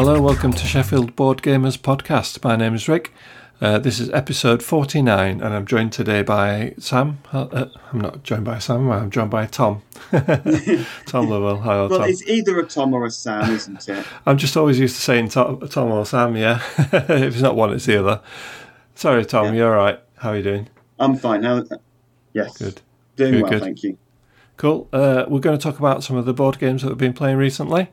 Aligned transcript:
Hello, 0.00 0.18
welcome 0.18 0.54
to 0.54 0.66
Sheffield 0.66 1.14
Board 1.14 1.42
Gamers 1.42 1.76
Podcast. 1.76 2.42
My 2.42 2.56
name 2.56 2.74
is 2.74 2.88
Rick. 2.88 3.12
Uh, 3.60 3.78
this 3.78 4.00
is 4.00 4.08
episode 4.14 4.62
49, 4.62 5.42
and 5.42 5.54
I'm 5.54 5.66
joined 5.66 5.92
today 5.92 6.22
by 6.22 6.72
Sam. 6.78 7.18
Uh, 7.30 7.66
I'm 7.92 8.00
not 8.00 8.22
joined 8.22 8.46
by 8.46 8.60
Sam, 8.60 8.90
I'm 8.90 9.10
joined 9.10 9.30
by 9.30 9.44
Tom. 9.44 9.82
Tom 11.04 11.28
Lovewell. 11.28 11.58
Hi, 11.58 11.76
Well, 11.76 11.88
Tom. 11.90 11.98
Well 11.98 12.04
it's 12.08 12.26
either 12.26 12.58
a 12.60 12.64
Tom 12.64 12.94
or 12.94 13.04
a 13.04 13.10
Sam, 13.10 13.50
isn't 13.50 13.86
it? 13.90 14.06
I'm 14.24 14.38
just 14.38 14.56
always 14.56 14.78
used 14.80 14.96
to 14.96 15.02
saying 15.02 15.28
Tom, 15.28 15.60
Tom 15.68 15.90
or 15.92 16.06
Sam, 16.06 16.34
yeah. 16.34 16.62
if 16.78 17.10
it's 17.34 17.42
not 17.42 17.54
one, 17.54 17.74
it's 17.74 17.84
the 17.84 17.98
other. 18.00 18.22
Sorry, 18.94 19.26
Tom, 19.26 19.48
Yeah. 19.48 19.52
you're 19.52 19.78
all 19.78 19.84
right. 19.84 20.00
How 20.16 20.30
are 20.30 20.36
you 20.38 20.42
doing? 20.42 20.68
I'm 20.98 21.14
fine. 21.16 21.42
How, 21.42 21.62
yes. 22.32 22.56
Good. 22.56 22.80
Doing 23.16 23.32
Good, 23.32 23.42
well, 23.42 23.50
good. 23.50 23.60
thank 23.60 23.82
you. 23.82 23.98
Cool. 24.56 24.88
Uh, 24.94 25.26
we're 25.28 25.40
going 25.40 25.58
to 25.58 25.62
talk 25.62 25.78
about 25.78 26.02
some 26.02 26.16
of 26.16 26.24
the 26.24 26.32
board 26.32 26.58
games 26.58 26.80
that 26.80 26.88
we've 26.88 26.96
been 26.96 27.12
playing 27.12 27.36
recently. 27.36 27.90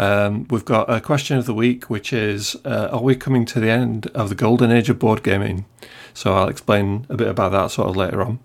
Um, 0.00 0.46
we've 0.48 0.64
got 0.64 0.88
a 0.88 0.98
question 0.98 1.36
of 1.36 1.44
the 1.44 1.52
week, 1.52 1.90
which 1.90 2.10
is 2.10 2.56
uh, 2.64 2.88
Are 2.90 3.02
we 3.02 3.14
coming 3.14 3.44
to 3.44 3.60
the 3.60 3.68
end 3.68 4.06
of 4.14 4.30
the 4.30 4.34
golden 4.34 4.72
age 4.72 4.88
of 4.88 4.98
board 4.98 5.22
gaming? 5.22 5.66
So 6.14 6.32
I'll 6.32 6.48
explain 6.48 7.04
a 7.10 7.16
bit 7.18 7.28
about 7.28 7.52
that 7.52 7.70
sort 7.70 7.90
of 7.90 7.96
later 7.96 8.22
on. 8.22 8.38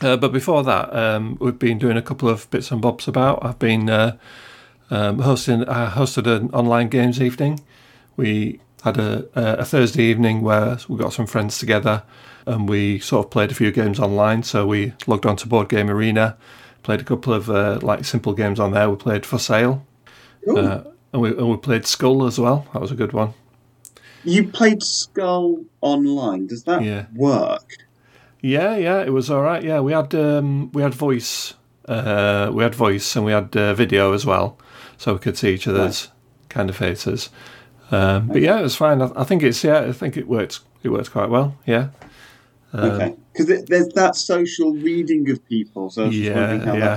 Uh, 0.00 0.16
but 0.16 0.32
before 0.32 0.64
that, 0.64 0.96
um, 0.96 1.36
we've 1.38 1.58
been 1.58 1.78
doing 1.78 1.98
a 1.98 2.02
couple 2.02 2.30
of 2.30 2.50
bits 2.50 2.70
and 2.70 2.80
bobs 2.80 3.06
about. 3.06 3.44
I've 3.44 3.58
been 3.58 3.90
uh, 3.90 4.16
um, 4.90 5.18
hosting, 5.18 5.68
I 5.68 5.90
hosted 5.90 6.26
an 6.26 6.48
online 6.54 6.88
games 6.88 7.20
evening. 7.20 7.60
We 8.16 8.60
had 8.84 8.96
a, 8.96 9.28
a 9.34 9.66
Thursday 9.66 10.04
evening 10.04 10.40
where 10.40 10.78
we 10.88 10.96
got 10.96 11.12
some 11.12 11.26
friends 11.26 11.58
together 11.58 12.04
and 12.46 12.66
we 12.66 13.00
sort 13.00 13.26
of 13.26 13.30
played 13.30 13.50
a 13.50 13.54
few 13.54 13.70
games 13.70 14.00
online. 14.00 14.44
So 14.44 14.66
we 14.66 14.94
logged 15.06 15.26
on 15.26 15.36
to 15.36 15.46
Board 15.46 15.68
Game 15.68 15.90
Arena, 15.90 16.38
played 16.82 17.02
a 17.02 17.04
couple 17.04 17.34
of 17.34 17.50
uh, 17.50 17.80
like 17.82 18.06
simple 18.06 18.32
games 18.32 18.58
on 18.58 18.70
there. 18.70 18.88
We 18.88 18.96
played 18.96 19.26
For 19.26 19.38
Sale, 19.38 19.84
uh, 20.56 20.84
and, 21.12 21.22
we, 21.22 21.30
and 21.30 21.48
we 21.50 21.56
played 21.56 21.86
Skull 21.86 22.26
as 22.26 22.38
well. 22.38 22.66
That 22.72 22.80
was 22.82 22.90
a 22.90 22.94
good 22.94 23.12
one. 23.12 23.34
you 24.24 24.48
played 24.48 24.82
Skull 24.82 25.64
online. 25.80 26.46
Does 26.46 26.64
that 26.64 26.82
Yeah. 26.82 27.06
work? 27.14 27.64
Yeah, 28.40 28.76
yeah, 28.76 29.02
it 29.02 29.12
was 29.12 29.30
all 29.30 29.42
right. 29.42 29.62
Yeah, 29.64 29.80
we 29.80 29.92
had 29.92 30.14
um, 30.14 30.70
we 30.72 30.82
had 30.82 30.94
voice, 30.94 31.54
uh, 31.88 32.50
we 32.52 32.62
had 32.62 32.74
voice, 32.74 33.16
and 33.16 33.24
we 33.24 33.32
had 33.32 33.56
uh, 33.56 33.74
video 33.74 34.12
as 34.12 34.24
well, 34.24 34.56
so 34.96 35.14
we 35.14 35.18
could 35.18 35.36
see 35.36 35.54
each 35.54 35.66
other's 35.66 36.08
kind 36.48 36.70
of 36.70 36.76
faces. 36.76 37.30
Um, 37.90 38.28
but 38.28 38.40
yeah, 38.40 38.58
it 38.58 38.62
was 38.62 38.76
fine. 38.76 39.02
I, 39.02 39.10
I 39.16 39.24
think 39.24 39.42
it's 39.42 39.64
yeah, 39.64 39.80
I 39.80 39.92
think 39.92 40.16
it 40.16 40.28
worked. 40.28 40.60
It 40.84 40.90
worked 40.90 41.10
quite 41.10 41.30
well. 41.30 41.56
Yeah. 41.66 41.88
Um, 42.72 42.90
okay. 42.90 43.14
Because 43.32 43.64
there's 43.66 43.88
that 43.94 44.14
social 44.14 44.72
reading 44.74 45.28
of 45.30 45.44
people, 45.48 45.90
so 45.90 46.02
I 46.02 46.06
was 46.06 46.14
just 46.14 46.28
Yeah, 46.28 46.34
wondering 46.40 46.60
how 46.60 46.74
yeah. 46.76 46.96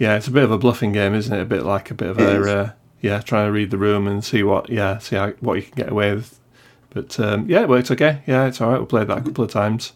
Yeah, 0.00 0.16
it's 0.16 0.28
a 0.28 0.30
bit 0.30 0.44
of 0.44 0.50
a 0.50 0.56
bluffing 0.56 0.92
game, 0.92 1.14
isn't 1.14 1.32
it? 1.32 1.42
A 1.42 1.44
bit 1.44 1.62
like 1.62 1.90
a 1.90 1.94
bit 1.94 2.08
of 2.08 2.18
It 2.18 2.24
a 2.26 2.58
uh, 2.58 2.70
yeah, 3.02 3.20
trying 3.20 3.46
to 3.48 3.52
read 3.52 3.70
the 3.70 3.76
room 3.76 4.06
and 4.06 4.24
see 4.24 4.42
what 4.42 4.70
yeah, 4.70 4.96
see 4.96 5.16
how, 5.16 5.32
what 5.40 5.54
you 5.54 5.62
can 5.62 5.74
get 5.74 5.90
away 5.90 6.14
with. 6.14 6.40
But 6.88 7.20
um, 7.20 7.46
yeah, 7.50 7.60
it 7.60 7.68
worked 7.68 7.90
okay. 7.90 8.22
Yeah, 8.26 8.46
it's 8.46 8.62
all 8.62 8.70
right. 8.70 8.80
We 8.80 8.86
played 8.86 9.08
that 9.08 9.18
a 9.18 9.20
couple 9.20 9.44
of 9.44 9.50
times, 9.50 9.92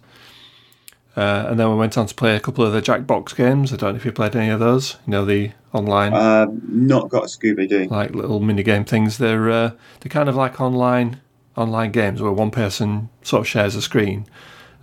uh, 1.16 1.46
and 1.48 1.58
then 1.58 1.70
we 1.70 1.76
went 1.76 1.96
on 1.96 2.04
to 2.04 2.14
play 2.14 2.36
a 2.36 2.40
couple 2.40 2.66
of 2.66 2.74
the 2.74 2.82
Jackbox 2.82 3.34
games. 3.34 3.72
I 3.72 3.76
don't 3.76 3.92
know 3.92 3.96
if 3.96 4.04
you 4.04 4.12
played 4.12 4.36
any 4.36 4.50
of 4.50 4.60
those. 4.60 4.98
You 5.06 5.12
know 5.12 5.24
the 5.24 5.52
online 5.72 6.12
Um, 6.12 6.60
not 6.68 7.08
got 7.08 7.24
a 7.24 7.26
Scooby 7.26 7.66
Doo. 7.66 7.86
like 7.86 8.14
little 8.14 8.40
mini 8.40 8.62
game 8.62 8.84
things. 8.84 9.16
They're 9.16 9.50
uh, 9.50 9.70
they're 10.00 10.10
kind 10.10 10.28
of 10.28 10.36
like 10.36 10.60
online 10.60 11.22
online 11.56 11.92
games 11.92 12.20
where 12.20 12.30
one 12.30 12.50
person 12.50 13.08
sort 13.22 13.40
of 13.40 13.48
shares 13.48 13.74
a 13.74 13.80
screen, 13.80 14.26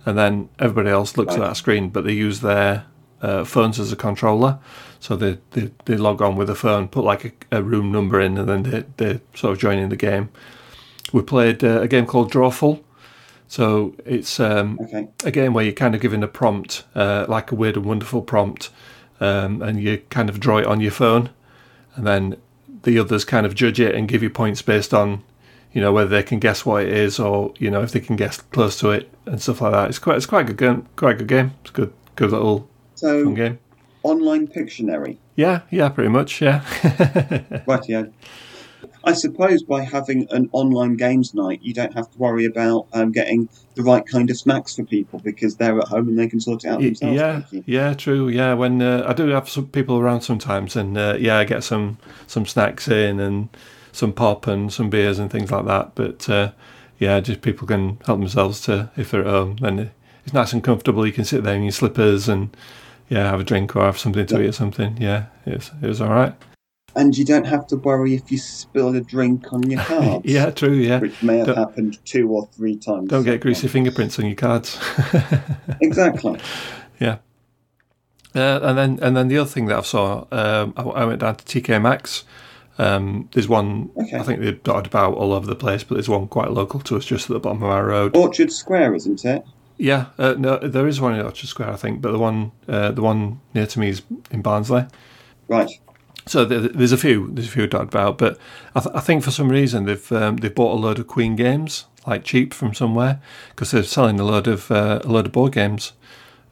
and 0.04 0.18
then 0.18 0.48
everybody 0.58 0.90
else 0.90 1.16
looks 1.16 1.34
at 1.34 1.40
that 1.40 1.56
screen, 1.56 1.90
but 1.90 2.02
they 2.02 2.12
use 2.12 2.40
their 2.40 2.86
uh, 3.20 3.44
phones 3.44 3.78
as 3.78 3.92
a 3.92 3.96
controller. 3.96 4.58
So 5.02 5.16
they, 5.16 5.38
they 5.50 5.70
they 5.86 5.96
log 5.96 6.22
on 6.22 6.36
with 6.36 6.48
a 6.48 6.54
phone, 6.54 6.86
put 6.86 7.02
like 7.04 7.24
a, 7.50 7.58
a 7.58 7.62
room 7.62 7.90
number 7.90 8.20
in, 8.20 8.38
and 8.38 8.48
then 8.48 8.62
they 8.62 8.84
they 8.98 9.20
sort 9.34 9.52
of 9.52 9.58
join 9.58 9.78
in 9.78 9.88
the 9.88 9.96
game. 9.96 10.28
We 11.12 11.22
played 11.22 11.64
uh, 11.64 11.80
a 11.82 11.88
game 11.88 12.06
called 12.06 12.30
Drawful. 12.32 12.82
So 13.48 13.94
it's 14.06 14.38
um, 14.40 14.78
Okay. 14.80 15.08
a 15.24 15.30
game 15.30 15.52
where 15.54 15.64
you're 15.64 15.74
kind 15.74 15.94
of 15.96 16.00
given 16.00 16.22
a 16.22 16.28
prompt, 16.28 16.84
uh, 16.94 17.26
like 17.28 17.50
a 17.52 17.54
weird 17.56 17.76
and 17.76 17.84
wonderful 17.84 18.22
prompt, 18.22 18.70
um, 19.20 19.60
and 19.60 19.82
you 19.82 19.98
kind 20.08 20.30
of 20.30 20.38
draw 20.38 20.58
it 20.58 20.66
on 20.66 20.80
your 20.80 20.92
phone, 20.92 21.30
and 21.96 22.06
then 22.06 22.36
the 22.84 22.98
others 22.98 23.24
kind 23.24 23.44
of 23.44 23.54
judge 23.54 23.80
it 23.80 23.94
and 23.96 24.08
give 24.08 24.22
you 24.22 24.30
points 24.30 24.62
based 24.62 24.94
on, 24.94 25.22
you 25.72 25.80
know, 25.82 25.92
whether 25.92 26.08
they 26.10 26.22
can 26.22 26.38
guess 26.38 26.64
what 26.64 26.84
it 26.84 26.90
is 26.92 27.18
or 27.18 27.52
you 27.58 27.70
know 27.72 27.82
if 27.82 27.90
they 27.90 28.00
can 28.00 28.14
guess 28.16 28.40
close 28.52 28.78
to 28.80 28.90
it 28.90 29.10
and 29.26 29.42
stuff 29.42 29.60
like 29.60 29.72
that. 29.72 29.88
It's 29.88 29.98
quite 29.98 30.16
it's 30.16 30.26
quite 30.26 30.42
a 30.42 30.52
good 30.54 30.58
game. 30.58 30.86
Quite 30.96 31.16
a 31.16 31.18
good 31.18 31.28
game. 31.28 31.50
It's 31.62 31.70
a 31.70 31.74
good 31.74 31.92
good 32.14 32.30
little 32.30 32.68
fun 33.24 33.34
game. 33.34 33.58
Online 34.02 34.46
Pictionary. 34.48 35.18
Yeah, 35.36 35.62
yeah, 35.70 35.88
pretty 35.88 36.10
much. 36.10 36.40
Yeah, 36.40 36.62
Right, 37.66 37.88
yeah. 37.88 38.04
I 39.04 39.14
suppose 39.14 39.62
by 39.64 39.82
having 39.82 40.28
an 40.30 40.48
online 40.52 40.96
games 40.96 41.34
night, 41.34 41.60
you 41.62 41.74
don't 41.74 41.92
have 41.94 42.10
to 42.12 42.18
worry 42.18 42.44
about 42.44 42.86
um, 42.92 43.10
getting 43.10 43.48
the 43.74 43.82
right 43.82 44.06
kind 44.06 44.30
of 44.30 44.36
snacks 44.36 44.76
for 44.76 44.84
people 44.84 45.18
because 45.18 45.56
they're 45.56 45.78
at 45.78 45.88
home 45.88 46.08
and 46.08 46.18
they 46.18 46.28
can 46.28 46.40
sort 46.40 46.64
it 46.64 46.68
out 46.68 46.80
themselves. 46.80 47.16
yeah, 47.16 47.42
yeah, 47.66 47.94
true. 47.94 48.28
Yeah, 48.28 48.54
when 48.54 48.80
uh, 48.80 49.04
I 49.06 49.12
do 49.12 49.26
have 49.28 49.48
some 49.48 49.66
people 49.68 49.98
around 49.98 50.20
sometimes, 50.20 50.76
and 50.76 50.96
uh, 50.96 51.16
yeah, 51.18 51.38
I 51.38 51.44
get 51.44 51.64
some 51.64 51.98
some 52.26 52.46
snacks 52.46 52.86
in 52.86 53.18
and 53.18 53.48
some 53.90 54.12
pop 54.12 54.46
and 54.46 54.72
some 54.72 54.88
beers 54.88 55.18
and 55.18 55.30
things 55.30 55.50
like 55.50 55.66
that. 55.66 55.94
But 55.96 56.28
uh, 56.28 56.52
yeah, 56.98 57.18
just 57.20 57.40
people 57.42 57.66
can 57.66 57.98
help 58.06 58.20
themselves 58.20 58.60
to 58.62 58.90
if 58.96 59.10
they're 59.10 59.22
at 59.22 59.26
home. 59.26 59.56
Then 59.56 59.90
it's 60.24 60.32
nice 60.32 60.52
and 60.52 60.62
comfortable. 60.62 61.04
You 61.06 61.12
can 61.12 61.24
sit 61.24 61.42
there 61.42 61.56
in 61.56 61.64
your 61.64 61.72
slippers 61.72 62.28
and 62.28 62.56
yeah, 63.12 63.30
have 63.30 63.40
a 63.40 63.44
drink 63.44 63.76
or 63.76 63.82
have 63.82 63.98
something 63.98 64.26
to 64.26 64.34
Yeah. 64.36 64.40
eat 64.42 64.48
or 64.48 64.52
something. 64.52 64.96
Yeah, 65.00 65.26
it 65.46 65.54
was, 65.54 65.70
it 65.82 65.86
was 65.86 66.00
all 66.00 66.08
right. 66.10 66.34
And 66.94 67.16
you 67.16 67.24
don't 67.24 67.46
have 67.46 67.66
to 67.68 67.76
worry 67.76 68.14
if 68.14 68.30
you 68.30 68.36
spill 68.38 68.94
a 68.94 69.00
drink 69.00 69.52
on 69.52 69.62
your 69.70 69.80
cards. 69.90 70.24
Yeah, 70.26 70.50
true. 70.50 70.74
Yeah, 70.74 70.98
Which 71.00 71.22
may 71.22 71.38
have 71.38 71.46
Don't- 71.46 71.56
happened 71.56 71.98
two 72.04 72.28
or 72.30 72.46
three 72.54 72.76
times. 72.76 73.08
don't 73.08 73.24
get 73.24 73.40
greasy 73.40 73.68
fingerprints 73.68 74.18
on 74.18 74.26
your 74.26 74.34
cards. 74.36 74.78
Exactly. 75.80 76.38
Yeah. 77.00 77.18
Uh, 78.34 78.60
and 78.62 78.78
then 78.78 78.98
and 79.02 79.16
then 79.16 79.28
the 79.28 79.38
other 79.38 79.50
thing 79.50 79.66
that 79.66 79.78
I 79.78 79.82
saw, 79.82 80.24
um, 80.32 80.72
I, 80.76 80.82
I 80.82 81.04
went 81.04 81.20
down 81.20 81.36
to 81.36 81.44
TK 81.44 81.80
Maxx. 81.82 82.24
Um, 82.78 83.28
there's 83.32 83.48
one 83.48 83.90
Okay. 83.98 84.16
I 84.18 84.22
think 84.22 84.40
they've 84.40 84.62
dotted 84.62 84.86
about 84.86 85.14
all 85.14 85.32
over 85.32 85.46
the 85.46 85.54
place, 85.54 85.84
but 85.84 85.96
there's 85.96 86.08
one 86.08 86.26
quite 86.28 86.50
local 86.50 86.80
to 86.80 86.96
us, 86.96 87.04
just 87.04 87.28
at 87.28 87.34
the 87.34 87.40
bottom 87.40 87.62
of 87.62 87.68
our 87.68 87.84
road. 87.86 88.16
Orchard 88.16 88.50
Square, 88.52 88.94
isn't 88.94 89.24
it? 89.24 89.44
Yeah, 89.82 90.06
uh, 90.16 90.36
no, 90.38 90.58
there 90.58 90.86
is 90.86 91.00
one 91.00 91.16
in 91.16 91.26
Orchard 91.26 91.48
Square, 91.48 91.70
I 91.70 91.76
think, 91.76 92.00
but 92.00 92.12
the 92.12 92.18
one 92.18 92.52
uh, 92.68 92.92
the 92.92 93.02
one 93.02 93.40
near 93.52 93.66
to 93.66 93.80
me 93.80 93.88
is 93.88 94.02
in 94.30 94.40
Barnsley. 94.40 94.86
Right. 95.48 95.68
So 96.24 96.44
there, 96.44 96.60
there's 96.60 96.92
a 96.92 96.96
few 96.96 97.32
there's 97.32 97.48
a 97.48 97.50
few 97.50 97.66
dotted 97.66 97.88
about, 97.88 98.16
but 98.16 98.38
I, 98.76 98.80
th- 98.80 98.94
I 98.94 99.00
think 99.00 99.24
for 99.24 99.32
some 99.32 99.48
reason 99.48 99.86
they've 99.86 100.12
um, 100.12 100.36
they've 100.36 100.54
bought 100.54 100.76
a 100.76 100.80
load 100.80 101.00
of 101.00 101.08
Queen 101.08 101.34
games 101.34 101.86
like 102.06 102.22
cheap 102.22 102.54
from 102.54 102.74
somewhere 102.74 103.20
because 103.48 103.72
they're 103.72 103.82
selling 103.82 104.20
a 104.20 104.24
load 104.24 104.46
of 104.46 104.70
uh, 104.70 105.00
a 105.02 105.08
load 105.08 105.26
of 105.26 105.32
board 105.32 105.52
games. 105.52 105.94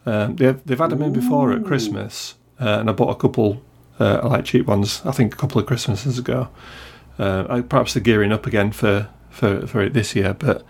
Um, 0.06 0.34
they've 0.34 0.60
they've 0.64 0.76
had 0.80 0.90
them 0.90 1.02
in 1.02 1.12
before 1.12 1.52
at 1.52 1.64
Christmas, 1.64 2.34
uh, 2.60 2.78
and 2.80 2.90
I 2.90 2.92
bought 2.92 3.10
a 3.10 3.20
couple 3.20 3.62
uh, 4.00 4.28
like 4.28 4.44
cheap 4.44 4.66
ones. 4.66 5.02
I 5.04 5.12
think 5.12 5.34
a 5.34 5.36
couple 5.36 5.60
of 5.60 5.68
Christmases 5.68 6.18
ago. 6.18 6.48
Uh, 7.16 7.46
I, 7.48 7.60
perhaps 7.60 7.94
they're 7.94 8.02
gearing 8.02 8.32
up 8.32 8.44
again 8.44 8.72
for 8.72 9.08
for, 9.30 9.68
for 9.68 9.80
it 9.82 9.92
this 9.92 10.16
year, 10.16 10.34
but. 10.34 10.64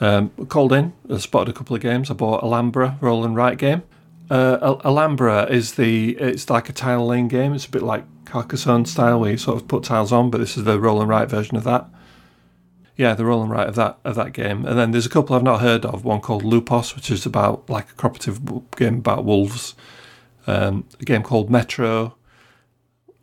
Um, 0.00 0.30
called 0.48 0.72
in, 0.72 0.92
I 1.10 1.18
spotted 1.18 1.50
a 1.50 1.56
couple 1.56 1.74
of 1.74 1.82
games. 1.82 2.10
I 2.10 2.14
bought 2.14 2.42
Alhambra 2.42 2.98
roll 3.00 3.24
and 3.24 3.34
write 3.34 3.58
game. 3.58 3.82
Uh, 4.30 4.58
Al- 4.60 4.82
Alhambra 4.84 5.46
is 5.46 5.74
the 5.74 6.16
it's 6.18 6.50
like 6.50 6.68
a 6.68 6.72
tile 6.72 7.06
laying 7.06 7.28
game. 7.28 7.54
It's 7.54 7.66
a 7.66 7.70
bit 7.70 7.82
like 7.82 8.04
Carcassonne 8.24 8.86
style 8.86 9.20
where 9.20 9.30
you 9.30 9.38
sort 9.38 9.60
of 9.60 9.68
put 9.68 9.84
tiles 9.84 10.12
on, 10.12 10.30
but 10.30 10.38
this 10.38 10.56
is 10.56 10.64
the 10.64 10.80
roll 10.80 11.00
and 11.00 11.08
write 11.08 11.30
version 11.30 11.56
of 11.56 11.64
that. 11.64 11.86
Yeah, 12.96 13.14
the 13.14 13.24
roll 13.24 13.42
and 13.42 13.50
write 13.50 13.68
of 13.68 13.74
that 13.76 13.98
of 14.04 14.16
that 14.16 14.32
game. 14.32 14.66
And 14.66 14.78
then 14.78 14.90
there's 14.90 15.06
a 15.06 15.10
couple 15.10 15.36
I've 15.36 15.42
not 15.42 15.60
heard 15.60 15.84
of. 15.84 16.04
One 16.04 16.20
called 16.20 16.42
Lupos, 16.42 16.94
which 16.94 17.10
is 17.10 17.24
about 17.24 17.68
like 17.70 17.90
a 17.90 17.94
cooperative 17.94 18.40
game 18.72 18.98
about 18.98 19.24
wolves. 19.24 19.74
Um, 20.46 20.84
a 21.00 21.04
game 21.04 21.22
called 21.22 21.50
Metro. 21.50 22.14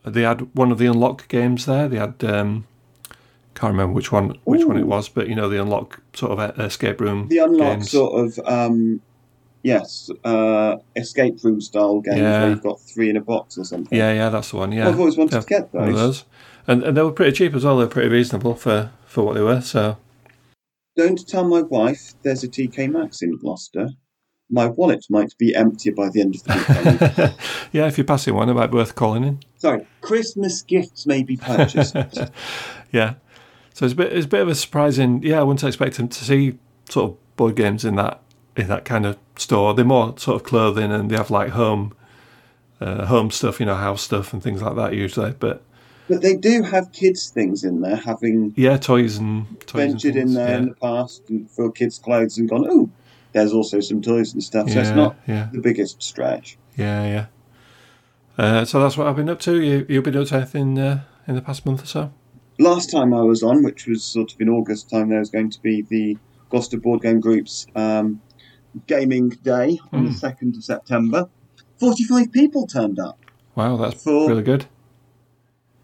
They 0.06 0.24
had 0.24 0.54
one 0.56 0.72
of 0.72 0.78
the 0.78 0.86
unlock 0.86 1.28
games 1.28 1.66
there. 1.66 1.88
They 1.88 1.98
had 1.98 2.24
um, 2.24 2.66
can't 3.56 3.72
remember 3.72 3.94
which 3.94 4.12
one 4.12 4.38
which 4.46 4.66
one 4.66 4.78
it 4.78 4.88
was, 4.88 5.10
but 5.10 5.28
you 5.28 5.36
know 5.36 5.50
the 5.50 5.62
unlock 5.62 6.02
sort 6.14 6.38
of 6.38 6.60
escape 6.60 7.00
room. 7.02 7.28
The 7.30 7.40
unlock 7.40 7.74
games. 7.78 7.92
sort 7.92 8.26
of, 8.26 8.40
um, 8.48 9.02
yes, 9.62 10.10
uh, 10.24 10.78
escape 10.96 11.44
room 11.44 11.62
style 11.62 12.02
games 12.02 12.18
Yeah. 12.20 12.42
where 12.42 12.50
you've 12.52 12.64
got 12.64 12.80
three 12.82 13.10
in 13.10 13.18
a 13.18 13.22
box 13.22 13.58
or 13.58 13.64
something. 13.64 13.98
Yeah, 13.98 14.12
yeah, 14.14 14.30
that's 14.30 14.52
the 14.52 14.58
one. 14.58 14.72
Yeah, 14.72 14.88
I've 14.90 15.00
always 15.00 15.18
wanted 15.18 15.36
Yeah, 15.36 15.42
to 15.42 15.48
get 15.48 15.72
those. 15.72 15.96
those. 15.96 16.26
And, 16.68 16.84
and 16.84 16.96
they 16.98 17.02
were 17.02 17.12
pretty 17.12 17.34
cheap 17.34 17.54
as 17.56 17.66
well. 17.66 17.78
They 17.78 17.84
were 17.84 17.90
pretty 17.90 18.10
reasonable 18.10 18.56
for, 18.56 18.92
for 19.06 19.24
what 19.26 19.34
they 19.36 19.42
were. 19.42 19.62
So 19.62 19.98
Don't 20.96 21.28
tell 21.28 21.44
my 21.44 21.62
wife 21.62 22.14
there's 22.24 22.44
a 22.44 22.48
TK 22.48 22.90
Maxx 22.92 23.22
in 23.22 23.36
Gloucester. 23.38 23.90
My 24.50 24.68
wallet 24.68 25.06
might 25.10 25.36
be 25.38 25.56
empty 25.56 25.90
by 25.90 26.10
the 26.10 26.22
end 26.22 26.36
of 26.36 26.44
the 26.44 26.54
weekend. 26.54 27.36
yeah, 27.72 27.88
if 27.88 27.98
you're 27.98 28.06
passing 28.06 28.36
one, 28.36 28.50
it 28.50 28.54
might 28.54 28.68
be 28.68 28.76
worth 28.78 28.94
calling 28.96 29.24
in. 29.24 29.40
Sorry, 29.58 29.86
Christmas 30.02 30.62
gifts 30.62 31.06
may 31.06 31.24
be 31.24 31.38
purchased. 31.38 31.96
Yeah. 32.92 33.16
So 33.74 33.86
it's 33.86 33.94
a 33.94 33.98
bit 33.98 34.14
it's 34.14 34.26
a 34.26 34.30
bit 34.30 34.42
of 34.42 34.48
a 34.48 34.56
surprising. 34.56 35.22
Yeah, 35.24 35.40
I 35.40 35.44
wouldn't 35.44 35.64
expect 35.64 35.98
them 35.98 36.08
to 36.08 36.24
see 36.24 36.58
sort 36.90 37.12
of 37.12 37.36
board 37.36 37.56
games 37.56 37.84
in 37.84 37.96
that 37.96 38.22
in 38.56 38.68
that 38.68 38.86
kind 38.86 39.06
of 39.06 39.18
store. 39.36 39.74
They're 39.74 39.84
more 39.84 40.14
sort 40.18 40.36
of 40.36 40.44
clothing 40.44 40.92
and 40.92 41.10
they 41.10 41.18
have 41.18 41.32
like 41.32 41.50
home 41.50 41.96
uh, 42.80 43.06
home 43.06 43.32
stuff, 43.32 43.60
you 43.60 43.66
know, 43.66 43.76
house 43.76 44.02
stuff 44.02 44.34
and 44.34 44.44
things 44.44 44.62
like 44.62 44.76
that 44.76 44.94
usually. 44.94 45.32
But 45.32 45.64
But 46.08 46.22
they 46.22 46.36
do 46.36 46.62
have 46.64 46.92
kids 46.92 47.30
things 47.30 47.64
in 47.64 47.82
there, 47.82 47.96
having 47.96 48.54
Yeah, 48.56 48.78
toys 48.78 49.18
and 49.18 49.48
toys 49.62 49.82
and 49.82 49.92
ventured 49.92 50.16
in 50.16 50.28
things, 50.28 50.36
there 50.36 50.58
in 50.58 50.70
the 50.70 50.76
past 50.76 51.30
and 51.30 51.50
for 51.50 51.72
kids' 51.72 51.98
clothes 51.98 52.38
and 52.38 52.48
gone, 52.48 52.68
oh, 52.70 52.90
there's 53.32 53.54
also 53.54 53.80
some 53.80 54.02
toys 54.02 54.34
and 54.34 54.44
stuff. 54.44 54.70
So 54.70 54.80
it's 54.80 54.90
not 54.92 55.16
yeah. 55.28 55.50
the 55.52 55.62
biggest 55.62 56.04
stretch. 56.04 56.58
Yeah, 56.76 57.06
yeah. 57.06 57.26
Uh, 58.38 58.66
so 58.66 58.80
that's 58.80 58.98
what 58.98 59.08
I've 59.08 59.16
been 59.16 59.30
up 59.30 59.40
to. 59.42 59.62
You, 59.62 59.86
you've 59.90 60.04
been 60.04 60.18
up 60.18 60.28
to 60.28 60.36
anything 60.36 60.78
uh, 60.78 61.04
in 61.28 61.36
the 61.36 61.42
past 61.42 61.66
month 61.66 61.84
or 61.84 61.88
so? 61.88 62.12
Last 62.60 62.92
time 62.92 63.14
I 63.14 63.22
was 63.22 63.42
on, 63.44 63.64
which 63.64 63.88
was 63.88 64.04
sort 64.04 64.34
of 64.34 64.40
in 64.40 64.50
August 64.50 64.90
time, 64.90 65.10
there 65.10 65.20
was 65.20 65.30
going 65.30 65.50
to 65.52 65.62
be 65.62 65.82
the 65.82 66.18
Gloucester 66.50 66.78
Board 66.78 67.02
Game 67.02 67.20
Group's 67.20 67.66
um, 67.76 68.22
gaming 68.88 69.30
day 69.30 69.80
on 69.92 70.06
the 70.06 70.12
Hmm. 70.12 70.26
2nd 70.26 70.58
of 70.58 70.64
September. 70.64 71.30
45 71.80 72.32
people 72.32 72.68
turned 72.68 73.00
up. 73.00 73.18
Wow, 73.56 73.78
that's 73.78 74.04
For- 74.04 74.30
really 74.30 74.44
good. 74.44 74.66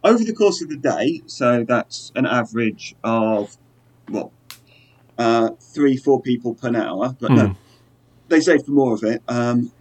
over 0.03 0.23
the 0.23 0.33
course 0.33 0.61
of 0.61 0.69
the 0.69 0.77
day, 0.77 1.21
so 1.25 1.63
that's 1.67 2.11
an 2.15 2.25
average 2.25 2.95
of 3.03 3.57
well, 4.09 4.31
uh, 5.17 5.49
three, 5.59 5.97
four 5.97 6.21
people 6.21 6.53
per 6.55 6.75
hour. 6.75 7.15
But 7.19 7.31
Hmm. 7.31 7.35
no, 7.37 7.55
they 8.29 8.39
say 8.41 8.57
for 8.59 8.71
more 8.71 8.93
of 8.93 9.03
it. 9.03 9.21
Um, 9.27 9.71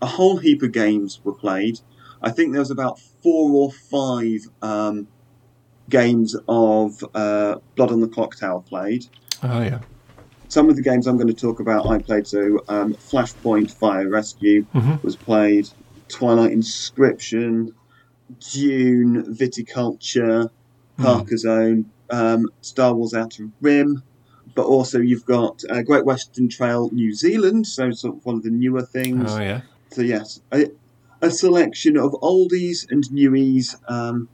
a 0.00 0.06
whole 0.06 0.36
heap 0.38 0.62
of 0.62 0.72
games 0.72 1.20
were 1.24 1.32
played. 1.34 1.80
I 2.22 2.30
think 2.30 2.52
there 2.52 2.60
was 2.60 2.70
about 2.70 2.98
four 3.22 3.50
or 3.52 3.70
five 3.72 4.46
um, 4.62 5.08
games 5.90 6.36
of 6.48 7.04
uh, 7.14 7.56
Blood 7.76 7.92
on 7.92 8.00
the 8.00 8.08
Clock 8.08 8.36
Tower 8.36 8.60
played. 8.62 9.06
Oh, 9.42 9.60
yeah. 9.62 9.80
Some 10.48 10.68
of 10.70 10.76
the 10.76 10.82
games 10.82 11.06
I'm 11.06 11.16
going 11.16 11.28
to 11.28 11.34
talk 11.34 11.60
about 11.60 11.86
I 11.88 11.98
played. 11.98 12.26
So 12.26 12.60
um, 12.68 12.94
Flashpoint 12.94 13.70
Fire 13.72 14.08
Rescue 14.08 14.64
Mhm. 14.74 15.02
was 15.02 15.16
played. 15.16 15.68
Twilight 16.08 16.52
Inscription, 16.52 17.74
Dune, 18.52 19.24
Viticulture, 19.34 20.50
Carcassonne, 21.00 21.86
um, 22.10 22.48
Star 22.60 22.94
Wars 22.94 23.14
Outer 23.14 23.48
Rim, 23.60 24.02
but 24.54 24.64
also 24.66 24.98
you've 25.00 25.24
got 25.26 25.62
uh, 25.70 25.82
Great 25.82 26.04
Western 26.04 26.48
Trail 26.48 26.90
New 26.92 27.12
Zealand, 27.14 27.66
so 27.66 27.90
sort 27.90 28.16
of 28.16 28.24
one 28.26 28.36
of 28.36 28.42
the 28.42 28.50
newer 28.50 28.82
things. 28.82 29.30
Oh, 29.32 29.40
yeah. 29.40 29.62
So 29.90 30.02
yes, 30.02 30.40
a, 30.52 30.66
a 31.20 31.30
selection 31.30 31.96
of 31.96 32.12
oldies 32.22 32.86
and 32.90 33.02
newies, 33.04 33.74
um, 33.90 34.28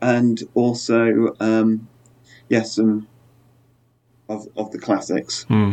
and 0.00 0.42
also 0.54 1.34
um, 1.40 1.88
yes, 2.48 2.72
some 2.74 3.06
of 4.28 4.46
of 4.56 4.70
the 4.72 4.78
classics. 4.78 5.44
Hmm. 5.44 5.72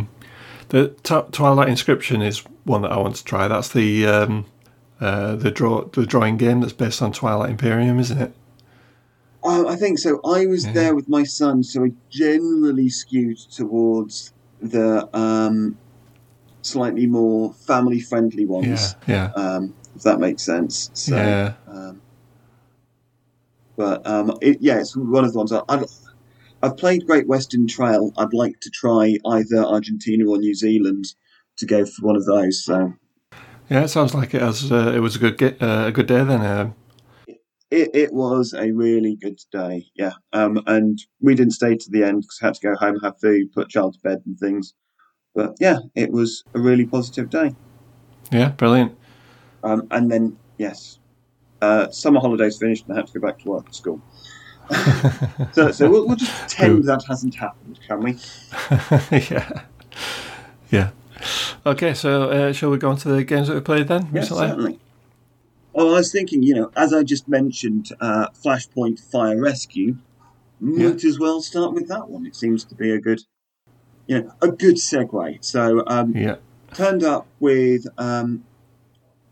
The 0.68 0.88
T- 1.02 1.20
Twilight 1.32 1.68
Inscription 1.68 2.22
is 2.22 2.38
one 2.64 2.82
that 2.82 2.92
I 2.92 2.96
want 2.98 3.16
to 3.16 3.24
try. 3.24 3.48
That's 3.48 3.68
the 3.68 4.06
um, 4.06 4.46
uh, 5.00 5.36
the 5.36 5.50
draw 5.50 5.84
the 5.84 6.06
drawing 6.06 6.36
game 6.36 6.60
that's 6.60 6.72
based 6.72 7.02
on 7.02 7.12
Twilight 7.12 7.50
Imperium, 7.50 7.98
isn't 8.00 8.20
it? 8.20 8.32
Uh, 9.44 9.66
I 9.68 9.76
think 9.76 9.98
so. 9.98 10.20
I 10.24 10.46
was 10.46 10.64
Yeah. 10.64 10.72
there 10.72 10.94
with 10.94 11.08
my 11.08 11.22
son, 11.24 11.62
so 11.62 11.84
I 11.84 11.92
generally 12.08 12.88
skewed 12.88 13.38
towards 13.38 14.32
the 14.62 15.06
um, 15.14 15.76
slightly 16.62 17.06
more 17.06 17.52
family 17.52 18.00
friendly 18.00 18.44
Yeah, 18.44 18.48
ones, 18.48 18.96
yeah, 19.06 19.30
um, 19.36 19.74
if 19.94 20.02
that 20.02 20.18
makes 20.18 20.42
sense. 20.42 20.90
So, 20.94 21.14
yeah. 21.16 21.52
um, 21.68 22.00
but 23.76 24.06
um, 24.06 24.36
it, 24.40 24.58
yeah, 24.60 24.78
it's 24.78 24.96
one 24.96 25.24
of 25.24 25.32
the 25.32 25.38
ones 25.38 25.52
I, 25.52 25.62
I'd, 25.68 25.84
I've 26.62 26.76
played 26.76 27.06
Great 27.06 27.26
Western 27.26 27.66
Trail. 27.66 28.12
I'd 28.16 28.32
like 28.32 28.60
to 28.60 28.70
try 28.70 29.18
either 29.26 29.64
Argentina 29.64 30.28
or 30.28 30.38
New 30.38 30.54
Zealand 30.54 31.06
to 31.56 31.66
go 31.66 31.84
for 31.84 32.06
one 32.06 32.16
of 32.16 32.24
those. 32.26 32.64
So 32.64 32.94
Yeah, 33.68 33.84
it 33.84 33.88
sounds 33.88 34.14
like 34.14 34.34
it 34.34 34.42
has. 34.42 34.70
Uh, 34.70 34.92
it 34.94 35.00
was 35.00 35.16
a 35.16 35.18
good 35.18 35.38
get, 35.38 35.62
uh, 35.62 35.84
a 35.86 35.92
good 35.92 36.06
day 36.06 36.24
then. 36.24 36.40
Um, 36.40 36.74
it, 37.70 37.90
it 37.92 38.12
was 38.12 38.54
a 38.56 38.70
really 38.70 39.16
good 39.16 39.40
day, 39.50 39.86
yeah. 39.96 40.12
Um, 40.32 40.62
and 40.66 40.98
we 41.20 41.34
didn't 41.34 41.54
stay 41.54 41.76
to 41.76 41.90
the 41.90 42.04
end 42.04 42.22
because 42.22 42.38
I 42.40 42.46
had 42.46 42.54
to 42.54 42.68
go 42.68 42.74
home, 42.76 43.00
have 43.00 43.18
food, 43.20 43.52
put 43.52 43.68
child 43.68 43.94
to 43.94 44.00
bed, 44.00 44.22
and 44.26 44.38
things. 44.38 44.74
But 45.34 45.56
yeah, 45.58 45.78
it 45.96 46.12
was 46.12 46.44
a 46.54 46.60
really 46.60 46.86
positive 46.86 47.30
day. 47.30 47.54
yeah, 48.30 48.50
brilliant. 48.50 48.96
Um, 49.64 49.88
and 49.90 50.10
then 50.10 50.36
yes, 50.56 51.00
uh, 51.64 51.90
summer 51.90 52.20
holidays 52.20 52.58
finished, 52.58 52.84
and 52.86 52.92
I 52.94 52.96
had 53.00 53.06
to 53.08 53.18
go 53.18 53.26
back 53.26 53.38
to 53.40 53.48
work 53.48 53.66
at 53.66 53.74
school. 53.74 54.00
so, 55.52 55.70
so 55.70 55.90
we'll, 55.90 56.06
we'll 56.06 56.16
just 56.16 56.36
pretend 56.38 56.84
that 56.84 57.04
hasn't 57.08 57.34
happened, 57.34 57.78
can 57.86 58.00
we? 58.00 58.18
yeah, 59.30 59.62
yeah. 60.70 60.90
Okay, 61.66 61.94
so 61.94 62.30
uh, 62.30 62.52
shall 62.52 62.70
we 62.70 62.78
go 62.78 62.90
on 62.90 62.96
to 62.98 63.08
the 63.08 63.24
games 63.24 63.48
that 63.48 63.54
we 63.54 63.60
played 63.60 63.88
then 63.88 64.02
Yes, 64.12 64.30
recently? 64.30 64.48
certainly. 64.48 64.78
Oh, 65.74 65.90
I 65.90 65.98
was 65.98 66.12
thinking, 66.12 66.42
you 66.42 66.54
know, 66.54 66.70
as 66.76 66.92
I 66.92 67.02
just 67.02 67.26
mentioned, 67.28 67.90
uh, 68.00 68.28
Flashpoint 68.44 69.00
Fire 69.00 69.40
Rescue, 69.40 69.96
might 70.60 71.02
as 71.04 71.18
well 71.18 71.40
start 71.40 71.72
with 71.72 71.88
that 71.88 72.08
one. 72.08 72.26
It 72.26 72.36
seems 72.36 72.64
to 72.64 72.74
be 72.74 72.90
a 72.90 73.00
good, 73.00 73.20
you 74.06 74.20
know, 74.20 74.32
a 74.40 74.48
good 74.48 74.76
segue. 74.76 75.44
So, 75.44 75.82
um, 75.86 76.14
Yeah, 76.14 76.36
turned 76.74 77.02
up 77.02 77.26
with 77.40 77.86
um, 77.98 78.44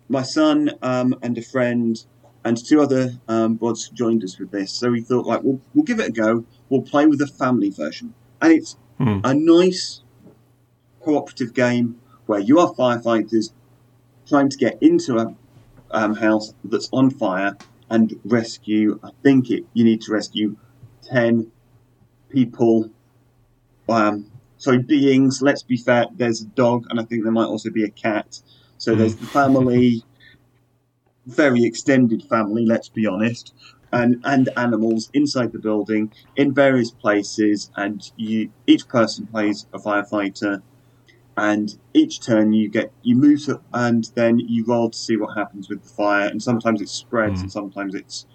my 0.09 0.23
son 0.23 0.73
um, 0.83 1.15
and 1.23 1.39
a 1.39 1.43
friend 1.43 2.05
and 2.45 2.57
two 2.57 2.81
other 2.81 3.13
um, 3.29 3.59
bods 3.59 3.93
joined 3.93 4.25
us 4.25 4.39
with 4.39 4.51
this. 4.51 4.73
So 4.73 4.91
we 4.91 5.01
thought, 5.01 5.27
like, 5.27 5.43
we'll, 5.43 5.61
we'll 5.75 5.85
give 5.85 6.01
it 6.01 6.09
a 6.09 6.13
go. 6.13 6.45
We'll 6.69 6.83
play 6.83 7.07
with 7.07 7.19
the 7.19 7.27
family 7.27 7.71
version. 7.71 8.15
And 8.41 8.53
it's 8.53 8.77
Hmm. 8.99 9.21
a 9.25 9.35
nice 9.35 10.03
cooperative 11.01 11.55
game 11.55 12.01
where 12.27 12.39
you 12.41 12.59
are 12.61 12.73
firefighters 12.75 13.53
trying 14.29 14.49
to 14.49 14.57
get 14.57 14.79
into 14.81 15.19
a 15.19 15.35
um, 15.91 16.15
house 16.15 16.55
that's 16.65 16.89
on 16.93 17.11
fire 17.11 17.59
and 17.91 18.15
rescue. 18.25 19.01
I 19.03 19.11
think 19.23 19.51
it, 19.51 19.65
you 19.75 19.85
need 19.85 20.03
to 20.03 20.13
rescue 20.13 20.57
10 21.05 21.51
people. 22.29 22.91
Um, 23.89 24.31
sorry, 24.59 24.79
beings. 24.79 25.43
Let's 25.43 25.63
be 25.63 25.77
fair. 25.77 26.07
There's 26.15 26.41
a 26.43 26.47
dog, 26.47 26.87
and 26.91 27.01
I 27.01 27.05
think 27.05 27.25
there 27.25 27.33
might 27.33 27.47
also 27.47 27.71
be 27.71 27.85
a 27.85 27.91
cat. 27.91 28.41
So 28.79 28.95
there's 28.95 29.17
the 29.17 29.27
family, 29.27 30.03
very 31.27 31.65
extended 31.65 32.23
family. 32.25 32.67
Let's 32.67 32.89
be 32.89 33.07
honest, 33.07 33.55
and 33.93 34.21
and 34.25 34.49
animals 34.57 35.11
inside 35.13 35.53
the 35.53 35.59
building 35.59 36.13
in 36.37 36.55
various 36.55 36.91
places, 36.91 37.71
and 37.77 38.01
you 38.17 38.51
each 38.67 38.89
person 38.89 39.27
plays 39.27 39.67
a 39.73 39.79
firefighter, 39.79 40.63
and 41.37 41.79
each 41.95 42.21
turn 42.21 42.53
you 42.53 42.69
get 42.69 42.93
you 43.03 43.17
move 43.17 43.45
to, 43.45 43.61
and 43.73 44.11
then 44.15 44.39
you 44.39 44.65
roll 44.67 44.91
to 44.91 44.99
see 44.99 45.17
what 45.17 45.37
happens 45.37 45.69
with 45.69 45.83
the 45.83 45.89
fire, 45.89 46.29
and 46.29 46.43
sometimes 46.43 46.81
it 46.81 46.89
spreads, 46.89 47.41
Mm. 47.41 47.43
and 47.45 47.53
sometimes 47.53 47.95
it's 47.95 48.27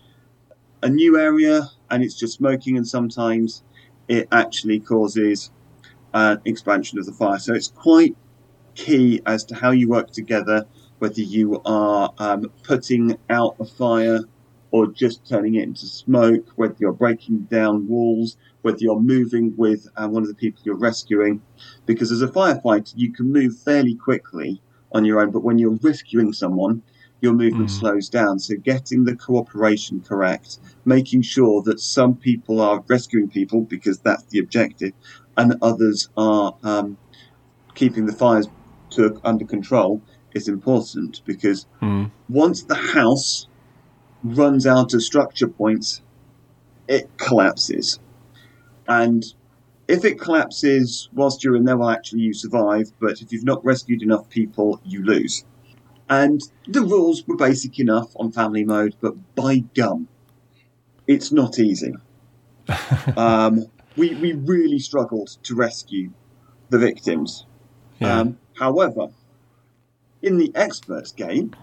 a 0.83 0.89
new 0.89 1.17
area 1.17 1.69
and 1.89 2.03
it's 2.03 2.15
just 2.17 2.37
smoking, 2.37 2.77
and 2.77 2.87
sometimes 2.87 3.63
it 4.07 4.27
actually 4.31 4.79
causes 4.79 5.51
an 6.13 6.39
expansion 6.45 6.99
of 6.99 7.05
the 7.05 7.11
fire. 7.11 7.39
So 7.39 7.53
it's 7.53 7.67
quite 7.67 8.15
key 8.75 9.21
as 9.25 9.43
to 9.45 9.55
how 9.55 9.71
you 9.71 9.89
work 9.89 10.11
together, 10.11 10.65
whether 10.99 11.21
you 11.21 11.61
are 11.65 12.11
um, 12.17 12.51
putting 12.63 13.17
out 13.29 13.55
a 13.59 13.65
fire 13.65 14.19
or 14.71 14.87
just 14.91 15.27
turning 15.27 15.55
it 15.55 15.63
into 15.63 15.85
smoke, 15.87 16.45
whether 16.55 16.75
you're 16.79 16.91
breaking 16.93 17.39
down 17.49 17.87
walls, 17.87 18.35
whether 18.61 18.77
you're 18.81 18.99
moving 18.99 19.53
with 19.55 19.87
uh, 19.95 20.07
one 20.07 20.23
of 20.23 20.27
the 20.29 20.35
people 20.35 20.61
you're 20.65 20.77
rescuing. 20.77 21.41
Because 21.85 22.11
as 22.11 22.21
a 22.21 22.27
firefighter, 22.27 22.91
you 22.95 23.13
can 23.13 23.31
move 23.31 23.57
fairly 23.63 23.95
quickly 23.95 24.61
on 24.91 25.05
your 25.05 25.21
own, 25.21 25.31
but 25.31 25.43
when 25.43 25.57
you're 25.57 25.77
rescuing 25.81 26.33
someone, 26.33 26.83
your 27.21 27.33
movement 27.33 27.69
Mm. 27.69 27.73
slows 27.73 28.09
down. 28.09 28.39
So 28.39 28.55
getting 28.57 29.05
the 29.05 29.15
cooperation 29.15 30.01
correct, 30.01 30.59
making 30.85 31.23
sure 31.23 31.61
that 31.63 31.79
some 31.79 32.15
people 32.15 32.61
are 32.61 32.83
rescuing 32.89 33.29
people 33.29 33.61
because 33.61 33.99
that's 34.01 34.25
the 34.29 34.39
objective, 34.39 34.93
and 35.35 35.55
others 35.61 36.09
are 36.17 36.55
um, 36.63 36.97
keeping 37.75 38.05
the 38.05 38.13
fires 38.13 38.47
to 38.91 39.19
under 39.23 39.45
control 39.45 40.01
is 40.33 40.47
important 40.47 41.21
because 41.25 41.65
Hmm. 41.79 42.05
once 42.29 42.63
the 42.63 42.75
house 42.75 43.47
runs 44.23 44.65
out 44.67 44.93
of 44.93 45.03
structure 45.03 45.47
points, 45.47 46.01
it 46.87 47.09
collapses. 47.17 47.99
And 48.87 49.23
if 49.87 50.03
it 50.05 50.19
collapses 50.19 51.09
whilst 51.13 51.43
you're 51.43 51.55
in 51.55 51.65
there, 51.65 51.77
well, 51.77 51.89
actually 51.89 52.21
you 52.21 52.33
survive, 52.33 52.91
but 52.99 53.21
if 53.21 53.31
you've 53.31 53.43
not 53.45 53.63
rescued 53.63 54.01
enough 54.01 54.29
people, 54.29 54.81
you 54.83 55.03
lose. 55.03 55.45
And 56.09 56.41
the 56.67 56.81
rules 56.81 57.25
were 57.27 57.35
basic 57.35 57.79
enough 57.79 58.11
on 58.15 58.31
family 58.31 58.63
mode, 58.63 58.95
but 59.01 59.13
by 59.35 59.59
gum, 59.75 60.07
it's 61.05 61.31
not 61.31 61.59
easy. 61.59 61.93
um, 63.17 63.65
we, 63.95 64.15
we 64.15 64.33
really 64.33 64.79
struggled 64.79 65.29
to 65.43 65.55
rescue 65.55 66.11
the 66.69 66.77
victims. 66.77 67.45
yeah, 67.99 68.19
Um, 68.19 68.37
however, 68.57 69.07
in 70.21 70.37
the 70.37 70.51
experts 70.55 71.11
game, 71.11 71.55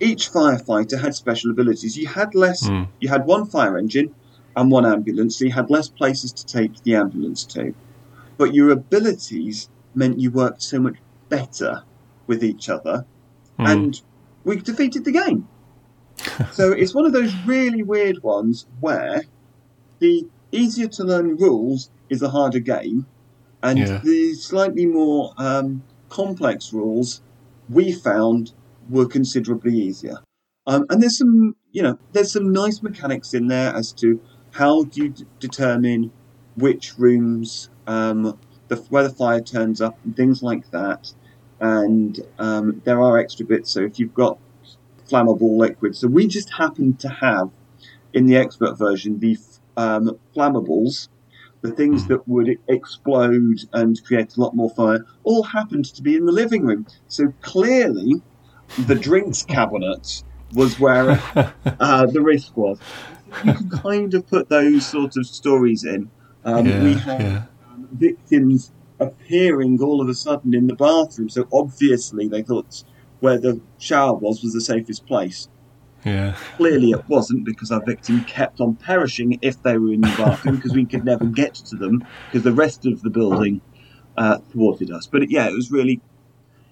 each 0.00 0.30
firefighter 0.30 1.00
had 1.00 1.14
special 1.14 1.50
abilities. 1.50 1.96
You 1.96 2.06
had 2.06 2.34
less. 2.34 2.66
Hmm. 2.66 2.84
You 3.00 3.08
had 3.08 3.26
one 3.26 3.46
fire 3.46 3.78
engine 3.78 4.14
and 4.54 4.70
one 4.70 4.86
ambulance, 4.86 5.38
so 5.38 5.44
you 5.46 5.52
had 5.52 5.70
less 5.70 5.88
places 5.88 6.32
to 6.32 6.46
take 6.46 6.82
the 6.82 6.94
ambulance 6.94 7.44
to. 7.44 7.74
But 8.36 8.54
your 8.54 8.70
abilities 8.70 9.68
meant 9.94 10.18
you 10.20 10.30
worked 10.30 10.62
so 10.62 10.78
much 10.80 10.96
better 11.28 11.82
with 12.26 12.44
each 12.44 12.68
other, 12.68 13.04
Hmm. 13.58 13.66
and 13.66 14.02
we 14.44 14.56
defeated 14.56 15.04
the 15.04 15.12
game. 15.12 15.48
so 16.52 16.72
it's 16.72 16.94
one 16.94 17.06
of 17.06 17.12
those 17.12 17.32
really 17.46 17.82
weird 17.82 18.22
ones 18.22 18.66
where 18.80 19.22
the 19.98 20.26
easier 20.52 20.88
to 20.88 21.04
learn 21.04 21.36
rules 21.36 21.90
is 22.10 22.22
a 22.22 22.28
harder 22.28 22.58
game, 22.60 23.06
and 23.62 23.78
Yeah. 23.78 24.00
the 24.04 24.34
slightly 24.34 24.86
more 24.86 25.32
um, 25.38 25.82
complex 26.08 26.72
rules 26.72 27.22
we 27.68 27.92
found 27.92 28.52
were 28.88 29.06
considerably 29.06 29.74
easier. 29.74 30.18
Um, 30.66 30.86
and 30.90 31.00
there's 31.02 31.18
some, 31.18 31.56
you 31.72 31.82
know, 31.82 31.98
there's 32.12 32.32
some 32.32 32.52
nice 32.52 32.82
mechanics 32.82 33.34
in 33.34 33.46
there 33.48 33.74
as 33.74 33.92
to 33.94 34.20
how 34.52 34.84
do 34.84 35.04
you 35.04 35.08
d- 35.10 35.24
determine 35.38 36.12
which 36.56 36.98
rooms 36.98 37.70
um, 37.86 38.38
the 38.68 38.76
where 38.88 39.04
the 39.04 39.14
fire 39.14 39.40
turns 39.40 39.80
up 39.80 39.96
and 40.04 40.16
things 40.16 40.42
like 40.42 40.70
that. 40.70 41.12
And 41.60 42.20
um, 42.38 42.82
there 42.84 43.00
are 43.00 43.18
extra 43.18 43.46
bits. 43.46 43.70
So 43.70 43.80
if 43.80 43.98
you've 43.98 44.14
got 44.14 44.38
flammable 45.08 45.56
liquid, 45.56 45.96
so 45.96 46.08
we 46.08 46.26
just 46.26 46.52
happen 46.54 46.96
to 46.96 47.08
have 47.08 47.50
in 48.12 48.26
the 48.26 48.36
expert 48.36 48.76
version 48.76 49.20
the 49.20 49.38
um, 49.76 50.18
flammables, 50.34 51.08
the 51.62 51.72
things 51.72 52.06
that 52.06 52.26
would 52.28 52.58
explode 52.68 53.60
and 53.72 54.02
create 54.04 54.36
a 54.36 54.40
lot 54.40 54.54
more 54.54 54.70
fire, 54.70 55.04
all 55.24 55.42
happened 55.42 55.86
to 55.86 56.02
be 56.02 56.16
in 56.16 56.26
the 56.26 56.32
living 56.32 56.64
room. 56.64 56.86
So 57.08 57.32
clearly, 57.40 58.22
the 58.86 58.94
drinks 58.94 59.42
cabinet 59.42 60.22
was 60.54 60.78
where 60.78 61.20
uh, 61.80 62.06
the 62.06 62.20
risk 62.20 62.56
was. 62.56 62.78
You 63.44 63.54
can 63.54 63.70
kind 63.70 64.14
of 64.14 64.26
put 64.26 64.48
those 64.48 64.86
sort 64.86 65.16
of 65.16 65.26
stories 65.26 65.84
in. 65.84 66.10
Um, 66.44 66.66
yeah, 66.66 66.82
we 66.82 66.94
had 66.94 67.20
yeah, 67.20 67.42
um, 67.68 67.88
victims 67.92 68.72
appearing 69.00 69.82
all 69.82 70.00
of 70.00 70.08
a 70.08 70.14
sudden 70.14 70.54
in 70.54 70.68
the 70.68 70.76
bathroom, 70.76 71.28
so 71.28 71.46
obviously 71.52 72.28
they 72.28 72.42
thought 72.42 72.84
where 73.20 73.38
the 73.38 73.60
shower 73.78 74.14
was 74.14 74.42
was 74.42 74.52
the 74.52 74.60
safest 74.60 75.06
place. 75.06 75.48
Yeah. 76.06 76.36
Clearly, 76.56 76.92
it 76.92 77.08
wasn't 77.08 77.44
because 77.44 77.72
our 77.72 77.84
victim 77.84 78.24
kept 78.24 78.60
on 78.60 78.76
perishing 78.76 79.40
if 79.42 79.60
they 79.64 79.76
were 79.76 79.92
in 79.92 80.02
the 80.02 80.14
bathroom 80.16 80.54
because 80.54 80.72
we 80.72 80.84
could 80.84 81.04
never 81.04 81.24
get 81.24 81.54
to 81.54 81.76
them 81.76 82.04
because 82.26 82.44
the 82.44 82.52
rest 82.52 82.86
of 82.86 83.02
the 83.02 83.10
building 83.10 83.60
uh, 84.16 84.38
thwarted 84.52 84.92
us. 84.92 85.08
But 85.08 85.28
yeah, 85.30 85.48
it 85.48 85.52
was 85.52 85.72
really 85.72 86.00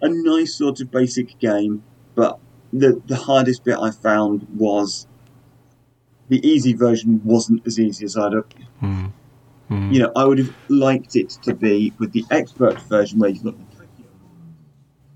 a 0.01 0.09
nice 0.09 0.55
sort 0.55 0.81
of 0.81 0.93
basic 0.93 1.37
game. 1.41 1.83
But 2.15 2.39
the 2.73 3.03
the 3.07 3.17
hardest 3.17 3.65
bit 3.65 3.77
I 3.77 3.91
found 3.91 4.47
was 4.55 5.09
the 6.29 6.47
easy 6.49 6.73
version 6.73 7.21
wasn't 7.25 7.67
as 7.67 7.81
easy 7.81 8.05
as 8.05 8.17
I'd 8.17 8.35
have. 8.35 8.47
Mm. 8.81 9.13
Mm. 9.69 9.93
You 9.93 9.99
know, 9.99 10.13
I 10.15 10.27
would 10.27 10.39
have 10.39 10.55
liked 10.69 11.17
it 11.17 11.31
to 11.43 11.55
be 11.55 11.93
with 11.99 12.13
the 12.13 12.25
expert 12.31 12.81
version 12.83 13.19
where 13.19 13.31
you've 13.31 13.43
got 13.43 13.59
the. 13.59 13.75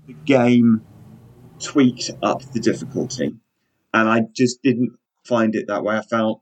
The 0.07 0.15
game 0.25 0.83
tweaked 1.59 2.09
up 2.23 2.41
the 2.51 2.59
difficulty 2.59 3.37
and 3.93 4.07
I 4.09 4.21
just 4.35 4.61
didn't 4.63 4.91
find 5.25 5.55
it 5.55 5.65
that 5.67 5.83
way. 5.83 5.97
I 5.97 6.01
felt, 6.01 6.41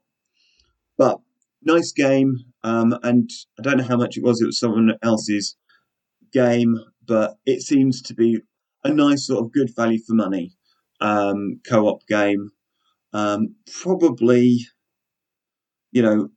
but 0.98 1.20
nice 1.64 1.92
game, 1.92 2.38
um, 2.64 2.98
and 3.04 3.30
I 3.60 3.62
don't 3.62 3.78
know 3.78 3.84
how 3.84 3.98
much 3.98 4.18
it 4.18 4.24
was. 4.24 4.42
It 4.42 4.46
was 4.46 4.60
someone 4.60 4.94
else's 5.02 5.56
game, 6.32 6.78
but 7.06 7.38
it 7.46 7.62
seems 7.62 8.02
to 8.04 8.14
be 8.14 8.42
a 8.84 8.90
nice 8.90 9.28
sort 9.28 9.44
of 9.44 9.52
good 9.52 9.76
value 9.76 10.00
for 10.06 10.14
money 10.14 10.54
um, 11.02 11.60
co-op 11.68 12.06
game. 12.08 12.52
Um, 13.14 13.56
probably, 13.82 14.60
you 15.92 16.02
know, 16.02 16.30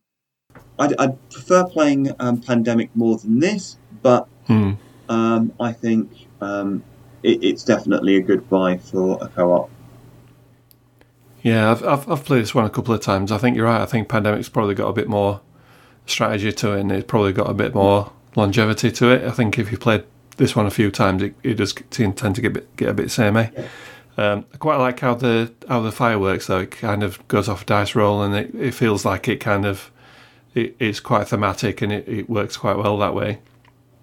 I'd, 0.79 0.95
I'd 0.99 1.31
prefer 1.31 1.65
playing 1.67 2.13
um, 2.19 2.41
Pandemic 2.41 2.95
more 2.95 3.19
than 3.19 3.39
this, 3.41 3.77
but 4.03 4.29
Mm. 4.49 4.79
um, 5.09 5.53
I 5.61 5.73
think 5.73 6.11
um, 6.41 6.83
it, 7.23 7.45
it's 7.45 7.63
definitely 7.63 8.17
a 8.17 8.21
good 8.21 8.49
buy 8.49 8.79
for 8.79 9.17
a 9.21 9.29
co-op. 9.29 9.71
Yeah, 11.43 11.71
I've, 11.71 11.83
I've 11.85 12.11
I've 12.11 12.25
played 12.25 12.43
this 12.43 12.55
one 12.55 12.65
a 12.65 12.71
couple 12.71 12.95
of 12.95 13.01
times. 13.01 13.33
I 13.33 13.39
think 13.39 13.57
you're 13.57 13.67
right. 13.67 13.81
I 13.81 13.87
think 13.87 14.09
Pandemic's 14.09 14.49
probably 14.49 14.75
got 14.75 14.89
a 14.89 14.93
bit 14.93 15.09
more 15.09 15.41
strategy 16.07 16.53
to 16.53 16.73
it, 16.73 16.81
and 16.81 16.93
it's 16.93 17.07
probably 17.07 17.33
got 17.33 17.49
a 17.49 17.55
bit 17.55 17.75
more 17.75 18.13
longevity 18.37 18.91
to 18.93 19.11
it. 19.11 19.25
I 19.25 19.31
think 19.31 19.59
if 19.59 19.73
you 19.73 19.79
played 19.79 20.05
this 20.37 20.55
one 20.57 20.67
a 20.67 20.71
few 20.71 20.91
times, 20.91 21.23
it, 21.23 21.35
it 21.43 21.55
does 21.55 21.73
tend 21.91 22.17
tend 22.17 22.35
to 22.37 22.41
get 22.41 22.49
a 22.49 22.55
bit, 22.55 22.77
get 22.77 22.89
a 22.89 22.95
bit 22.95 23.11
samey. 23.11 23.51
Um, 24.17 24.45
I 24.53 24.57
quite 24.59 24.77
like 24.77 25.01
how 25.01 25.15
the 25.15 25.53
how 25.69 25.81
the 25.81 25.93
fireworks 25.93 26.47
though. 26.47 26.61
It 26.61 26.73
kind 26.73 27.03
of 27.03 27.27
goes 27.29 27.49
off 27.49 27.63
a 27.63 27.65
dice 27.65 27.95
roll, 27.95 28.23
and 28.23 28.35
it, 28.35 28.55
it 28.55 28.75
feels 28.75 29.05
like 29.05 29.29
it 29.29 29.39
kind 29.39 29.65
of 29.65 29.91
it, 30.55 30.77
it's 30.79 31.01
quite 31.01 31.29
thematic, 31.29 31.81
and 31.81 31.93
it, 31.93 32.09
it 32.09 32.29
works 32.29 32.57
quite 32.57 32.77
well 32.77 32.99
that 32.99 33.15
way. 33.15 33.41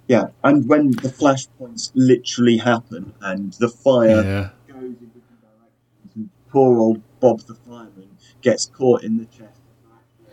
Yeah, 0.08 0.28
and 0.44 0.68
when 0.70 0.92
the 0.92 1.10
flashpoints 1.10 1.92
literally 1.94 2.58
happen 2.58 3.14
and 3.22 3.54
the 3.54 3.68
fire 3.68 4.24
Yeah, 4.24 4.50
goes 4.68 4.84
in 4.84 4.94
different 4.94 5.42
directions, 5.42 6.12
and 6.16 6.30
poor 6.50 6.78
old 6.80 7.02
Bob 7.20 7.40
the 7.42 7.56
fireman 7.56 8.10
gets 8.42 8.66
caught 8.66 9.04
in 9.04 9.18
the 9.18 9.26
chest. 9.26 9.60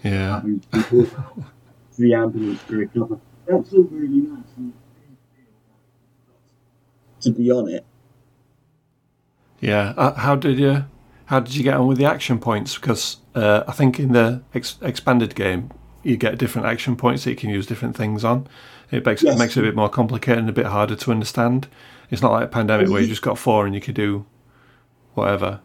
yeah, 0.02 0.40
to 0.40 0.46
be 0.46 0.58
brought 1.04 1.18
out 1.18 1.36
to 1.36 2.00
the 2.02 2.14
ambulance 2.14 2.62
to 2.64 2.76
recover. 2.76 3.18
That's 3.46 3.72
all 3.72 3.82
really 3.84 4.20
nice. 4.20 4.40
To 7.20 7.30
be 7.32 7.50
on 7.50 7.68
it, 7.70 7.86
yeah. 9.60 9.94
Uh, 9.96 10.12
how 10.14 10.34
did 10.36 10.58
you 10.58 10.84
how 11.26 11.40
did 11.40 11.54
you 11.54 11.62
get 11.62 11.74
on 11.74 11.86
with 11.86 11.96
the 11.96 12.04
action 12.04 12.38
points? 12.38 12.74
Because 12.74 13.16
uh, 13.34 13.64
I 13.66 13.72
think 13.72 13.98
in 13.98 14.12
the 14.12 14.42
ex- 14.54 14.76
expanded 14.82 15.34
game 15.34 15.70
you 16.02 16.18
get 16.18 16.36
different 16.36 16.66
action 16.68 16.96
points 16.96 17.24
that 17.24 17.30
you 17.30 17.36
can 17.36 17.48
use 17.48 17.64
different 17.66 17.96
things 17.96 18.24
on. 18.24 18.46
It 18.90 19.06
makes 19.06 19.22
Yes. 19.22 19.36
it 19.36 19.38
makes 19.38 19.56
it 19.56 19.60
a 19.60 19.62
bit 19.62 19.74
more 19.74 19.88
complicated 19.88 20.40
and 20.40 20.50
a 20.50 20.52
bit 20.52 20.66
harder 20.66 20.96
to 20.96 21.10
understand. 21.10 21.66
It's 22.10 22.20
not 22.20 22.32
like 22.32 22.44
a 22.44 22.48
Pandemic 22.48 22.90
where 22.90 23.00
you 23.00 23.08
just 23.08 23.22
got 23.22 23.38
four 23.38 23.64
and 23.64 23.74
you 23.74 23.80
could 23.80 23.94
do 23.94 24.26
whatever. 25.14 25.60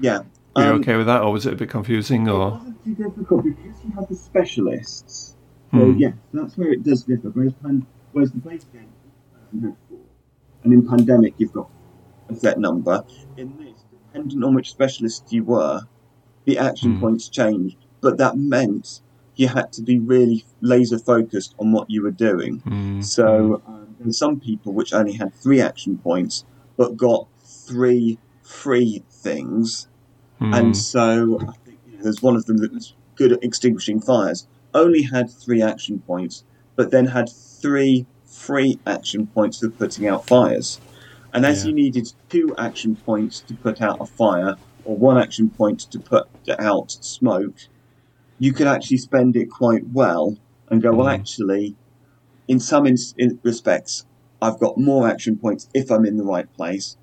Yeah. 0.00 0.18
Were 0.54 0.62
you 0.62 0.70
Um, 0.70 0.80
okay 0.80 0.96
with 0.96 1.06
that, 1.06 1.22
or 1.22 1.32
was 1.32 1.44
it 1.46 1.52
a 1.52 1.56
bit 1.56 1.68
confusing? 1.68 2.26
It 2.26 2.30
Or 2.30 2.50
wasn't 2.52 2.84
too 2.84 2.94
difficult 2.94 3.44
because 3.44 3.84
you 3.84 3.90
have 3.94 4.08
the 4.08 4.14
specialists. 4.14 5.36
So 5.72 5.78
Hmm. 5.92 5.98
yeah, 5.98 6.12
that's 6.32 6.56
where 6.56 6.72
it 6.72 6.82
does 6.82 7.02
differ. 7.04 7.30
Whereas, 7.30 7.52
pan- 7.62 7.86
whereas 8.12 8.30
the 8.32 8.38
base 8.38 8.64
game 8.72 8.88
um, 9.52 9.76
and 10.64 10.72
in 10.72 10.86
Pandemic 10.86 11.34
you've 11.38 11.52
got 11.52 11.68
a 12.28 12.34
set 12.34 12.58
number. 12.58 13.04
In 13.36 13.56
this, 13.58 13.84
dependent 13.90 14.42
on 14.44 14.54
which 14.54 14.70
specialist 14.70 15.30
you 15.32 15.44
were, 15.44 15.82
the 16.44 16.58
action 16.58 16.94
Hmm. 16.94 17.00
points 17.00 17.28
changed. 17.28 17.76
But 18.00 18.16
that 18.18 18.38
meant 18.38 19.00
you 19.34 19.48
had 19.48 19.72
to 19.74 19.82
be 19.82 19.98
really 19.98 20.44
laser 20.62 20.98
focused 20.98 21.54
on 21.58 21.72
what 21.72 21.90
you 21.90 22.02
were 22.02 22.10
doing. 22.10 22.62
Mm, 22.66 23.04
So 23.04 23.60
um, 23.66 23.86
there 23.98 24.06
were 24.06 24.12
some 24.12 24.40
people 24.40 24.72
which 24.72 24.94
only 24.94 25.12
had 25.12 25.34
three 25.34 25.60
action 25.60 25.98
points, 25.98 26.44
but 26.76 26.96
got 26.96 27.26
three 27.44 28.18
free 28.46 29.02
things. 29.10 29.88
mm, 30.40 30.56
And 30.56 30.76
so 30.76 31.38
I 31.40 31.52
think 31.64 31.78
you 31.86 31.96
know, 31.96 32.04
there's 32.04 32.22
one 32.22 32.36
of 32.36 32.46
them 32.46 32.58
that 32.58 32.72
was 32.72 32.94
good 33.16 33.32
at 33.32 33.42
extinguishing 33.42 34.00
fires, 34.00 34.46
only 34.72 35.02
had 35.02 35.30
three 35.30 35.62
action 35.62 36.00
points, 36.06 36.44
but 36.76 36.90
then 36.90 37.06
had 37.06 37.28
three 37.28 38.06
free 38.24 38.78
action 38.86 39.26
points 39.26 39.58
for 39.58 39.70
putting 39.70 40.06
out 40.06 40.26
fires. 40.26 40.80
And 41.32 41.44
as 41.44 41.62
Yeah. 41.62 41.68
you 41.68 41.74
needed 41.74 42.12
two 42.28 42.54
action 42.56 42.96
points 42.96 43.40
to 43.42 43.54
put 43.54 43.82
out 43.82 43.98
a 44.00 44.06
fire, 44.06 44.56
or 44.84 44.96
one 44.96 45.18
action 45.18 45.50
point 45.50 45.80
to 45.90 45.98
put 45.98 46.28
out 46.58 46.92
smoke, 47.00 47.56
you 48.38 48.52
could 48.52 48.66
actually 48.66 48.98
spend 48.98 49.34
it 49.36 49.50
quite 49.50 49.88
well 49.92 50.36
and 50.68 50.82
go, 50.82 50.94
well, 50.94 51.06
Mhm. 51.06 51.14
actually, 51.14 51.76
in 52.46 52.60
some 52.60 52.86
in- 52.86 52.96
in 53.16 53.40
respects, 53.42 54.04
I've 54.40 54.60
got 54.60 54.78
more 54.78 55.08
action 55.08 55.36
points 55.36 55.68
if 55.74 55.90
I'm 55.90 56.04
in 56.04 56.16
the 56.16 56.24
right 56.24 56.52
place. 56.54 56.96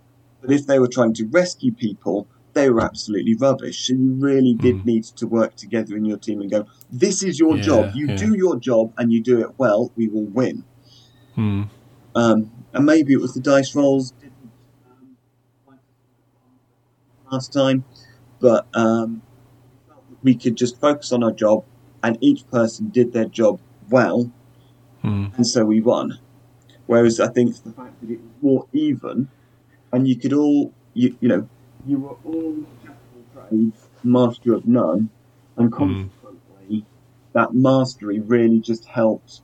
But 0.43 0.51
if 0.51 0.67
they 0.67 0.79
were 0.79 0.89
trying 0.89 1.13
to 1.15 1.25
rescue 1.27 1.73
people, 1.73 2.27
they 2.53 2.69
were 2.69 2.81
absolutely 2.81 3.35
rubbish. 3.35 3.89
And 3.89 3.99
you 4.05 4.13
really 4.27 4.55
did 4.55 4.77
Mm. 4.77 4.85
need 4.85 5.03
to 5.05 5.25
work 5.27 5.55
together 5.55 5.95
in 5.97 6.05
your 6.05 6.19
team 6.19 6.41
and 6.41 6.51
go, 6.51 6.67
this 6.91 7.23
is 7.23 7.39
your 7.39 7.57
Yeah, 7.57 7.63
job. 7.63 7.91
You 7.95 8.09
yeah. 8.09 8.15
do 8.15 8.35
your 8.35 8.57
job 8.59 8.93
and 8.97 9.11
you 9.13 9.23
do 9.23 9.39
it 9.41 9.57
well, 9.57 9.91
we 9.95 10.09
will 10.09 10.25
win. 10.25 10.65
mm, 11.37 11.69
Um, 12.15 12.51
and 12.73 12.85
maybe 12.85 13.13
it 13.13 13.21
was 13.21 13.33
the 13.33 13.41
dice 13.41 13.73
rolls 13.75 14.11
didn't 14.11 14.51
um, 14.85 15.17
last 17.31 17.53
time, 17.53 17.85
but 18.39 18.67
um, 18.75 19.21
we 20.21 20.33
we 20.33 20.35
could 20.35 20.55
just 20.57 20.79
focus 20.79 21.11
on 21.11 21.23
our 21.23 21.31
job, 21.31 21.65
and 22.03 22.17
each 22.21 22.47
person 22.49 22.89
did 22.89 23.13
their 23.13 23.25
job 23.25 23.59
well, 23.89 24.31
mm, 25.03 25.31
and 25.35 25.47
so 25.47 25.65
we 25.65 25.81
won. 25.81 26.19
Whereas 26.87 27.19
I 27.19 27.27
think 27.29 27.55
the 27.63 27.71
fact 27.71 28.01
that 28.01 28.09
it 28.11 28.19
was 28.21 28.31
more 28.41 28.67
even, 28.73 29.29
and 29.93 30.07
you 30.07 30.17
could 30.17 30.33
all, 30.33 30.73
you, 30.93 31.15
you 31.21 31.29
know, 31.29 31.47
you 31.85 31.99
were 31.99 32.15
all 32.25 32.55
jack 32.83 32.97
trades, 33.33 33.87
master 34.03 34.53
of 34.53 34.67
none, 34.67 35.09
and 35.55 35.71
consequently, 35.71 36.85
that 37.31 37.53
mastery 37.53 38.19
really 38.19 38.59
just 38.59 38.85
helped 38.85 39.41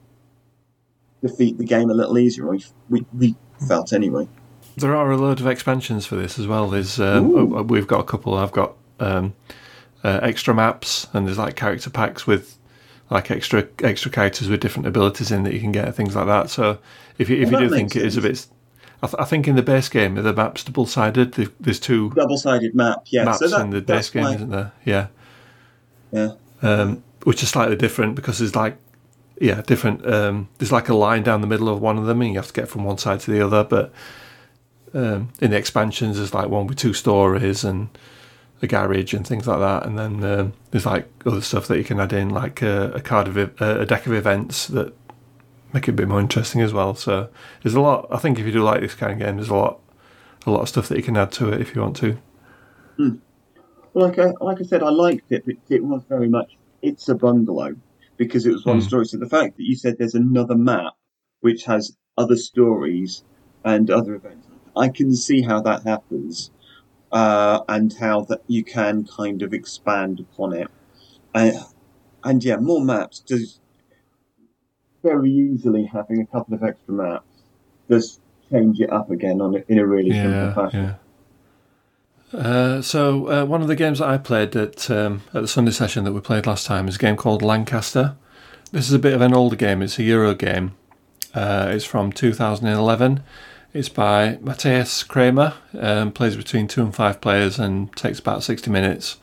defeat 1.21 1.57
the 1.57 1.63
game 1.63 1.89
a 1.89 1.93
little 1.93 2.17
easier. 2.17 2.47
We, 2.47 2.65
we, 2.89 3.05
we 3.13 3.35
felt 3.67 3.93
anyway. 3.93 4.27
There 4.75 4.95
are 4.95 5.11
a 5.11 5.17
load 5.17 5.39
of 5.39 5.47
expansions 5.47 6.05
for 6.05 6.15
this 6.15 6.39
as 6.39 6.47
well. 6.47 6.67
There's 6.69 6.99
um, 6.99 7.31
Ooh. 7.31 7.57
oh, 7.57 7.63
we've 7.63 7.87
got 7.87 7.99
a 7.99 8.05
couple. 8.05 8.35
I've 8.35 8.51
got 8.51 8.75
um, 8.99 9.33
uh, 10.03 10.19
extra 10.23 10.53
maps, 10.53 11.07
and 11.13 11.27
there's 11.27 11.37
like 11.37 11.55
character 11.55 11.89
packs 11.89 12.25
with 12.25 12.57
like 13.09 13.29
extra 13.31 13.67
extra 13.83 14.09
characters 14.11 14.47
with 14.47 14.61
different 14.61 14.87
abilities 14.87 15.31
in 15.31 15.43
that 15.43 15.53
you 15.53 15.59
can 15.59 15.71
get 15.71 15.93
things 15.95 16.15
like 16.15 16.27
that. 16.27 16.49
So 16.49 16.79
if 17.17 17.29
you 17.29 17.37
if 17.37 17.51
Well, 17.51 17.61
you 17.61 17.69
do 17.69 17.75
think 17.75 17.95
makes 17.95 17.95
it 17.97 18.05
is 18.05 18.17
a 18.17 18.21
bit, 18.21 18.47
I, 19.01 19.07
th- 19.07 19.15
I 19.19 19.25
think 19.25 19.47
in 19.47 19.55
the 19.55 19.61
base 19.61 19.87
game 19.89 20.15
the 20.15 20.33
map's 20.33 20.63
double 20.63 20.85
sided. 20.85 21.33
There's 21.59 21.79
two 21.79 22.09
Double-sided 22.11 22.75
map, 22.75 23.03
yeah. 23.07 23.23
maps 23.25 23.39
so 23.39 23.47
that, 23.47 23.61
in 23.61 23.69
the 23.69 23.81
base 23.81 24.09
game, 24.09 24.23
why- 24.23 24.35
isn't 24.35 24.49
there? 24.49 24.71
Yeah. 24.85 25.07
Yeah. 26.11 26.31
um, 26.61 27.03
which 27.23 27.43
is 27.43 27.49
slightly 27.49 27.75
different 27.75 28.15
because 28.15 28.39
there's 28.39 28.55
like 28.55 28.77
yeah 29.39 29.61
different 29.61 30.05
um, 30.11 30.49
there's 30.57 30.71
like 30.71 30.89
a 30.89 30.95
line 30.95 31.23
down 31.23 31.41
the 31.41 31.47
middle 31.47 31.69
of 31.69 31.79
one 31.81 31.97
of 31.97 32.05
them 32.05 32.21
and 32.21 32.31
you 32.31 32.37
have 32.37 32.47
to 32.47 32.53
get 32.53 32.67
from 32.67 32.83
one 32.83 32.97
side 32.97 33.19
to 33.21 33.31
the 33.31 33.45
other 33.45 33.63
but 33.63 33.93
um, 34.93 35.29
in 35.39 35.51
the 35.51 35.57
expansions 35.57 36.17
there's 36.17 36.33
like 36.33 36.49
one 36.49 36.65
with 36.67 36.77
two 36.77 36.93
stories 36.93 37.63
and 37.63 37.89
a 38.61 38.67
garage 38.67 39.13
and 39.13 39.25
things 39.27 39.47
like 39.47 39.59
that 39.59 39.85
and 39.85 39.97
then 39.99 40.23
um, 40.23 40.53
there's 40.71 40.85
like 40.85 41.07
other 41.25 41.41
stuff 41.41 41.67
that 41.67 41.77
you 41.77 41.83
can 41.83 41.99
add 41.99 42.11
in 42.11 42.29
like 42.29 42.61
a, 42.61 42.91
a 42.95 43.01
card 43.01 43.27
of 43.27 43.37
ev- 43.37 43.61
a 43.61 43.85
deck 43.85 44.05
of 44.07 44.13
events 44.13 44.67
that 44.67 44.93
make 45.73 45.87
it 45.87 45.91
a 45.91 45.93
bit 45.93 46.07
more 46.07 46.19
interesting 46.19 46.61
as 46.61 46.73
well 46.73 46.95
so 46.95 47.29
there's 47.63 47.75
a 47.75 47.81
lot 47.81 48.07
I 48.11 48.17
think 48.17 48.39
if 48.39 48.45
you 48.45 48.51
do 48.51 48.63
like 48.63 48.81
this 48.81 48.95
kind 48.95 49.13
of 49.13 49.19
game 49.19 49.35
there's 49.37 49.49
a 49.49 49.55
lot 49.55 49.79
a 50.45 50.51
lot 50.51 50.61
of 50.61 50.69
stuff 50.69 50.87
that 50.89 50.97
you 50.97 51.03
can 51.03 51.17
add 51.17 51.31
to 51.33 51.51
it 51.51 51.61
if 51.61 51.75
you 51.75 51.81
want 51.81 51.97
to 51.97 52.17
like 53.93 54.19
I, 54.19 54.31
like 54.41 54.59
I 54.59 54.63
said, 54.63 54.83
I 54.83 54.89
liked 54.89 55.31
it, 55.31 55.45
but 55.45 55.55
it 55.69 55.83
was 55.83 56.03
very 56.07 56.29
much 56.29 56.57
it's 56.81 57.09
a 57.09 57.15
bungalow 57.15 57.75
because 58.17 58.45
it 58.45 58.51
was 58.51 58.65
one 58.65 58.81
Hmm. 58.81 58.87
story. 58.87 59.05
So 59.05 59.17
the 59.17 59.29
fact 59.29 59.57
that 59.57 59.63
you 59.63 59.75
said 59.75 59.97
there's 59.97 60.15
another 60.15 60.55
map 60.55 60.93
which 61.41 61.65
has 61.65 61.95
other 62.17 62.35
stories 62.35 63.23
and 63.63 63.89
other 63.89 64.15
events, 64.15 64.47
I 64.75 64.89
can 64.89 65.13
see 65.15 65.41
how 65.41 65.61
that 65.61 65.83
happens, 65.83 66.51
uh, 67.11 67.61
and 67.67 67.93
how 67.93 68.21
that 68.21 68.41
you 68.47 68.63
can 68.63 69.05
kind 69.05 69.41
of 69.41 69.53
expand 69.53 70.19
upon 70.19 70.53
it, 70.53 70.67
and 71.33 71.53
and 72.23 72.43
yeah, 72.43 72.57
more 72.57 72.83
maps 72.83 73.19
does 73.19 73.59
very 75.03 75.31
easily 75.31 75.85
having 75.85 76.21
a 76.21 76.25
couple 76.25 76.53
of 76.53 76.63
extra 76.63 76.93
maps 76.93 77.25
just 77.89 78.19
change 78.51 78.79
it 78.79 78.91
up 78.91 79.09
again 79.11 79.41
on 79.41 79.63
in 79.67 79.79
a 79.79 79.85
really 79.85 80.11
simple 80.11 80.53
fashion. 80.53 80.83
yeah. 80.83 80.95
Uh, 82.31 82.81
so 82.81 83.27
uh, 83.27 83.45
one 83.45 83.61
of 83.61 83.67
the 83.67 83.75
games 83.75 83.99
that 83.99 84.07
I 84.07 84.17
played 84.17 84.55
at 84.55 84.89
um, 84.91 85.23
at 85.33 85.41
the 85.41 85.47
Sunday 85.47 85.71
session 85.71 86.03
that 86.03 86.13
we 86.13 86.21
played 86.21 86.45
last 86.45 86.65
time 86.65 86.87
is 86.87 86.95
a 86.95 86.99
game 86.99 87.15
called 87.15 87.41
Lancaster. 87.41 88.15
This 88.71 88.87
is 88.87 88.93
a 88.93 88.99
bit 88.99 89.13
of 89.13 89.21
an 89.21 89.33
older 89.33 89.55
game. 89.55 89.81
It's 89.81 89.97
a 89.97 90.03
Euro 90.03 90.35
game. 90.35 90.75
Uh, 91.33 91.69
it's 91.71 91.85
from 91.85 92.11
2011. 92.11 93.23
It's 93.73 93.89
by 93.89 94.37
Matthias 94.41 95.03
Cramer. 95.03 95.53
Um, 95.77 96.11
plays 96.11 96.35
between 96.35 96.67
two 96.67 96.81
and 96.81 96.93
five 96.93 97.19
players 97.21 97.57
and 97.57 97.95
takes 97.95 98.19
about 98.19 98.43
60 98.43 98.69
minutes. 98.69 99.17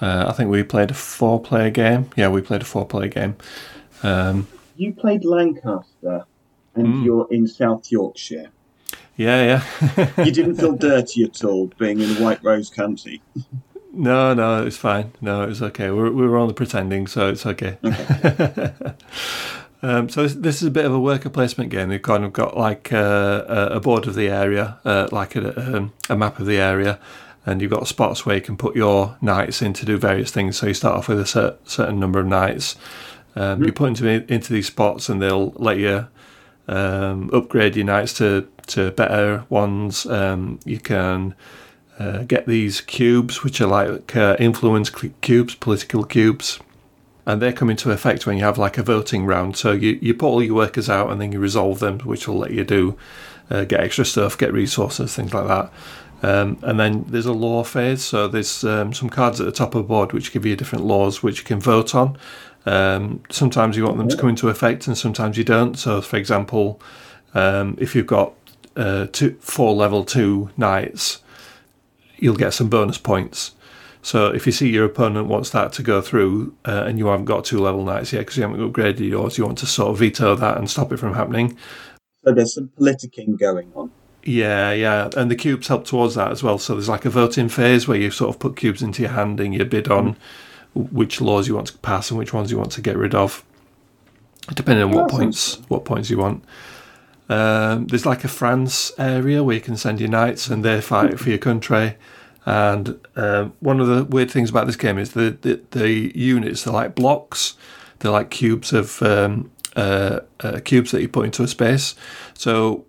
Uh, 0.00 0.26
I 0.28 0.32
think 0.32 0.50
we 0.50 0.62
played 0.62 0.90
a 0.90 0.94
four-player 0.94 1.70
game. 1.70 2.10
Yeah, 2.16 2.28
we 2.28 2.40
played 2.40 2.62
a 2.62 2.66
four-player 2.66 3.08
game. 3.08 3.36
Um, 4.02 4.46
You 4.78 4.92
played 4.94 5.24
Lancaster, 5.24 6.24
and 6.76 6.86
Mm. 6.86 7.04
you're 7.04 7.26
in 7.30 7.46
South 7.48 7.90
Yorkshire. 7.90 8.46
yeah, 9.16 9.62
yeah. 9.96 10.10
You 10.24 10.30
didn't 10.32 10.54
feel 10.54 10.74
dirty 10.76 11.24
at 11.24 11.42
all 11.44 11.66
being 11.78 12.00
in 12.00 12.10
White 12.22 12.42
Rose 12.44 12.70
County. 12.70 13.20
No, 13.92 14.32
no, 14.34 14.64
it's 14.64 14.76
fine. 14.76 15.10
No, 15.20 15.42
it's 15.42 15.60
okay. 15.60 15.90
We 15.90 16.10
we 16.10 16.26
were 16.28 16.36
only 16.36 16.54
pretending, 16.54 17.08
so 17.08 17.28
it's 17.28 17.44
okay. 17.44 17.76
um, 19.82 20.08
so 20.08 20.22
this, 20.22 20.34
this 20.34 20.62
is 20.62 20.68
a 20.68 20.70
bit 20.70 20.84
of 20.84 20.92
a 20.92 21.00
worker 21.00 21.30
placement 21.30 21.70
game. 21.70 21.88
They've 21.88 22.00
kind 22.02 22.24
of 22.24 22.32
got 22.32 22.56
like 22.56 22.92
uh, 22.92 23.68
a, 23.72 23.80
board 23.80 24.06
of 24.06 24.14
the 24.14 24.28
area, 24.28 24.78
uh, 24.84 25.08
like 25.10 25.34
a, 25.36 25.76
um, 25.76 25.92
a 26.08 26.16
map 26.16 26.38
of 26.38 26.46
the 26.46 26.58
area, 26.58 26.98
and 27.46 27.60
you've 27.60 27.70
got 27.72 27.88
spots 27.88 28.24
where 28.26 28.36
you 28.36 28.42
can 28.42 28.56
put 28.56 28.76
your 28.76 29.16
knights 29.20 29.60
in 29.62 29.72
to 29.74 29.86
do 29.86 29.96
various 29.98 30.30
things. 30.30 30.56
So 30.58 30.66
you 30.68 30.74
start 30.74 30.96
off 30.96 31.08
with 31.08 31.18
a 31.20 31.26
cer- 31.26 31.56
certain 31.64 31.98
number 31.98 32.20
of 32.20 32.26
knights. 32.26 32.76
Um, 33.38 33.62
You 33.62 33.72
put 33.72 33.88
into 33.88 34.32
into 34.32 34.52
these 34.52 34.66
spots, 34.66 35.08
and 35.08 35.22
they'll 35.22 35.52
let 35.56 35.78
you 35.78 36.08
um, 36.66 37.30
upgrade 37.32 37.76
your 37.76 37.86
knights 37.86 38.12
to 38.14 38.48
to 38.66 38.90
better 38.90 39.44
ones. 39.48 40.06
Um, 40.06 40.58
you 40.64 40.78
can 40.78 41.34
uh, 41.98 42.24
get 42.24 42.46
these 42.46 42.80
cubes, 42.80 43.42
which 43.44 43.60
are 43.60 43.66
like 43.66 44.16
uh, 44.16 44.36
influence 44.38 44.90
cubes, 45.20 45.54
political 45.54 46.04
cubes, 46.04 46.58
and 47.26 47.40
they 47.40 47.52
come 47.52 47.70
into 47.70 47.90
effect 47.90 48.26
when 48.26 48.38
you 48.38 48.44
have 48.44 48.58
like 48.58 48.78
a 48.78 48.82
voting 48.82 49.26
round. 49.26 49.56
So 49.56 49.72
you, 49.72 49.98
you 50.00 50.14
put 50.14 50.28
all 50.28 50.42
your 50.42 50.54
workers 50.54 50.88
out 50.88 51.10
and 51.10 51.20
then 51.20 51.32
you 51.32 51.38
resolve 51.40 51.78
them, 51.78 51.98
which 52.00 52.26
will 52.28 52.38
let 52.38 52.52
you 52.52 52.64
do 52.64 52.96
uh, 53.50 53.64
get 53.64 53.80
extra 53.80 54.04
stuff, 54.04 54.38
get 54.38 54.52
resources, 54.52 55.14
things 55.14 55.34
like 55.34 55.46
that. 55.46 55.72
Um, 56.20 56.58
and 56.62 56.80
then 56.80 57.04
there's 57.08 57.26
a 57.26 57.32
law 57.32 57.62
phase. 57.64 58.02
So 58.02 58.28
there's 58.28 58.64
um, 58.64 58.92
some 58.92 59.08
cards 59.08 59.40
at 59.40 59.46
the 59.46 59.52
top 59.52 59.74
of 59.74 59.82
the 59.82 59.88
board 59.88 60.12
which 60.12 60.32
give 60.32 60.44
you 60.44 60.56
different 60.56 60.84
laws 60.84 61.22
which 61.22 61.38
you 61.38 61.44
can 61.44 61.60
vote 61.60 61.94
on. 61.94 62.16
Um, 62.66 63.22
sometimes 63.30 63.76
you 63.76 63.84
want 63.84 63.98
them 63.98 64.08
to 64.08 64.16
come 64.16 64.28
into 64.28 64.48
effect, 64.48 64.86
and 64.86 64.96
sometimes 64.96 65.38
you 65.38 65.44
don't. 65.44 65.78
So, 65.78 66.00
for 66.00 66.16
example, 66.16 66.80
um, 67.34 67.76
if 67.80 67.94
you've 67.94 68.06
got 68.06 68.34
uh, 68.76 69.06
two, 69.12 69.36
four 69.40 69.74
level 69.74 70.04
two 70.04 70.50
knights, 70.56 71.22
you'll 72.16 72.36
get 72.36 72.54
some 72.54 72.68
bonus 72.68 72.98
points. 72.98 73.52
So 74.02 74.28
if 74.28 74.46
you 74.46 74.52
see 74.52 74.70
your 74.70 74.84
opponent 74.84 75.26
wants 75.26 75.50
that 75.50 75.72
to 75.74 75.82
go 75.82 76.00
through 76.00 76.54
uh, 76.64 76.84
and 76.86 76.98
you 76.98 77.06
haven't 77.08 77.26
got 77.26 77.44
two 77.44 77.58
level 77.58 77.84
knights 77.84 78.12
yet 78.12 78.20
because 78.20 78.36
you 78.36 78.42
haven't 78.42 78.60
upgraded 78.60 79.00
yours, 79.00 79.36
you 79.36 79.44
want 79.44 79.58
to 79.58 79.66
sort 79.66 79.90
of 79.90 79.98
veto 79.98 80.34
that 80.36 80.56
and 80.56 80.70
stop 80.70 80.92
it 80.92 80.98
from 80.98 81.14
happening. 81.14 81.56
So 82.24 82.32
there's 82.32 82.54
some 82.54 82.70
politicking 82.78 83.38
going 83.38 83.72
on. 83.74 83.90
Yeah, 84.22 84.72
yeah, 84.72 85.10
and 85.16 85.30
the 85.30 85.36
cubes 85.36 85.68
help 85.68 85.84
towards 85.84 86.14
that 86.16 86.30
as 86.30 86.42
well. 86.42 86.58
So 86.58 86.74
there's 86.74 86.88
like 86.88 87.04
a 87.04 87.10
voting 87.10 87.48
phase 87.48 87.88
where 87.88 87.98
you 87.98 88.10
sort 88.10 88.34
of 88.34 88.40
put 88.40 88.56
cubes 88.56 88.82
into 88.82 89.02
your 89.02 89.12
hand 89.12 89.40
and 89.40 89.54
you 89.54 89.64
bid 89.64 89.88
on 89.88 90.16
which 90.74 91.20
laws 91.20 91.48
you 91.48 91.54
want 91.54 91.68
to 91.68 91.78
pass 91.78 92.10
and 92.10 92.18
which 92.18 92.32
ones 92.32 92.50
you 92.50 92.58
want 92.58 92.72
to 92.72 92.80
get 92.80 92.96
rid 92.96 93.14
of, 93.14 93.44
depending 94.54 94.84
on 94.84 94.92
what 94.92 95.10
points 95.10 95.56
what 95.68 95.84
points 95.84 96.10
you 96.10 96.18
want. 96.18 96.44
Um, 97.28 97.86
there's 97.88 98.06
like 98.06 98.24
a 98.24 98.28
France 98.28 98.92
area 98.98 99.44
where 99.44 99.54
you 99.54 99.60
can 99.60 99.76
send 99.76 100.00
your 100.00 100.08
knights 100.08 100.48
and 100.48 100.64
they 100.64 100.80
fight 100.80 101.18
for 101.18 101.28
your 101.28 101.38
country. 101.38 101.96
And 102.46 102.98
um, 103.16 103.52
one 103.60 103.80
of 103.80 103.88
the 103.88 104.04
weird 104.04 104.30
things 104.30 104.48
about 104.48 104.66
this 104.66 104.76
game 104.76 104.98
is 104.98 105.12
the 105.12 105.36
the, 105.42 105.60
the 105.72 106.18
units 106.18 106.66
are 106.66 106.72
like 106.72 106.94
blocks. 106.94 107.56
They're 107.98 108.12
like 108.12 108.30
cubes 108.30 108.72
of 108.72 109.02
um, 109.02 109.50
uh, 109.76 110.20
uh, 110.40 110.60
cubes 110.64 110.92
that 110.92 111.02
you 111.02 111.08
put 111.08 111.26
into 111.26 111.42
a 111.42 111.48
space. 111.48 111.94
So 112.34 112.86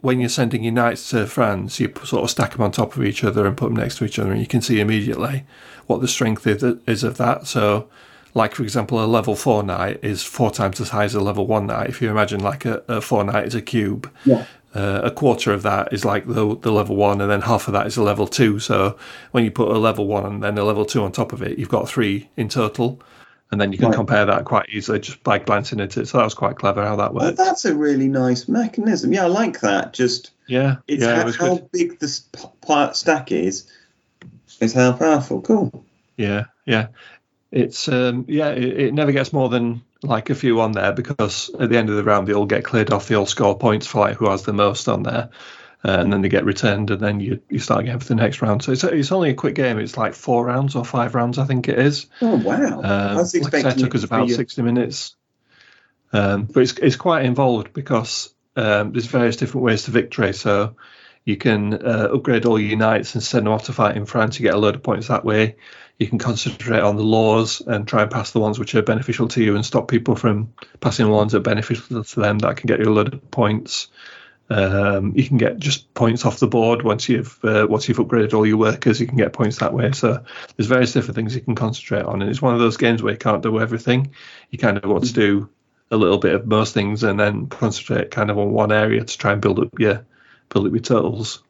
when 0.00 0.20
you're 0.20 0.28
sending 0.28 0.62
your 0.62 0.72
knights 0.72 1.10
to 1.10 1.26
France, 1.26 1.80
you 1.80 1.92
sort 2.04 2.24
of 2.24 2.30
stack 2.30 2.52
them 2.52 2.62
on 2.62 2.70
top 2.70 2.96
of 2.96 3.04
each 3.04 3.24
other 3.24 3.46
and 3.46 3.56
put 3.56 3.66
them 3.66 3.76
next 3.76 3.98
to 3.98 4.04
each 4.04 4.18
other, 4.18 4.30
and 4.32 4.40
you 4.40 4.46
can 4.46 4.60
see 4.60 4.80
immediately 4.80 5.44
what 5.86 6.00
the 6.00 6.08
strength 6.08 6.46
is 6.46 7.02
of 7.04 7.16
that. 7.18 7.46
So, 7.46 7.88
like 8.34 8.54
for 8.54 8.62
example, 8.62 9.02
a 9.02 9.06
level 9.06 9.36
four 9.36 9.62
knight 9.62 10.00
is 10.02 10.22
four 10.22 10.50
times 10.50 10.80
as 10.80 10.88
high 10.90 11.04
as 11.04 11.14
a 11.14 11.20
level 11.20 11.46
one 11.46 11.66
knight. 11.66 11.88
If 11.88 12.02
you 12.02 12.10
imagine 12.10 12.40
like 12.40 12.64
a, 12.64 12.82
a 12.88 13.00
four 13.00 13.22
knight 13.24 13.46
is 13.46 13.54
a 13.54 13.62
cube, 13.62 14.10
Yeah. 14.24 14.44
uh, 14.74 15.02
a 15.04 15.10
quarter 15.10 15.52
of 15.52 15.62
that 15.62 15.92
is 15.92 16.04
like 16.04 16.26
the 16.26 16.56
the 16.56 16.72
level 16.72 16.96
one, 16.96 17.20
and 17.20 17.30
then 17.30 17.42
half 17.42 17.68
of 17.68 17.72
that 17.74 17.86
is 17.86 17.96
a 17.96 18.02
level 18.02 18.26
two. 18.26 18.58
So 18.58 18.96
when 19.30 19.44
you 19.44 19.50
put 19.50 19.68
a 19.68 19.78
level 19.78 20.06
one 20.06 20.26
and 20.26 20.42
then 20.42 20.58
a 20.58 20.64
level 20.64 20.84
two 20.84 21.02
on 21.04 21.12
top 21.12 21.32
of 21.32 21.42
it, 21.42 21.58
you've 21.58 21.68
got 21.68 21.88
three 21.88 22.28
in 22.36 22.48
total, 22.48 23.00
and 23.52 23.60
then 23.60 23.70
you 23.70 23.78
can 23.78 23.88
Right. 23.90 23.94
compare 23.96 24.26
that 24.26 24.44
quite 24.46 24.68
easily 24.70 24.98
just 24.98 25.22
by 25.22 25.38
glancing 25.38 25.80
at 25.80 25.96
it. 25.96 26.08
So 26.08 26.18
that 26.18 26.24
was 26.24 26.34
quite 26.34 26.56
clever 26.56 26.84
how 26.84 26.96
that 26.96 27.14
Well, 27.14 27.26
worked. 27.26 27.38
that's 27.38 27.64
a 27.64 27.74
really 27.76 28.08
nice 28.08 28.48
mechanism. 28.48 29.12
Yeah, 29.12 29.24
I 29.24 29.28
like 29.28 29.60
that. 29.60 29.92
Just 29.92 30.30
yeah, 30.48 30.76
it's 30.88 31.04
yeah, 31.04 31.22
how, 31.22 31.28
it 31.28 31.36
how 31.36 31.58
big 31.72 32.00
the 32.00 32.08
sp- 32.10 32.50
part 32.62 32.96
stack 32.96 33.30
is, 33.30 33.70
is 34.64 34.72
how 34.72 34.92
powerful. 34.92 35.40
Cool. 35.40 35.84
Yeah, 36.16 36.44
yeah. 36.66 36.88
It's 37.50 37.88
um 37.88 38.24
yeah, 38.28 38.50
it, 38.50 38.80
it 38.80 38.94
never 38.94 39.12
gets 39.12 39.32
more 39.32 39.48
than 39.48 39.82
like 40.02 40.30
a 40.30 40.34
few 40.34 40.60
on 40.60 40.72
there 40.72 40.92
because 40.92 41.50
at 41.58 41.70
the 41.70 41.78
end 41.78 41.88
of 41.88 41.96
the 41.96 42.04
round 42.04 42.26
they 42.26 42.34
all 42.34 42.46
get 42.46 42.64
cleared 42.64 42.92
off, 42.92 43.08
they 43.08 43.14
all 43.14 43.26
score 43.26 43.56
points 43.58 43.86
for 43.86 44.00
like 44.00 44.16
who 44.16 44.28
has 44.28 44.42
the 44.42 44.52
most 44.52 44.88
on 44.88 45.02
there. 45.02 45.30
Uh, 45.86 45.98
and 46.00 46.10
then 46.10 46.22
they 46.22 46.30
get 46.30 46.46
returned, 46.46 46.90
and 46.90 46.98
then 46.98 47.20
you, 47.20 47.42
you 47.50 47.58
start 47.58 47.82
again 47.82 47.98
for 47.98 48.06
the 48.06 48.14
next 48.14 48.40
round. 48.40 48.62
So 48.62 48.72
it's 48.72 48.82
it's 48.84 49.12
only 49.12 49.28
a 49.28 49.34
quick 49.34 49.54
game. 49.54 49.78
It's 49.78 49.98
like 49.98 50.14
four 50.14 50.46
rounds 50.46 50.76
or 50.76 50.84
five 50.84 51.14
rounds, 51.14 51.36
I 51.36 51.44
think 51.44 51.68
it 51.68 51.78
is. 51.78 52.06
Oh 52.22 52.36
wow! 52.36 52.78
Um, 52.78 52.82
I 52.84 53.14
was 53.16 53.34
like 53.38 53.52
I 53.52 53.60
said, 53.60 53.76
it 53.76 53.80
took 53.80 53.94
us 53.94 54.02
about 54.02 54.30
sixty 54.30 54.62
minutes, 54.62 55.14
um, 56.10 56.44
but 56.44 56.62
it's 56.62 56.72
it's 56.78 56.96
quite 56.96 57.26
involved 57.26 57.74
because 57.74 58.34
um, 58.56 58.92
there's 58.92 59.04
various 59.04 59.36
different 59.36 59.66
ways 59.66 59.82
to 59.82 59.90
victory. 59.90 60.32
So 60.32 60.74
you 61.24 61.36
can 61.36 61.74
uh, 61.74 62.08
upgrade 62.12 62.44
all 62.44 62.58
your 62.58 62.76
knights 62.76 63.14
and 63.14 63.22
send 63.22 63.46
them 63.46 63.52
off 63.52 63.64
to 63.64 63.72
fight 63.72 63.96
in 63.96 64.06
France. 64.06 64.38
You 64.38 64.44
get 64.44 64.54
a 64.54 64.58
load 64.58 64.74
of 64.74 64.82
points 64.82 65.08
that 65.08 65.24
way. 65.24 65.56
You 65.98 66.06
can 66.06 66.18
concentrate 66.18 66.80
on 66.80 66.96
the 66.96 67.04
laws 67.04 67.60
and 67.60 67.86
try 67.86 68.02
and 68.02 68.10
pass 68.10 68.32
the 68.32 68.40
ones 68.40 68.58
which 68.58 68.74
are 68.74 68.82
beneficial 68.82 69.28
to 69.28 69.42
you, 69.42 69.54
and 69.54 69.64
stop 69.64 69.88
people 69.88 70.16
from 70.16 70.52
passing 70.80 71.06
the 71.06 71.12
ones 71.12 71.32
that 71.32 71.38
are 71.38 71.42
beneficial 71.42 72.02
to 72.02 72.20
them. 72.20 72.38
That 72.40 72.56
can 72.56 72.66
get 72.66 72.80
you 72.80 72.86
a 72.86 72.92
load 72.92 73.14
of 73.14 73.30
points. 73.30 73.88
Um, 74.50 75.14
you 75.16 75.26
can 75.26 75.38
get 75.38 75.58
just 75.58 75.94
points 75.94 76.26
off 76.26 76.38
the 76.38 76.46
board 76.46 76.82
once 76.82 77.08
you've 77.08 77.42
uh, 77.44 77.66
once 77.70 77.88
you've 77.88 77.98
upgraded 77.98 78.34
all 78.34 78.44
your 78.44 78.58
workers. 78.58 79.00
You 79.00 79.06
can 79.06 79.16
get 79.16 79.32
points 79.32 79.58
that 79.58 79.72
way. 79.72 79.92
So 79.92 80.22
there's 80.56 80.66
various 80.66 80.92
different 80.92 81.16
things 81.16 81.34
you 81.34 81.40
can 81.40 81.54
concentrate 81.54 82.04
on, 82.04 82.20
and 82.20 82.30
it's 82.30 82.42
one 82.42 82.54
of 82.54 82.60
those 82.60 82.76
games 82.76 83.02
where 83.02 83.12
you 83.12 83.18
can't 83.18 83.42
do 83.42 83.60
everything. 83.60 84.12
You 84.50 84.58
kind 84.58 84.76
of 84.76 84.90
want 84.90 85.04
to 85.04 85.12
do 85.12 85.48
a 85.90 85.96
little 85.96 86.18
bit 86.18 86.34
of 86.34 86.46
most 86.46 86.74
things, 86.74 87.04
and 87.04 87.18
then 87.18 87.46
concentrate 87.46 88.10
kind 88.10 88.30
of 88.30 88.38
on 88.38 88.50
one 88.50 88.72
area 88.72 89.04
to 89.04 89.18
try 89.18 89.32
and 89.32 89.40
build 89.40 89.60
up 89.60 89.78
your 89.78 90.04
your 90.54 90.78
totals. 90.78 91.42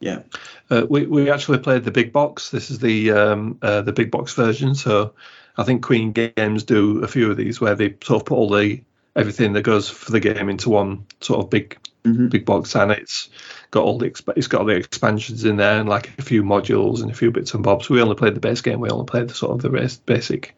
Yeah. 0.00 0.22
Uh, 0.70 0.86
we 0.88 1.06
we 1.06 1.30
actually 1.30 1.58
played 1.58 1.84
the 1.84 1.90
big 1.90 2.12
box. 2.12 2.50
This 2.50 2.70
is 2.70 2.78
the 2.78 3.10
um, 3.12 3.58
uh, 3.62 3.82
the 3.82 3.92
big 3.92 4.10
box 4.10 4.34
version. 4.34 4.74
So 4.74 5.14
I 5.56 5.64
think 5.64 5.82
Queen 5.82 6.12
Games 6.12 6.64
do 6.64 7.02
a 7.02 7.08
few 7.08 7.30
of 7.30 7.36
these 7.36 7.60
where 7.60 7.74
they 7.74 7.96
sort 8.02 8.22
of 8.22 8.26
put 8.26 8.36
all 8.36 8.48
the 8.50 8.82
everything 9.16 9.52
that 9.54 9.62
goes 9.62 9.88
for 9.88 10.12
the 10.12 10.20
game 10.20 10.48
into 10.48 10.70
one 10.70 11.06
sort 11.20 11.40
of 11.40 11.50
big 11.50 11.76
Mhm. 12.04 12.30
big 12.30 12.46
box, 12.46 12.76
and 12.76 12.92
it's 12.92 13.28
got 13.72 13.82
all 13.82 13.98
the 13.98 14.08
exp- 14.08 14.32
it's 14.36 14.46
got 14.46 14.60
all 14.60 14.66
the 14.66 14.76
expansions 14.76 15.44
in 15.44 15.56
there 15.56 15.80
and 15.80 15.88
like 15.88 16.16
a 16.18 16.22
few 16.22 16.44
modules 16.44 17.02
and 17.02 17.10
a 17.10 17.14
few 17.14 17.32
bits 17.32 17.54
and 17.54 17.64
bobs. 17.64 17.90
We 17.90 18.00
only 18.00 18.14
played 18.14 18.36
the 18.36 18.40
base 18.40 18.60
game. 18.60 18.78
We 18.78 18.88
only 18.90 19.04
played 19.04 19.28
the 19.28 19.34
sort 19.34 19.52
of 19.52 19.62
the 19.62 19.68
bas- 19.68 19.96
basic 19.96 20.54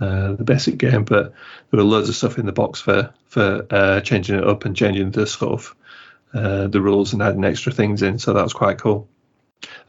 uh, 0.00 0.32
the 0.32 0.44
basic 0.44 0.78
game, 0.78 1.04
but 1.04 1.34
there 1.70 1.78
were 1.78 1.82
loads 1.84 2.08
of 2.08 2.16
stuff 2.16 2.38
in 2.38 2.46
the 2.46 2.52
box 2.52 2.80
for 2.80 3.12
for 3.28 3.66
uh, 3.70 4.00
changing 4.00 4.38
it 4.38 4.46
up 4.48 4.64
and 4.64 4.74
changing 4.74 5.10
the 5.10 5.26
sort 5.26 5.52
of 5.52 5.74
uh, 6.34 6.66
the 6.68 6.80
rules 6.80 7.12
and 7.12 7.22
adding 7.22 7.44
extra 7.44 7.72
things 7.72 8.02
in. 8.02 8.18
So 8.18 8.32
that 8.32 8.42
was 8.42 8.52
quite 8.52 8.78
cool. 8.78 9.08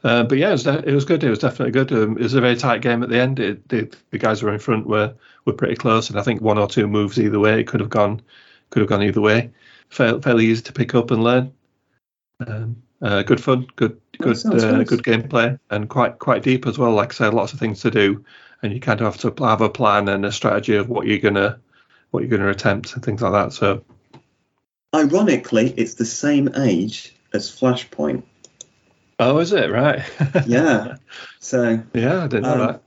Uh, 0.04 0.24
but 0.24 0.38
yeah, 0.38 0.48
it 0.48 0.52
was, 0.52 0.64
de- 0.64 0.88
it 0.88 0.94
was 0.94 1.04
good. 1.04 1.24
It 1.24 1.30
was 1.30 1.38
definitely 1.38 1.72
good. 1.72 1.92
Um, 1.92 2.16
it 2.16 2.22
was 2.22 2.34
a 2.34 2.40
very 2.40 2.56
tight 2.56 2.82
game 2.82 3.02
at 3.02 3.08
the 3.08 3.20
end. 3.20 3.38
It, 3.38 3.68
the, 3.68 3.94
the 4.10 4.18
guys 4.18 4.42
were 4.42 4.52
in 4.52 4.58
front 4.58 4.86
were 4.86 5.14
were 5.44 5.52
pretty 5.52 5.76
close, 5.76 6.10
and 6.10 6.18
I 6.18 6.22
think 6.22 6.40
one 6.40 6.58
or 6.58 6.68
two 6.68 6.86
moves 6.86 7.18
either 7.18 7.38
way 7.38 7.60
it 7.60 7.66
could 7.66 7.80
have 7.80 7.88
gone 7.90 8.20
could 8.70 8.80
have 8.80 8.88
gone 8.88 9.02
either 9.02 9.20
way. 9.20 9.50
Fair, 9.88 10.20
fairly 10.20 10.46
easy 10.46 10.62
to 10.62 10.72
pick 10.72 10.94
up 10.94 11.10
and 11.10 11.22
learn. 11.22 11.52
Um, 12.46 12.82
uh, 13.00 13.22
good 13.22 13.42
fun, 13.42 13.66
good 13.76 14.00
good 14.18 14.36
uh, 14.46 14.78
nice. 14.78 14.88
good 14.88 15.02
gameplay, 15.02 15.58
and 15.70 15.88
quite 15.88 16.18
quite 16.18 16.42
deep 16.42 16.66
as 16.66 16.78
well. 16.78 16.92
Like 16.92 17.12
I 17.12 17.16
said, 17.16 17.34
lots 17.34 17.52
of 17.52 17.58
things 17.58 17.80
to 17.82 17.90
do, 17.90 18.24
and 18.62 18.72
you 18.72 18.80
kind 18.80 19.00
of 19.00 19.06
have 19.06 19.34
to 19.36 19.44
have 19.44 19.60
a 19.60 19.68
plan 19.68 20.08
and 20.08 20.24
a 20.24 20.32
strategy 20.32 20.76
of 20.76 20.88
what 20.88 21.06
you're 21.06 21.18
gonna 21.18 21.58
what 22.10 22.20
you're 22.20 22.36
gonna 22.36 22.50
attempt 22.50 22.94
and 22.94 23.04
things 23.04 23.22
like 23.22 23.32
that. 23.32 23.52
So 23.52 23.84
Ironically, 24.94 25.72
it's 25.76 25.94
the 25.94 26.04
same 26.04 26.50
age 26.56 27.14
as 27.32 27.50
Flashpoint. 27.50 28.22
oh, 29.18 29.38
is 29.38 29.52
it 29.52 29.70
right? 29.70 30.02
Yeah. 30.46 30.96
so 31.40 31.82
yeah, 31.94 32.24
I 32.24 32.26
didn't 32.26 32.42
know 32.42 32.52
Um, 32.52 32.58
that. 32.66 32.82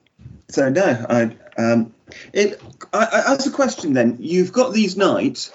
so 0.50 0.70
no, 0.70 1.06
I 1.10 1.36
um, 1.58 1.94
it. 2.34 2.62
I, 2.94 3.06
I, 3.06 3.34
as 3.34 3.48
a 3.48 3.52
question, 3.52 3.94
then 3.94 4.18
you've 4.20 4.52
got 4.54 4.74
these 4.74 4.96
knights. 4.98 5.52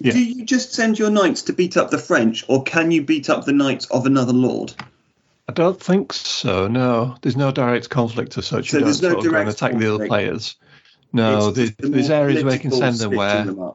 Yeah. 0.00 0.12
Do 0.12 0.22
you 0.24 0.44
just 0.44 0.72
send 0.72 0.98
your 0.98 1.10
knights 1.10 1.42
to 1.42 1.52
beat 1.52 1.76
up 1.76 1.90
the 1.90 1.98
French, 1.98 2.44
or 2.48 2.62
can 2.62 2.90
you 2.90 3.02
beat 3.02 3.28
up 3.30 3.44
the 3.44 3.52
knights 3.52 3.86
of 3.86 4.06
another 4.06 4.32
lord? 4.32 4.72
I 5.48 5.52
don't 5.52 5.80
think 5.80 6.12
so. 6.14 6.66
No, 6.68 7.16
there's 7.20 7.36
no 7.36 7.50
direct 7.52 7.90
conflict 7.90 8.38
as 8.38 8.46
such. 8.46 8.70
So 8.70 8.78
you 8.78 8.80
don't 8.80 8.86
there's 8.86 9.02
no 9.02 9.10
sort 9.10 9.18
of 9.26 9.32
go 9.32 9.38
and 9.38 9.44
direct 9.44 9.56
attack 9.56 9.78
the 9.78 9.94
other 9.94 10.06
players. 10.06 10.56
No, 11.12 11.50
there's, 11.50 11.74
the 11.76 11.88
there's 11.88 12.10
areas 12.10 12.42
where 12.42 12.54
you 12.54 12.60
can 12.60 12.70
send 12.72 12.96
them 12.96 13.14
where 13.14 13.44
them. 13.44 13.72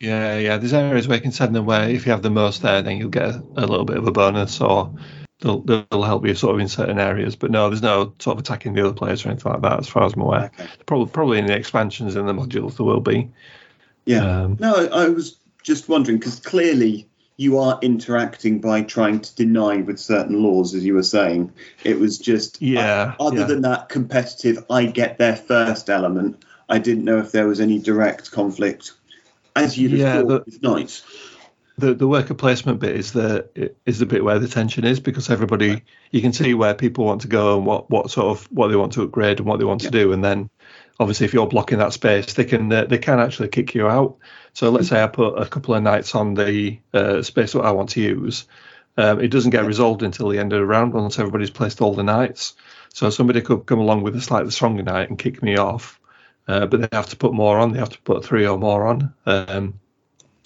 Yeah, 0.00 0.38
yeah. 0.38 0.56
There's 0.58 0.72
areas 0.72 1.08
where 1.08 1.16
you 1.16 1.22
can 1.22 1.32
send 1.32 1.54
them 1.54 1.66
where 1.66 1.88
if 1.88 2.06
you 2.06 2.12
have 2.12 2.22
the 2.22 2.30
most 2.30 2.62
there, 2.62 2.82
then 2.82 2.98
you'll 2.98 3.08
get 3.08 3.30
a, 3.30 3.42
a 3.56 3.66
little 3.66 3.84
bit 3.84 3.96
of 3.96 4.06
a 4.06 4.12
bonus, 4.12 4.60
or 4.60 4.94
they'll 5.40 5.60
they'll 5.60 6.02
help 6.02 6.26
you 6.26 6.34
sort 6.34 6.54
of 6.54 6.60
in 6.60 6.68
certain 6.68 6.98
areas. 6.98 7.36
But 7.36 7.50
no, 7.50 7.68
there's 7.68 7.82
no 7.82 8.14
sort 8.18 8.36
of 8.36 8.40
attacking 8.40 8.74
the 8.74 8.84
other 8.84 8.94
players 8.94 9.24
or 9.24 9.30
anything 9.30 9.52
like 9.52 9.62
that, 9.62 9.80
as 9.80 9.88
far 9.88 10.04
as 10.04 10.12
I'm 10.14 10.22
aware. 10.22 10.50
Okay. 10.54 10.68
Probably 10.86 11.10
probably 11.10 11.38
in 11.38 11.46
the 11.46 11.56
expansions 11.56 12.16
in 12.16 12.26
the 12.26 12.32
modules 12.32 12.76
there 12.76 12.86
will 12.86 13.00
be. 13.00 13.30
Yeah. 14.04 14.42
Um, 14.42 14.56
No, 14.58 14.86
I, 14.86 15.08
was 15.08 15.36
just 15.62 15.88
wondering 15.88 16.18
because 16.18 16.40
clearly 16.40 17.08
you 17.36 17.58
are 17.58 17.78
interacting 17.82 18.60
by 18.60 18.82
trying 18.82 19.20
to 19.20 19.34
deny 19.36 19.76
with 19.76 19.98
certain 19.98 20.42
laws, 20.42 20.74
as 20.74 20.84
you 20.84 20.94
were 20.94 21.02
saying. 21.02 21.52
It 21.84 21.98
was 21.98 22.18
just 22.18 22.60
Yeah, 22.62 23.14
uh, 23.18 23.24
other 23.24 23.40
yeah. 23.40 23.44
than 23.44 23.62
that 23.62 23.88
competitive, 23.88 24.64
I 24.70 24.86
get 24.86 25.18
there 25.18 25.36
first 25.36 25.90
element. 25.90 26.42
I 26.68 26.78
didn't 26.78 27.04
know 27.04 27.18
if 27.18 27.32
there 27.32 27.46
was 27.46 27.60
any 27.60 27.78
direct 27.78 28.32
conflict, 28.32 28.92
as 29.64 29.78
you'd 29.78 29.92
have 29.92 30.00
Yeah, 30.00 30.14
thought 30.20 30.28
the- 30.28 30.42
with 30.46 30.62
knights. 30.62 31.02
the 31.78 31.94
the 31.94 32.08
worker 32.08 32.34
placement 32.34 32.80
bit 32.80 32.96
is 32.96 33.12
the 33.12 33.72
is 33.86 33.98
the 33.98 34.06
bit 34.06 34.24
where 34.24 34.38
the 34.38 34.48
tension 34.48 34.84
is 34.84 34.98
because 35.00 35.30
everybody 35.30 35.82
you 36.10 36.20
can 36.20 36.32
see 36.32 36.52
where 36.54 36.74
people 36.74 37.04
want 37.04 37.20
to 37.22 37.28
go 37.28 37.56
and 37.56 37.66
what 37.66 37.88
what 37.90 38.10
sort 38.10 38.26
of 38.26 38.44
what 38.50 38.68
they 38.68 38.76
want 38.76 38.92
to 38.94 39.02
upgrade 39.02 39.38
and 39.38 39.46
what 39.46 39.58
they 39.58 39.64
want 39.64 39.82
to 39.82 39.90
do. 39.90 40.12
And 40.12 40.22
then 40.24 40.50
obviously 40.98 41.26
if 41.26 41.32
you're 41.34 41.46
blocking 41.46 41.78
that 41.78 41.92
space 41.92 42.34
they 42.34 42.44
can 42.44 42.72
uh, 42.72 42.84
they 42.86 42.98
can 42.98 43.20
actually 43.20 43.48
kick 43.48 43.74
you 43.74 43.86
out. 43.86 44.16
So 44.54 44.70
let's 44.70 44.88
say 44.88 45.00
i 45.00 45.06
put 45.06 45.40
a 45.40 45.46
couple 45.46 45.74
of 45.74 45.82
knights 45.84 46.14
on 46.16 46.34
the 46.34 46.80
uh, 46.92 47.22
space 47.22 47.52
that 47.52 47.60
i 47.60 47.70
want 47.70 47.90
to 47.90 48.00
use. 48.00 48.46
Um, 48.96 49.20
it 49.20 49.28
doesn't 49.28 49.52
get 49.52 49.64
resolved 49.64 50.02
until 50.02 50.28
the 50.28 50.40
end 50.40 50.52
of 50.52 50.58
the 50.58 50.66
round 50.66 50.92
once 50.92 51.20
everybody's 51.20 51.50
placed 51.50 51.80
all 51.80 51.94
the 51.94 52.02
knights. 52.02 52.54
So 52.92 53.10
somebody 53.10 53.40
could 53.42 53.64
come 53.66 53.78
along 53.78 54.02
with 54.02 54.16
a 54.16 54.20
slightly 54.20 54.50
stronger 54.50 54.82
knight 54.82 55.08
and 55.08 55.16
kick 55.16 55.40
me 55.40 55.56
off 55.56 56.00
uh, 56.48 56.66
but 56.66 56.80
they 56.80 56.88
have 56.96 57.08
to 57.08 57.16
put 57.16 57.32
more 57.32 57.58
on 57.58 57.72
they 57.72 57.78
have 57.78 57.90
to 57.90 58.00
put 58.02 58.24
three 58.24 58.46
or 58.46 58.58
more 58.58 58.86
on 58.86 59.12
um, 59.26 59.78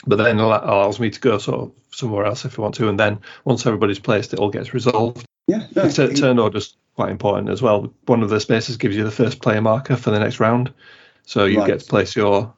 but 0.07 0.17
then 0.17 0.37
that 0.38 0.65
allows 0.65 0.99
me 1.01 1.11
to 1.11 1.21
go 1.21 1.38
sort 1.38 1.61
of 1.61 1.73
somewhere 1.93 2.25
else 2.25 2.45
if 2.45 2.59
I 2.59 2.62
want 2.62 2.75
to. 2.77 2.88
And 2.88 2.99
then 2.99 3.21
once 3.45 3.65
everybody's 3.67 4.01
placed, 4.01 4.33
it 4.33 4.41
all 4.41 4.51
gets 4.51 4.75
resolved. 4.75 5.25
Yeah, 5.47 5.67
no, 5.77 5.88
t- 5.88 6.15
turn 6.15 6.41
order's 6.41 6.75
quite 6.97 7.11
important 7.11 7.51
as 7.51 7.62
well. 7.62 7.93
One 8.07 8.23
of 8.25 8.29
the 8.31 8.41
spaces 8.41 8.79
gives 8.79 8.97
you 8.97 9.05
the 9.05 9.12
first 9.12 9.41
player 9.41 9.61
marker 9.61 9.95
for 9.95 10.11
the 10.11 10.19
next 10.19 10.41
round, 10.41 10.73
so 11.25 11.45
you 11.45 11.59
Right. 11.59 11.69
get 11.69 11.81
to 11.81 11.87
place 11.87 12.17
your 12.17 12.53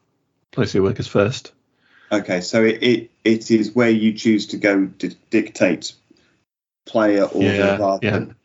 place 0.53 0.73
your 0.73 0.85
workers 0.85 1.07
first. 1.07 1.53
Okay, 2.11 2.41
so 2.41 2.65
it, 2.65 2.83
it, 2.83 3.11
it 3.25 3.51
is 3.51 3.75
where 3.75 3.91
you 3.91 4.15
choose 4.15 4.47
to 4.47 4.57
go 4.57 4.87
to 4.87 5.09
dictate 5.29 5.93
player 6.87 7.25
order 7.25 7.47
Yeah, 7.47 7.77
rather, 7.77 8.07
yeah. 8.07 8.11
than, 8.13 8.37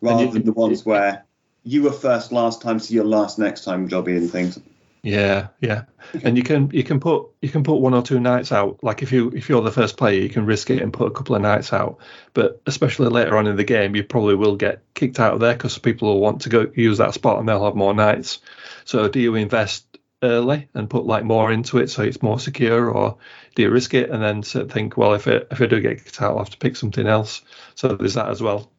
rather 0.00 0.24
you- 0.24 0.32
than 0.32 0.44
the 0.44 0.52
ones 0.52 0.86
where 0.86 1.25
you 1.66 1.82
were 1.82 1.92
first 1.92 2.30
last 2.30 2.62
time, 2.62 2.78
so 2.78 2.94
you're 2.94 3.04
last 3.04 3.38
next 3.40 3.64
time, 3.64 3.88
jobby 3.88 4.16
and 4.16 4.30
things. 4.30 4.58
Yeah, 5.02 5.48
yeah. 5.60 5.84
And 6.22 6.36
you 6.36 6.44
can 6.44 6.70
you 6.72 6.84
can 6.84 7.00
put 7.00 7.26
you 7.42 7.48
can 7.48 7.64
put 7.64 7.80
one 7.80 7.92
or 7.92 8.02
two 8.02 8.20
knights 8.20 8.52
out. 8.52 8.82
Like 8.82 9.02
if 9.02 9.12
you 9.12 9.30
if 9.30 9.48
you're 9.48 9.62
the 9.62 9.72
first 9.72 9.96
player, 9.96 10.20
you 10.20 10.28
can 10.28 10.46
risk 10.46 10.70
it 10.70 10.80
and 10.80 10.92
put 10.92 11.08
a 11.08 11.10
couple 11.10 11.34
of 11.34 11.42
knights 11.42 11.72
out. 11.72 11.98
But 12.34 12.62
especially 12.66 13.08
later 13.08 13.36
on 13.36 13.48
in 13.48 13.56
the 13.56 13.64
game, 13.64 13.96
you 13.96 14.04
probably 14.04 14.36
will 14.36 14.56
get 14.56 14.82
kicked 14.94 15.18
out 15.18 15.34
of 15.34 15.40
there 15.40 15.54
because 15.54 15.76
people 15.78 16.08
will 16.08 16.20
want 16.20 16.42
to 16.42 16.48
go 16.48 16.70
use 16.74 16.98
that 16.98 17.14
spot 17.14 17.38
and 17.38 17.48
they'll 17.48 17.64
have 17.64 17.74
more 17.74 17.94
knights. 17.94 18.40
So 18.84 19.08
do 19.08 19.18
you 19.18 19.34
invest 19.34 19.86
early 20.22 20.68
and 20.74 20.88
put 20.88 21.04
like 21.04 21.24
more 21.24 21.52
into 21.52 21.78
it 21.78 21.90
so 21.90 22.02
it's 22.02 22.22
more 22.22 22.38
secure, 22.38 22.90
or 22.90 23.18
do 23.56 23.62
you 23.62 23.70
risk 23.70 23.94
it 23.94 24.10
and 24.10 24.22
then 24.22 24.42
think, 24.42 24.96
well, 24.96 25.14
if 25.14 25.26
it 25.26 25.48
if 25.50 25.60
I 25.60 25.66
do 25.66 25.80
get 25.80 26.04
kicked 26.04 26.22
out, 26.22 26.32
I'll 26.32 26.38
have 26.38 26.50
to 26.50 26.58
pick 26.58 26.76
something 26.76 27.06
else. 27.06 27.42
So 27.74 27.88
there's 27.88 28.14
that 28.14 28.28
as 28.28 28.40
well. 28.40 28.70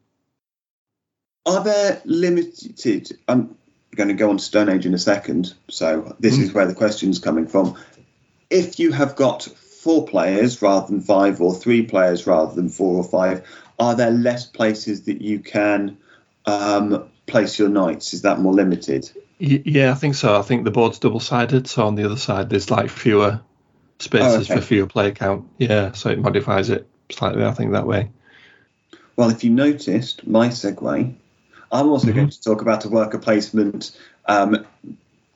Are 1.48 1.64
there 1.64 2.02
limited? 2.04 3.18
I'm 3.28 3.56
going 3.96 4.10
to 4.10 4.14
go 4.14 4.30
on 4.30 4.38
to 4.38 4.44
Stone 4.44 4.70
Age 4.70 4.86
in 4.86 4.94
a 4.94 5.00
second, 5.00 5.54
so 5.70 6.16
this 6.20 6.38
is 6.38 6.54
where 6.54 6.66
the 6.66 6.76
question's 6.76 7.20
coming 7.20 7.48
from. 7.48 7.78
If 8.50 8.80
you 8.80 8.92
have 8.92 9.16
got 9.16 9.44
four 9.44 10.06
players 10.06 10.62
rather 10.62 10.88
than 10.88 11.00
five, 11.02 11.40
or 11.42 11.56
three 11.56 11.84
players 11.84 12.28
rather 12.28 12.54
than 12.54 12.68
four 12.70 12.98
or 12.98 13.04
five, 13.04 13.48
are 13.80 13.96
there 13.96 14.12
less 14.12 14.46
places 14.46 15.04
that 15.04 15.22
you 15.22 15.40
can 15.40 15.98
um, 16.46 17.10
place 17.28 17.58
your 17.58 17.70
knights? 17.70 18.14
Is 18.14 18.24
that 18.24 18.40
more 18.40 18.54
limited? 18.54 19.10
Yeah, 19.40 19.92
I 19.92 19.94
think 19.94 20.16
so. 20.16 20.38
I 20.38 20.42
think 20.42 20.66
the 20.66 20.72
board's 20.72 21.00
double 21.00 21.20
sided, 21.20 21.68
so 21.68 21.88
on 21.88 21.96
the 21.96 22.04
other 22.06 22.18
side 22.18 22.50
there's 22.50 22.70
like 22.70 22.90
fewer 22.90 23.40
spaces 24.00 24.50
Oh, 24.50 24.54
okay. 24.54 24.56
for 24.56 24.62
fewer 24.62 24.88
player 24.88 25.12
count. 25.12 25.48
Yeah, 25.58 25.94
so 25.94 26.10
it 26.10 26.20
modifies 26.20 26.70
it 26.70 26.88
slightly. 27.10 27.46
I 27.46 27.52
think 27.52 27.72
that 27.72 27.88
way. 27.88 28.10
Well, 29.16 29.30
if 29.30 29.44
you 29.44 29.50
noticed 29.52 30.28
my 30.28 30.50
segue, 30.50 31.16
I'm 31.72 31.90
also 31.90 32.08
Mhm. 32.08 32.16
going 32.16 32.30
to 32.30 32.42
talk 32.42 32.62
about 32.62 32.86
a 32.86 32.90
worker 32.90 33.18
placement 33.20 33.92
um, 34.26 34.66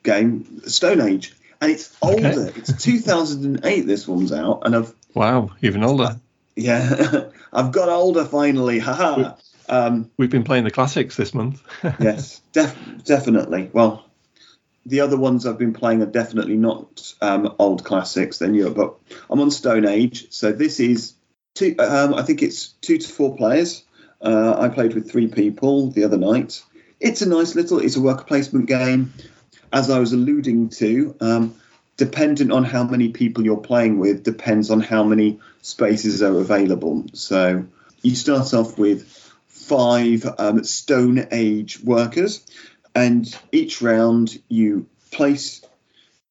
game, 0.02 0.62
Stone 0.66 1.00
Age, 1.00 1.34
and 1.60 1.70
it's 1.70 1.96
Okay. 2.02 2.28
older. 2.34 2.52
It's 2.56 2.72
2008. 2.82 3.86
This 3.86 4.06
one's 4.08 4.32
out, 4.32 4.62
and 4.64 4.74
I've 4.76 4.94
Wow, 5.14 5.50
even 5.60 5.84
older. 5.84 6.16
yeah, 6.56 7.24
I've 7.52 7.72
got 7.72 7.88
older 7.88 8.24
finally. 8.24 8.78
Haha. 8.78 9.34
Um, 9.68 10.10
We've 10.16 10.30
been 10.30 10.44
playing 10.44 10.64
the 10.64 10.70
classics 10.70 11.16
this 11.16 11.34
month. 11.34 11.62
yes, 12.00 12.40
def- 12.52 12.76
definitely. 13.04 13.70
Well, 13.72 14.04
the 14.84 15.00
other 15.00 15.16
ones 15.16 15.46
I've 15.46 15.58
been 15.58 15.72
playing 15.72 16.02
are 16.02 16.06
definitely 16.06 16.56
not 16.56 17.14
um, 17.20 17.54
old 17.58 17.84
classics. 17.84 18.38
Then 18.38 18.54
you, 18.54 18.70
but 18.70 18.94
I'm 19.30 19.40
on 19.40 19.50
Stone 19.50 19.86
Age, 19.86 20.26
so 20.32 20.50
this 20.52 20.80
is 20.80 21.14
two. 21.54 21.76
Um, 21.78 22.14
I 22.14 22.22
think 22.22 22.42
it's 22.42 22.68
two 22.80 22.98
to 22.98 23.08
four 23.08 23.36
players. 23.36 23.84
Uh, 24.22 24.56
I 24.58 24.68
played 24.68 24.94
with 24.94 25.10
three 25.10 25.28
people 25.28 25.90
the 25.90 26.04
other 26.04 26.16
night. 26.16 26.62
It's 27.00 27.22
a 27.22 27.28
nice 27.28 27.54
little. 27.54 27.80
It's 27.80 27.96
a 27.96 28.00
worker 28.00 28.24
placement 28.24 28.66
game, 28.66 29.12
as 29.72 29.90
I 29.90 29.98
was 29.98 30.12
alluding 30.12 30.68
to. 30.70 31.16
Um, 31.20 31.56
dependent 31.96 32.52
on 32.52 32.64
how 32.64 32.84
many 32.84 33.08
people 33.08 33.44
you're 33.44 33.56
playing 33.56 33.98
with, 33.98 34.22
depends 34.22 34.70
on 34.70 34.80
how 34.80 35.02
many 35.02 35.40
spaces 35.60 36.22
are 36.22 36.38
available. 36.38 37.04
So 37.12 37.66
you 38.02 38.14
start 38.14 38.54
off 38.54 38.78
with 38.78 39.08
five 39.48 40.26
um, 40.38 40.64
Stone 40.64 41.26
Age 41.32 41.80
workers, 41.82 42.46
and 42.94 43.26
each 43.50 43.82
round 43.82 44.40
you 44.48 44.86
place 45.10 45.62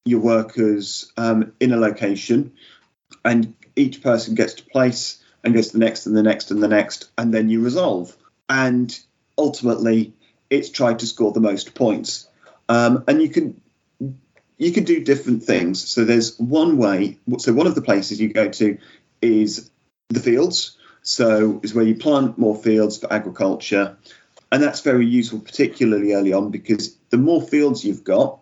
your 0.05 0.19
workers 0.19 1.11
um, 1.17 1.51
in 1.59 1.73
a 1.73 1.77
location, 1.77 2.53
and 3.23 3.53
each 3.75 4.01
person 4.01 4.35
gets 4.35 4.55
to 4.55 4.65
place 4.65 5.20
and 5.43 5.53
goes 5.53 5.67
to 5.67 5.73
the 5.73 5.85
next 5.85 6.05
and 6.05 6.15
the 6.15 6.23
next 6.23 6.51
and 6.51 6.61
the 6.61 6.67
next, 6.67 7.09
and 7.17 7.33
then 7.33 7.49
you 7.49 7.61
resolve. 7.61 8.15
And 8.49 8.97
ultimately, 9.37 10.13
it's 10.49 10.69
tried 10.69 10.99
to 10.99 11.07
score 11.07 11.31
the 11.31 11.39
most 11.39 11.73
points. 11.73 12.27
Um, 12.69 13.03
and 13.07 13.21
you 13.21 13.29
can 13.29 13.61
you 14.57 14.71
can 14.71 14.83
do 14.83 15.03
different 15.03 15.43
things. 15.43 15.89
So 15.89 16.05
there's 16.05 16.37
one 16.37 16.77
way. 16.77 17.17
So 17.39 17.53
one 17.53 17.67
of 17.67 17.75
the 17.75 17.81
places 17.81 18.21
you 18.21 18.31
go 18.31 18.49
to 18.49 18.77
is 19.21 19.71
the 20.09 20.19
fields. 20.19 20.77
So 21.01 21.59
is 21.63 21.73
where 21.73 21.85
you 21.85 21.95
plant 21.95 22.37
more 22.37 22.55
fields 22.55 22.99
for 22.99 23.11
agriculture, 23.11 23.97
and 24.51 24.61
that's 24.61 24.81
very 24.81 25.07
useful, 25.07 25.39
particularly 25.39 26.13
early 26.13 26.31
on, 26.31 26.51
because 26.51 26.95
the 27.09 27.17
more 27.17 27.41
fields 27.41 27.83
you've 27.83 28.03
got, 28.03 28.39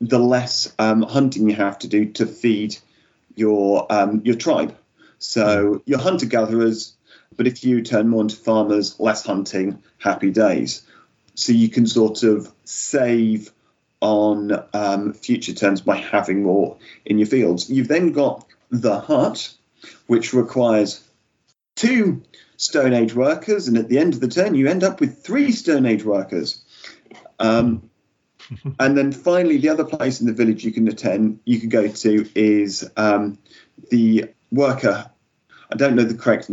the 0.00 0.18
less 0.18 0.74
um, 0.80 1.02
hunting 1.02 1.48
you 1.48 1.54
have 1.54 1.78
to 1.80 1.88
do 1.88 2.06
to 2.12 2.26
feed 2.26 2.76
your 3.36 3.86
um, 3.92 4.22
your 4.24 4.34
tribe. 4.34 4.76
So 5.20 5.82
you're 5.84 5.98
hunter 5.98 6.26
gatherers, 6.26 6.96
but 7.36 7.46
if 7.46 7.62
you 7.62 7.82
turn 7.82 8.08
more 8.08 8.22
into 8.22 8.36
farmers, 8.36 8.98
less 8.98 9.24
hunting, 9.24 9.82
happy 9.98 10.30
days. 10.30 10.82
So 11.34 11.52
you 11.52 11.68
can 11.68 11.86
sort 11.86 12.22
of 12.22 12.50
save 12.64 13.52
on 14.00 14.64
um, 14.72 15.12
future 15.12 15.52
turns 15.52 15.82
by 15.82 15.96
having 15.96 16.42
more 16.42 16.78
in 17.04 17.18
your 17.18 17.26
fields. 17.26 17.68
You've 17.68 17.86
then 17.86 18.12
got 18.12 18.46
the 18.70 18.98
hut, 18.98 19.52
which 20.06 20.32
requires 20.32 21.06
two 21.76 22.22
Stone 22.56 22.94
Age 22.94 23.14
workers, 23.14 23.68
and 23.68 23.76
at 23.76 23.88
the 23.88 23.98
end 23.98 24.14
of 24.14 24.20
the 24.20 24.28
turn, 24.28 24.54
you 24.54 24.68
end 24.68 24.82
up 24.82 25.00
with 25.00 25.22
three 25.22 25.52
Stone 25.52 25.84
Age 25.84 26.04
workers. 26.04 26.62
Um, 27.38 27.90
and 28.78 28.96
then 28.96 29.12
finally, 29.12 29.58
the 29.58 29.68
other 29.68 29.84
place 29.84 30.20
in 30.20 30.26
the 30.26 30.32
village 30.32 30.64
you 30.64 30.72
can 30.72 30.88
attend, 30.88 31.40
you 31.44 31.60
can 31.60 31.68
go 31.68 31.88
to 31.88 32.28
is 32.34 32.90
um, 32.96 33.38
the 33.90 34.30
worker. 34.50 35.10
I 35.70 35.76
don't 35.76 35.94
know 35.94 36.04
the 36.04 36.14
correct 36.14 36.50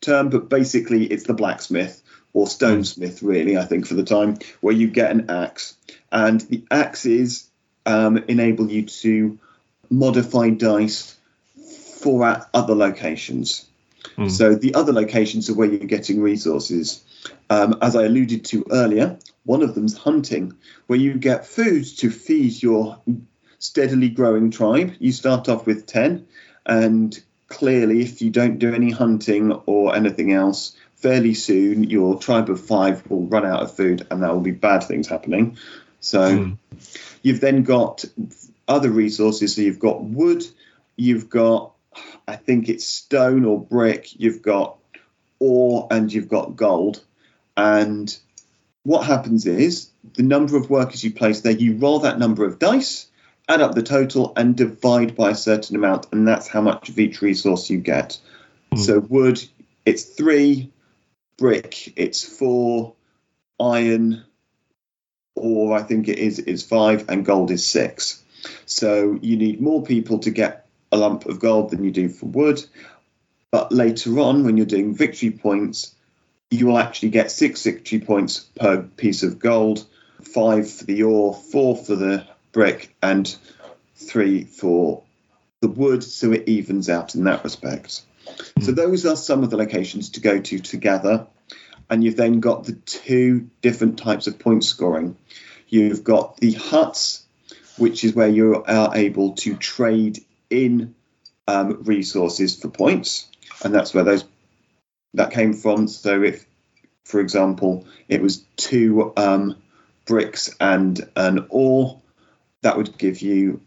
term, 0.00 0.30
but 0.30 0.48
basically 0.48 1.04
it's 1.04 1.24
the 1.24 1.34
blacksmith 1.34 2.02
or 2.32 2.46
stonesmith, 2.46 3.22
really. 3.22 3.56
I 3.56 3.64
think 3.64 3.86
for 3.86 3.94
the 3.94 4.04
time 4.04 4.38
where 4.60 4.74
you 4.74 4.88
get 4.88 5.10
an 5.10 5.30
axe, 5.30 5.76
and 6.12 6.40
the 6.42 6.64
axes 6.70 7.48
um, 7.86 8.18
enable 8.28 8.70
you 8.70 8.86
to 8.86 9.38
modify 9.90 10.50
dice 10.50 11.16
for 12.00 12.26
at 12.26 12.48
other 12.54 12.74
locations. 12.74 13.66
Mm. 14.16 14.30
So 14.30 14.54
the 14.54 14.74
other 14.74 14.92
locations 14.92 15.50
are 15.50 15.54
where 15.54 15.68
you're 15.68 15.80
getting 15.80 16.20
resources. 16.20 17.02
Um, 17.50 17.78
as 17.82 17.96
I 17.96 18.04
alluded 18.04 18.44
to 18.46 18.66
earlier, 18.70 19.18
one 19.44 19.62
of 19.62 19.74
them's 19.74 19.96
hunting, 19.96 20.54
where 20.86 20.98
you 20.98 21.14
get 21.14 21.46
food 21.46 21.84
to 21.98 22.10
feed 22.10 22.62
your 22.62 23.00
steadily 23.58 24.08
growing 24.08 24.50
tribe. 24.50 24.94
You 24.98 25.12
start 25.12 25.48
off 25.48 25.66
with 25.66 25.86
10, 25.86 26.26
and 26.68 27.18
clearly, 27.48 28.02
if 28.02 28.20
you 28.22 28.30
don't 28.30 28.58
do 28.58 28.74
any 28.74 28.90
hunting 28.90 29.52
or 29.66 29.96
anything 29.96 30.32
else, 30.32 30.76
fairly 30.96 31.34
soon 31.34 31.84
your 31.84 32.18
tribe 32.18 32.50
of 32.50 32.60
five 32.60 33.08
will 33.10 33.26
run 33.26 33.46
out 33.46 33.62
of 33.62 33.74
food, 33.74 34.06
and 34.10 34.22
there 34.22 34.30
will 34.32 34.40
be 34.40 34.50
bad 34.50 34.84
things 34.84 35.08
happening. 35.08 35.56
So 36.00 36.20
Mm. 36.20 36.58
you've 37.22 37.40
then 37.40 37.62
got 37.62 38.04
other 38.68 38.90
resources. 38.90 39.54
So 39.54 39.62
you've 39.62 39.78
got 39.78 40.02
wood, 40.02 40.44
you've 40.96 41.30
got, 41.30 41.72
I 42.26 42.36
think 42.36 42.68
it's 42.68 42.86
stone 42.86 43.44
or 43.44 43.58
brick, 43.60 44.20
you've 44.20 44.42
got 44.42 44.76
ore, 45.38 45.86
and 45.90 46.12
you've 46.12 46.28
got 46.28 46.56
gold. 46.56 47.02
And 47.56 48.14
what 48.82 49.06
happens 49.06 49.46
is 49.46 49.88
the 50.14 50.22
number 50.22 50.56
of 50.56 50.70
workers 50.70 51.02
you 51.02 51.12
place 51.12 51.40
there, 51.40 51.52
you 51.52 51.76
roll 51.76 52.00
that 52.00 52.18
number 52.18 52.44
of 52.44 52.58
dice, 52.58 53.06
add 53.48 53.60
up 53.60 53.74
the 53.74 53.82
total, 53.82 54.32
and 54.36 54.56
divide 54.56 55.16
by 55.16 55.30
a 55.30 55.34
certain 55.34 55.76
amount, 55.76 56.06
and 56.12 56.28
that's 56.28 56.48
how 56.48 56.60
much 56.60 56.88
of 56.88 56.98
each 56.98 57.22
resource 57.22 57.70
you 57.70 57.78
get. 57.78 58.18
Mm. 58.72 58.78
So 58.78 59.00
wood, 59.00 59.42
it's 59.86 60.04
three, 60.04 60.70
brick, 61.38 61.92
it's 61.96 62.22
four, 62.24 62.94
iron, 63.58 64.24
or 65.34 65.76
I 65.76 65.82
think 65.82 66.08
it 66.08 66.18
is 66.18 66.38
is 66.38 66.62
five, 66.62 67.08
and 67.08 67.24
gold 67.24 67.50
is 67.50 67.66
six. 67.66 68.22
So 68.66 69.18
you 69.22 69.36
need 69.36 69.60
more 69.60 69.82
people 69.82 70.18
to 70.20 70.30
get 70.30 70.66
a 70.92 70.96
lump 70.96 71.26
of 71.26 71.40
gold 71.40 71.70
than 71.70 71.84
you 71.84 71.90
do 71.90 72.08
for 72.08 72.26
wood. 72.26 72.64
But 73.50 73.72
later 73.72 74.18
on, 74.20 74.44
when 74.44 74.56
you're 74.56 74.66
doing 74.66 74.94
victory 74.94 75.30
points, 75.30 75.94
you 76.50 76.66
will 76.66 76.78
actually 76.78 77.10
get 77.10 77.30
six 77.30 77.62
victory 77.62 78.00
points 78.00 78.40
per 78.40 78.82
piece 78.82 79.22
of 79.22 79.38
gold, 79.38 79.86
five 80.22 80.70
for 80.70 80.84
the 80.84 81.02
ore, 81.02 81.34
four 81.34 81.76
for 81.76 81.96
the 81.96 82.26
brick, 82.52 82.94
and 83.02 83.36
three 83.96 84.44
for 84.44 85.02
the 85.60 85.68
wood. 85.68 86.04
So 86.04 86.32
it 86.32 86.48
evens 86.48 86.88
out 86.88 87.14
in 87.14 87.24
that 87.24 87.44
respect. 87.44 88.02
So 88.60 88.72
those 88.72 89.06
are 89.06 89.16
some 89.16 89.42
of 89.42 89.50
the 89.50 89.56
locations 89.56 90.10
to 90.10 90.20
go 90.20 90.40
to 90.40 90.58
together. 90.58 91.26
And 91.90 92.04
you've 92.04 92.16
then 92.16 92.40
got 92.40 92.64
the 92.64 92.74
two 92.74 93.48
different 93.62 93.98
types 93.98 94.26
of 94.26 94.38
point 94.38 94.62
scoring. 94.62 95.16
You've 95.68 96.04
got 96.04 96.36
the 96.36 96.52
huts, 96.52 97.24
which 97.78 98.04
is 98.04 98.14
where 98.14 98.28
you 98.28 98.62
are 98.62 98.94
able 98.94 99.32
to 99.36 99.56
trade 99.56 100.24
in 100.50 100.94
um, 101.46 101.82
resources 101.84 102.60
for 102.60 102.68
points, 102.68 103.26
and 103.64 103.74
that's 103.74 103.94
where 103.94 104.04
those 104.04 104.24
that 105.14 105.30
came 105.32 105.54
from. 105.54 105.88
So 105.88 106.22
if, 106.22 106.44
for 107.04 107.20
example, 107.20 107.86
it 108.08 108.20
was 108.20 108.44
two 108.56 109.12
um, 109.16 109.56
bricks 110.04 110.54
and 110.60 111.08
an 111.16 111.46
ore, 111.48 112.00
that 112.62 112.76
would 112.76 112.98
give 112.98 113.22
you 113.22 113.60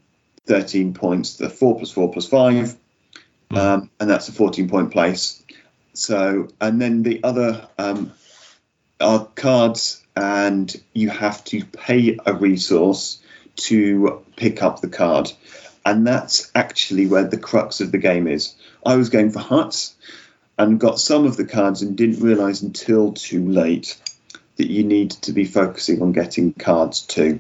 13 0.48 0.94
points. 0.94 1.38
The 1.38 1.50
four 1.50 1.78
plus 1.78 1.92
four 1.92 2.12
plus 2.12 2.28
five, 2.28 2.76
um, 3.52 3.90
and 4.00 4.10
that's 4.10 4.28
a 4.28 4.34
14 4.34 4.70
point 4.70 4.92
place. 4.92 5.42
So, 5.94 6.48
and 6.60 6.82
then 6.82 7.04
the 7.04 7.24
other 7.24 7.68
um, 7.78 8.14
are 9.00 9.26
cards, 9.36 10.02
and 10.16 10.74
you 10.94 11.10
have 11.10 11.44
to 11.46 11.64
pay 11.66 12.18
a 12.26 12.34
resource 12.34 13.22
to 13.56 14.24
pick 14.36 14.64
up 14.64 14.82
the 14.82 14.90
card. 14.90 15.32
And 15.86 16.06
that's 16.06 16.52
actually 16.54 17.08
where 17.08 17.24
the 17.24 17.38
crux 17.38 17.82
of 17.82 17.92
the 17.92 17.98
game 17.98 18.28
is. 18.28 18.56
I 18.86 18.96
was 18.96 19.10
going 19.10 19.32
for 19.32 19.40
huts 19.40 19.96
and 20.58 20.80
got 20.80 21.00
some 21.00 21.26
of 21.26 21.38
the 21.38 21.46
cards 21.46 21.82
and 21.82 21.98
didn't 21.98 22.24
realize 22.24 22.62
until 22.62 23.14
too 23.14 23.48
late 23.48 24.00
that 24.58 24.70
you 24.70 24.84
need 24.84 25.12
to 25.12 25.34
be 25.34 25.46
focusing 25.46 26.02
on 26.02 26.12
getting 26.12 26.54
cards 26.54 27.02
too. 27.02 27.40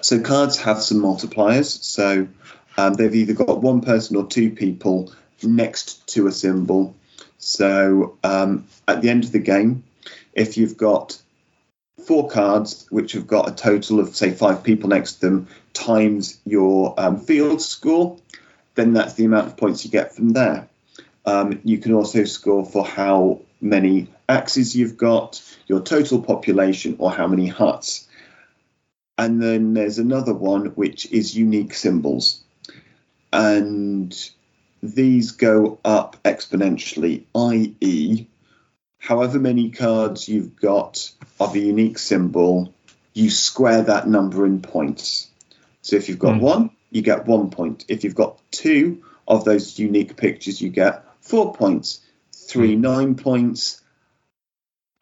So 0.00 0.20
cards 0.20 0.58
have 0.58 0.80
some 0.80 0.98
multipliers. 0.98 1.82
So 1.82 2.28
um, 2.76 2.94
they've 2.94 3.14
either 3.14 3.34
got 3.34 3.62
one 3.62 3.80
person 3.80 4.16
or 4.16 4.26
two 4.26 4.50
people 4.50 5.12
next 5.42 6.06
to 6.14 6.26
a 6.26 6.32
symbol. 6.32 6.94
So 7.38 8.16
um, 8.22 8.66
at 8.86 9.02
the 9.02 9.10
end 9.10 9.24
of 9.24 9.32
the 9.32 9.38
game, 9.38 9.84
if 10.32 10.56
you've 10.56 10.76
got 10.76 11.20
four 12.06 12.28
cards 12.28 12.86
which 12.90 13.12
have 13.12 13.26
got 13.26 13.48
a 13.48 13.54
total 13.54 14.00
of 14.00 14.14
say 14.14 14.30
five 14.30 14.62
people 14.62 14.88
next 14.88 15.14
to 15.14 15.20
them 15.20 15.48
times 15.74 16.38
your 16.44 16.94
um, 16.98 17.20
field 17.20 17.60
score, 17.60 18.16
then 18.74 18.92
that's 18.92 19.14
the 19.14 19.24
amount 19.24 19.48
of 19.48 19.56
points 19.56 19.84
you 19.84 19.90
get 19.90 20.14
from 20.14 20.30
there. 20.30 20.68
Um, 21.26 21.60
you 21.64 21.78
can 21.78 21.92
also 21.92 22.24
score 22.24 22.64
for 22.64 22.84
how 22.84 23.40
many 23.60 24.08
axes 24.28 24.74
you've 24.74 24.96
got, 24.96 25.42
your 25.66 25.80
total 25.80 26.22
population, 26.22 26.96
or 26.98 27.10
how 27.10 27.26
many 27.26 27.46
huts. 27.46 28.07
And 29.18 29.42
then 29.42 29.74
there's 29.74 29.98
another 29.98 30.32
one 30.32 30.66
which 30.66 31.10
is 31.10 31.36
unique 31.36 31.74
symbols. 31.74 32.40
And 33.32 34.16
these 34.80 35.32
go 35.32 35.78
up 35.84 36.16
exponentially, 36.22 37.24
i.e., 37.34 38.26
however 39.00 39.40
many 39.40 39.70
cards 39.70 40.28
you've 40.28 40.54
got 40.56 41.10
of 41.40 41.54
a 41.54 41.58
unique 41.58 41.98
symbol, 41.98 42.72
you 43.12 43.28
square 43.30 43.82
that 43.82 44.06
number 44.08 44.46
in 44.46 44.62
points. 44.62 45.28
So 45.82 45.96
if 45.96 46.08
you've 46.08 46.18
got 46.20 46.36
Hmm. 46.36 46.40
one, 46.40 46.70
you 46.90 47.02
get 47.02 47.26
one 47.26 47.50
point. 47.50 47.84
If 47.88 48.04
you've 48.04 48.14
got 48.14 48.40
two 48.52 49.02
of 49.26 49.44
those 49.44 49.78
unique 49.78 50.16
pictures, 50.16 50.60
you 50.60 50.68
get 50.68 51.04
four 51.20 51.54
points. 51.54 52.00
Three, 52.32 52.76
nine 52.76 53.16
points. 53.16 53.82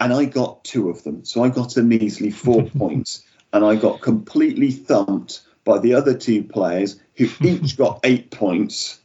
And 0.00 0.12
I 0.12 0.24
got 0.24 0.64
two 0.64 0.88
of 0.88 1.04
them. 1.04 1.24
So 1.24 1.44
I 1.44 1.48
got 1.50 1.76
a 1.76 1.82
measly 1.82 2.30
four 2.30 2.64
points. 2.78 3.22
And 3.52 3.64
I 3.64 3.76
got 3.76 4.00
completely 4.00 4.70
thumped 4.70 5.42
by 5.64 5.78
the 5.78 5.94
other 5.94 6.16
two 6.16 6.44
players 6.44 7.00
who 7.16 7.28
each 7.42 7.76
got 7.76 8.00
eight 8.04 8.30
points, 8.30 9.00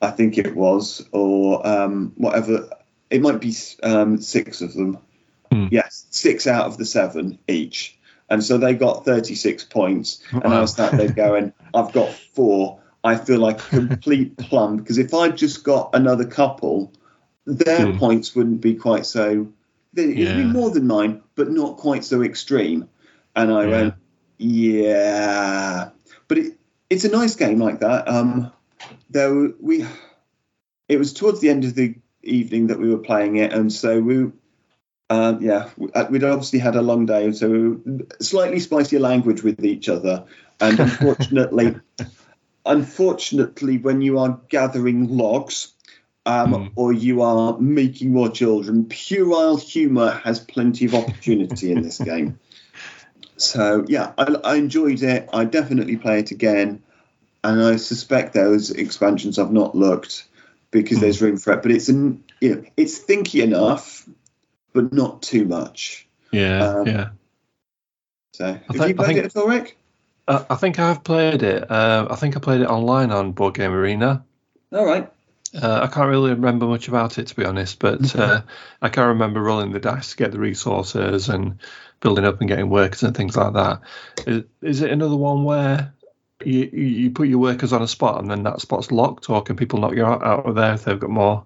I 0.00 0.10
think 0.10 0.38
it 0.38 0.54
was, 0.56 1.06
or 1.12 1.66
um, 1.66 2.12
whatever. 2.16 2.70
It 3.10 3.20
might 3.20 3.40
be 3.40 3.54
um, 3.82 4.18
six 4.18 4.60
of 4.62 4.72
them. 4.74 4.98
Hmm. 5.50 5.68
Yes, 5.70 6.06
six 6.10 6.46
out 6.46 6.66
of 6.66 6.78
the 6.78 6.84
seven 6.86 7.38
each. 7.48 7.98
And 8.30 8.42
so 8.42 8.56
they 8.56 8.72
got 8.74 9.04
36 9.04 9.64
points. 9.64 10.22
And 10.30 10.44
I 10.54 10.60
was 10.60 10.74
sat 10.74 10.96
there 10.96 11.12
going, 11.12 11.52
I've 11.74 11.92
got 11.92 12.08
four. 12.34 12.80
I 13.04 13.16
feel 13.16 13.40
like 13.40 13.60
a 13.60 13.68
complete 13.68 14.36
plum 14.38 14.78
because 14.78 14.96
if 14.96 15.12
I'd 15.12 15.36
just 15.36 15.64
got 15.64 15.90
another 15.92 16.24
couple, 16.24 16.92
their 17.44 17.92
Hmm. 17.92 17.98
points 17.98 18.34
wouldn't 18.34 18.60
be 18.62 18.74
quite 18.76 19.04
so. 19.04 19.48
It'd 19.94 20.16
be 20.16 20.44
more 20.44 20.70
than 20.70 20.86
mine, 20.86 21.20
but 21.34 21.50
not 21.50 21.76
quite 21.76 22.04
so 22.04 22.22
extreme. 22.22 22.88
And 23.34 23.52
I 23.52 23.64
Yeah. 23.64 23.70
went, 23.70 23.94
yeah. 24.38 25.88
But 26.28 26.38
it, 26.38 26.58
it's 26.90 27.04
a 27.04 27.10
nice 27.10 27.34
game 27.36 27.58
like 27.58 27.80
that. 27.80 28.08
Um, 28.08 28.52
though 29.10 29.54
we, 29.60 29.86
it 30.88 30.98
was 30.98 31.12
towards 31.12 31.40
the 31.40 31.48
end 31.50 31.64
of 31.64 31.74
the 31.74 31.94
evening 32.22 32.68
that 32.68 32.78
we 32.78 32.90
were 32.90 32.98
playing 32.98 33.36
it, 33.36 33.52
and 33.52 33.72
so 33.72 34.00
we, 34.00 34.30
um, 35.10 35.42
yeah, 35.42 35.70
uh, 35.94 36.06
we'd 36.10 36.24
obviously 36.24 36.58
had 36.58 36.76
a 36.76 36.82
long 36.82 37.06
day, 37.06 37.32
so 37.32 37.48
we 37.48 37.68
were 37.68 37.78
slightly 38.20 38.60
spicier 38.60 39.00
language 39.00 39.42
with 39.42 39.64
each 39.64 39.88
other, 39.88 40.24
and 40.60 40.78
unfortunately, 40.86 41.76
unfortunately, 42.66 43.78
when 43.78 44.02
you 44.02 44.18
are 44.18 44.40
gathering 44.48 45.08
logs. 45.16 45.72
Um, 46.24 46.52
Mm. 46.52 46.72
Or 46.76 46.92
you 46.92 47.22
are 47.22 47.58
making 47.58 48.12
more 48.12 48.30
children. 48.30 48.84
Puerile 48.84 49.56
humour 49.56 50.20
has 50.22 50.38
plenty 50.38 50.84
of 50.84 50.94
opportunity 50.94 51.72
in 51.72 51.82
this 51.82 51.98
game. 51.98 52.38
So 53.42 53.84
yeah, 53.88 54.12
I, 54.16 54.34
I 54.44 54.54
enjoyed 54.56 55.02
it. 55.02 55.28
I 55.32 55.44
definitely 55.44 55.96
play 55.96 56.20
it 56.20 56.30
again, 56.30 56.82
and 57.44 57.62
I 57.62 57.76
suspect 57.76 58.34
those 58.34 58.70
expansions 58.70 59.38
I've 59.38 59.52
not 59.52 59.74
looked 59.74 60.24
because 60.70 61.00
there's 61.00 61.20
room 61.20 61.36
for 61.36 61.52
it. 61.52 61.62
But 61.62 61.72
it's 61.72 61.88
an 61.88 62.24
you 62.40 62.54
know 62.54 62.64
it's 62.76 62.98
thinky 63.04 63.42
enough, 63.42 64.08
but 64.72 64.92
not 64.92 65.22
too 65.22 65.44
much. 65.44 66.06
Yeah, 66.30 66.64
Um, 66.68 66.86
yeah. 66.86 67.08
So 68.34 68.46
have 68.46 68.62
think- 68.68 68.88
you 68.88 68.94
played 68.94 69.06
think- 69.06 69.18
it 69.18 69.24
at 69.26 69.36
all, 69.36 69.48
Rick? 69.48 69.76
I, 70.28 70.46
I 70.50 70.54
think 70.54 70.78
I've 70.78 71.02
played 71.02 71.42
it. 71.42 71.68
Uh, 71.70 72.06
I 72.08 72.14
think 72.14 72.36
I 72.36 72.40
played 72.40 72.60
it 72.60 72.68
online 72.68 73.10
on 73.10 73.32
Board 73.32 73.54
Game 73.54 73.72
Arena. 73.72 74.24
All 74.72 74.86
right. 74.86 75.10
Uh, 75.54 75.80
I 75.82 75.86
can't 75.86 76.08
really 76.08 76.30
remember 76.30 76.66
much 76.66 76.88
about 76.88 77.18
it 77.18 77.26
to 77.26 77.36
be 77.36 77.44
honest, 77.44 77.78
but 77.78 78.16
uh, 78.16 78.42
I 78.80 78.88
can 78.88 79.08
remember 79.08 79.42
rolling 79.42 79.72
the 79.72 79.80
dice 79.80 80.10
to 80.10 80.16
get 80.16 80.32
the 80.32 80.38
resources 80.38 81.28
and 81.28 81.58
building 82.00 82.24
up 82.24 82.40
and 82.40 82.48
getting 82.48 82.70
workers 82.70 83.02
and 83.02 83.14
things 83.14 83.36
like 83.36 83.52
that. 83.52 83.82
Is, 84.26 84.44
is 84.62 84.80
it 84.80 84.90
another 84.90 85.16
one 85.16 85.44
where 85.44 85.92
you 86.44 86.64
you 86.64 87.10
put 87.10 87.28
your 87.28 87.38
workers 87.38 87.72
on 87.72 87.82
a 87.82 87.88
spot 87.88 88.20
and 88.20 88.30
then 88.30 88.44
that 88.44 88.60
spot's 88.60 88.90
locked, 88.90 89.28
or 89.28 89.42
can 89.42 89.56
people 89.56 89.78
knock 89.80 89.94
you 89.94 90.04
out, 90.04 90.24
out 90.24 90.46
of 90.46 90.54
there 90.54 90.74
if 90.74 90.84
they've 90.84 90.98
got 90.98 91.10
more 91.10 91.44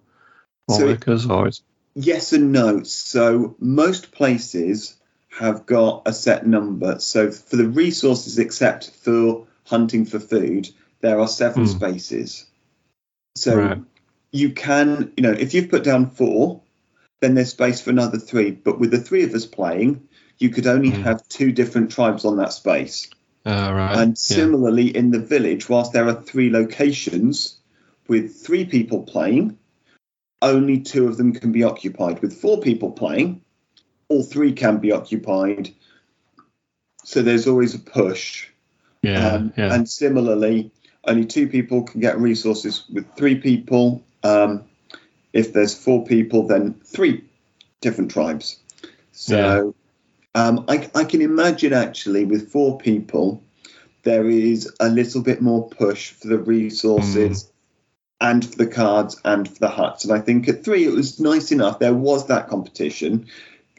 more 0.69 0.79
So 0.79 0.87
workers? 0.87 1.27
Or 1.29 1.49
is 1.49 1.63
Yes 1.97 2.33
and 2.33 2.53
no. 2.53 2.83
So 2.83 3.57
most 3.59 4.13
places 4.13 4.97
have 5.31 5.67
got 5.67 6.03
a 6.07 6.13
set 6.13 6.47
number. 6.47 6.99
So 7.01 7.31
for 7.31 7.57
the 7.57 7.69
resources, 7.69 8.39
except 8.39 8.91
for 8.91 9.47
hunting 9.65 10.05
for 10.05 10.21
food, 10.21 10.69
there 11.01 11.19
are 11.19 11.29
seven 11.29 11.65
Hmm. 11.65 11.71
spaces. 11.73 12.47
So 13.35 13.57
right? 13.57 13.79
You 14.33 14.51
can, 14.51 15.13
you 15.17 15.23
know, 15.23 15.33
if 15.33 15.55
you've 15.55 15.71
put 15.71 15.85
down 15.85 16.11
four, 16.11 16.63
then 17.21 17.35
there's 17.35 17.51
space 17.51 17.81
for 17.81 17.91
another 17.91 18.19
three. 18.19 18.51
But 18.51 18.79
with 18.79 18.91
the 18.91 19.01
three 19.01 19.25
of 19.25 19.35
us 19.35 19.47
playing, 19.47 20.09
you 20.39 20.51
could 20.51 20.67
only 20.67 20.91
Hmm. 20.91 21.03
have 21.03 21.27
two 21.29 21.53
different 21.53 21.91
tribes 21.91 22.25
on 22.25 22.37
that 22.37 22.53
space. 22.53 23.09
Uh, 23.45 23.73
right. 23.73 23.97
And 23.97 24.11
yeah. 24.11 24.15
similarly, 24.15 24.95
in 24.95 25.11
the 25.13 25.21
village, 25.21 25.69
whilst 25.69 25.93
there 25.93 26.09
are 26.09 26.21
three 26.23 26.51
locations 26.51 27.57
with 28.09 28.35
three 28.37 28.65
people 28.65 29.03
playing, 29.05 29.57
only 30.43 30.81
two 30.81 31.07
of 31.09 31.17
them 31.17 31.33
can 31.33 31.53
be 31.53 31.63
occupied. 31.63 32.21
With 32.21 32.39
four 32.39 32.61
people 32.61 32.91
playing, 32.91 33.41
all 34.09 34.23
three 34.23 34.53
can 34.53 34.79
be 34.79 34.93
occupied. 34.93 35.71
So 37.05 37.23
there's 37.23 37.47
always 37.47 37.75
a 37.75 37.79
push. 37.79 38.49
yeah, 39.03 39.29
Um, 39.29 39.53
yeah. 39.57 39.73
And 39.73 39.89
similarly, 39.89 40.73
only 41.05 41.25
two 41.25 41.49
people 41.49 41.85
can 41.85 42.01
get 42.01 42.19
resources 42.19 42.85
with 42.93 43.07
three 43.17 43.37
people. 43.37 44.05
Um, 44.27 44.65
if 45.33 45.53
there's 45.53 45.75
four 45.75 46.05
people, 46.05 46.47
then 46.47 46.75
three 46.85 47.25
different 47.81 48.11
tribes. 48.11 48.59
So 49.13 49.75
um, 50.35 50.65
I, 50.69 50.91
I 50.95 51.05
can 51.05 51.21
imagine 51.23 51.73
actually 51.73 52.25
with 52.25 52.51
four 52.51 52.79
people, 52.79 53.43
there 54.03 54.29
is 54.29 54.73
a 54.81 54.89
little 54.89 55.23
bit 55.23 55.43
more 55.43 55.69
push 55.69 56.11
for 56.11 56.29
the 56.29 56.39
resources 56.39 57.51
and 58.21 58.45
for 58.45 58.57
the 58.57 58.67
cards 58.67 59.21
and 59.25 59.49
for 59.49 59.59
the 59.59 59.69
huts. 59.69 60.05
And 60.05 60.13
I 60.13 60.21
think 60.21 60.49
at 60.49 60.65
three, 60.65 60.85
it 60.85 60.93
was 60.93 61.21
nice 61.21 61.53
enough. 61.53 61.79
There 61.79 61.95
was 61.95 62.29
that 62.29 62.49
competition 62.49 63.27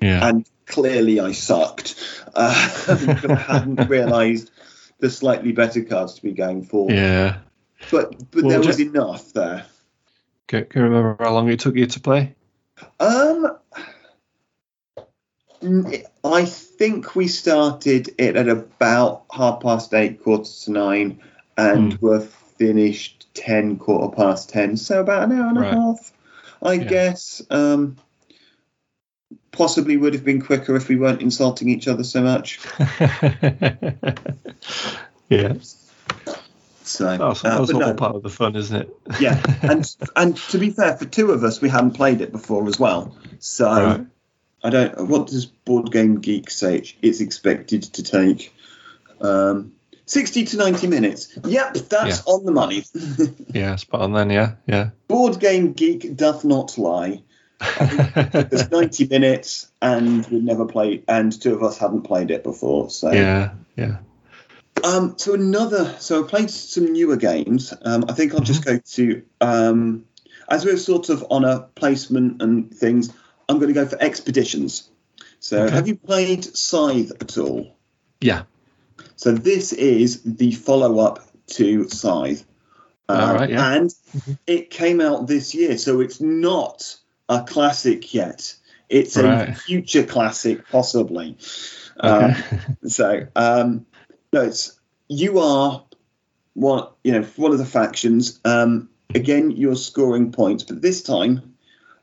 yeah. 0.01 0.27
and 0.27 0.47
clearly 0.65 1.19
I 1.19 1.31
sucked 1.31 1.95
uh, 2.36 2.97
because 3.05 3.31
I 3.31 3.36
hadn't 3.36 3.89
realised 3.89 4.51
the 4.99 5.10
slightly 5.10 5.51
better 5.51 5.83
cards 5.83 6.15
to 6.15 6.21
be 6.21 6.31
going 6.31 6.63
for. 6.63 6.91
yeah. 6.91 7.39
But 7.91 8.31
but 8.31 8.43
Well, 8.43 8.49
there 8.49 8.67
was 8.67 8.79
enough 8.79 9.33
there. 9.33 9.65
Can, 10.47 10.65
can 10.65 10.81
you 10.81 10.88
remember 10.88 11.15
how 11.19 11.33
long 11.33 11.49
it 11.49 11.60
took 11.60 11.75
you 11.75 11.86
to 11.88 11.99
play? 11.99 12.33
Um, 12.99 13.57
I 16.23 16.45
think 16.45 17.15
we 17.15 17.27
started 17.27 18.13
it 18.17 18.36
at 18.36 18.47
about 18.47 19.25
half 19.31 19.62
past 19.62 19.93
eight, 19.93 20.23
quarter 20.23 20.49
to 20.65 20.71
nine, 20.71 21.21
and 21.57 21.93
Hmm. 21.93 22.05
were 22.05 22.19
finished 22.21 23.27
ten, 23.33 23.77
quarter 23.77 24.15
past 24.15 24.49
ten. 24.49 24.77
So 24.77 25.01
about 25.01 25.23
an 25.23 25.38
hour 25.38 25.49
and 25.49 25.57
Right. 25.57 25.73
a 25.73 25.75
half, 25.75 26.13
I 26.62 26.73
Yeah. 26.73 26.89
guess. 26.89 27.41
Um, 27.49 27.97
possibly 29.51 29.97
would 29.97 30.13
have 30.13 30.23
been 30.23 30.41
quicker 30.41 30.75
if 30.75 30.88
we 30.88 30.95
weren't 30.95 31.21
insulting 31.21 31.67
each 31.69 31.88
other 31.88 32.03
so 32.03 32.21
much. 32.21 32.60
yeah, 35.29 35.53
So 36.88 37.17
that's, 37.17 37.43
uh, 37.43 37.58
that's 37.60 37.71
all 37.71 37.80
no. 37.80 37.93
part 37.93 38.15
of 38.15 38.23
the 38.23 38.30
fun, 38.30 38.56
isn't 38.56 38.76
it? 38.76 38.89
yeah, 39.19 39.41
and 39.62 39.95
and 40.15 40.38
to 40.38 40.58
be 40.58 40.69
fair, 40.71 40.95
for 40.97 41.06
two 41.06 41.32
of 41.32 41.43
us, 41.43 41.62
we 41.62 41.69
hadn't 41.69 41.91
played 41.91 42.21
it 42.21 42.32
before 42.32 42.67
as 42.67 42.80
well. 42.80 43.15
So 43.39 43.67
Right. 43.69 44.06
I 44.63 44.69
don't. 44.69 45.08
What 45.08 45.28
does 45.28 45.45
Board 45.45 45.91
Game 45.91 46.19
Geek 46.19 46.50
say? 46.50 46.76
It's- 46.78 46.93
It's 47.02 47.21
expected 47.21 47.84
to 47.84 48.04
take 48.04 48.54
um, 49.21 49.73
sixty 50.06 50.45
to 50.45 50.58
ninety 50.58 50.88
minutes. 50.88 51.38
Yep, 51.45 51.73
that's 51.89 52.26
on 52.26 52.45
the 52.45 52.52
money. 52.52 52.84
Yeah, 53.54 53.76
spot 53.76 54.02
on 54.02 54.13
then. 54.13 54.30
Yeah, 54.30 54.54
yeah. 54.65 54.89
Board 55.08 55.39
Game 55.39 55.73
Geek 55.73 56.15
doth 56.15 56.43
not 56.43 56.78
lie. 56.78 57.21
There's 57.80 58.69
ninety 58.71 59.08
minutes, 59.08 59.71
and 59.82 60.26
we'd 60.28 60.43
never 60.43 60.65
played, 60.65 61.04
and 61.08 61.32
two 61.39 61.54
of 61.56 61.63
us 61.63 61.78
hadn't 61.78 62.04
played 62.04 62.30
it 62.32 62.43
before. 62.43 62.89
So 62.89 63.12
yeah, 63.12 63.54
yeah. 63.76 63.97
Um, 64.88 65.17
so 65.17 65.34
another, 65.34 65.95
so 66.00 66.23
I 66.23 66.28
played 66.28 66.50
some 66.50 66.93
newer 66.93 67.17
games. 67.17 67.73
Um, 67.82 68.06
I 68.08 68.13
think 68.13 68.34
I'll 68.34 68.39
just 68.39 68.63
go 68.63 68.80
to, 68.80 69.23
um, 69.41 70.06
as 70.47 70.63
we're 70.63 70.78
sort 70.78 71.10
of 71.10 71.26
on 71.30 71.43
a 71.43 71.60
placement 71.76 72.41
and 72.41 72.73
things, 72.73 73.12
I'm 73.50 73.60
going 73.60 73.67
to 73.67 73.73
go 73.73 73.86
for 73.86 74.02
expeditions. 74.02 74.89
So 75.39 75.63
Okay. 75.63 75.76
have 75.76 75.88
you 75.88 75.97
played 75.97 76.45
Scythe 76.45 77.12
at 77.19 77.38
all? 77.38 77.76
Yeah. 78.21 78.43
So 79.17 79.34
this 79.34 79.73
is 79.73 80.21
the 80.23 80.52
follow-up 80.52 81.19
to 81.47 81.89
Scythe. 81.89 82.45
Right, 83.10 83.50
yeah. 83.50 83.73
And 83.73 83.93
it 84.45 84.69
came 84.69 85.02
out 85.02 85.28
this 85.28 85.54
year, 85.54 85.78
so 85.78 86.02
it's 86.02 86.21
not 86.21 86.97
a 87.28 87.43
classic 87.43 88.13
yet. 88.13 88.56
It's 88.89 89.17
a 89.17 89.54
future 89.54 90.04
classic, 90.04 90.69
possibly. 90.69 91.38
Um, 92.00 92.36
so, 92.86 93.28
um, 93.36 93.86
no, 94.32 94.43
it's 94.43 94.76
you 95.08 95.39
are 95.39 95.84
one, 96.54 96.88
you 97.04 97.13
know, 97.13 97.24
one 97.36 97.52
of 97.52 97.58
the 97.58 97.65
factions. 97.65 98.39
Um, 98.43 98.89
again, 99.13 99.52
you're 99.52 99.76
scoring 99.76 100.32
points, 100.32 100.63
but 100.63 100.82
this 100.82 101.04
time, 101.04 101.56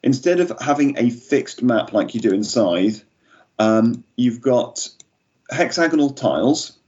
instead 0.03 0.41
of 0.41 0.53
having 0.61 0.97
a 0.99 1.11
fixed 1.11 1.63
map 1.63 1.93
like 1.93 2.15
you 2.15 2.21
do 2.21 2.33
in 2.33 2.45
Scythe, 2.45 3.05
um, 3.59 4.05
you've 4.17 4.41
got 4.41 4.89
hexagonal 5.51 6.11
tiles, 6.11 6.79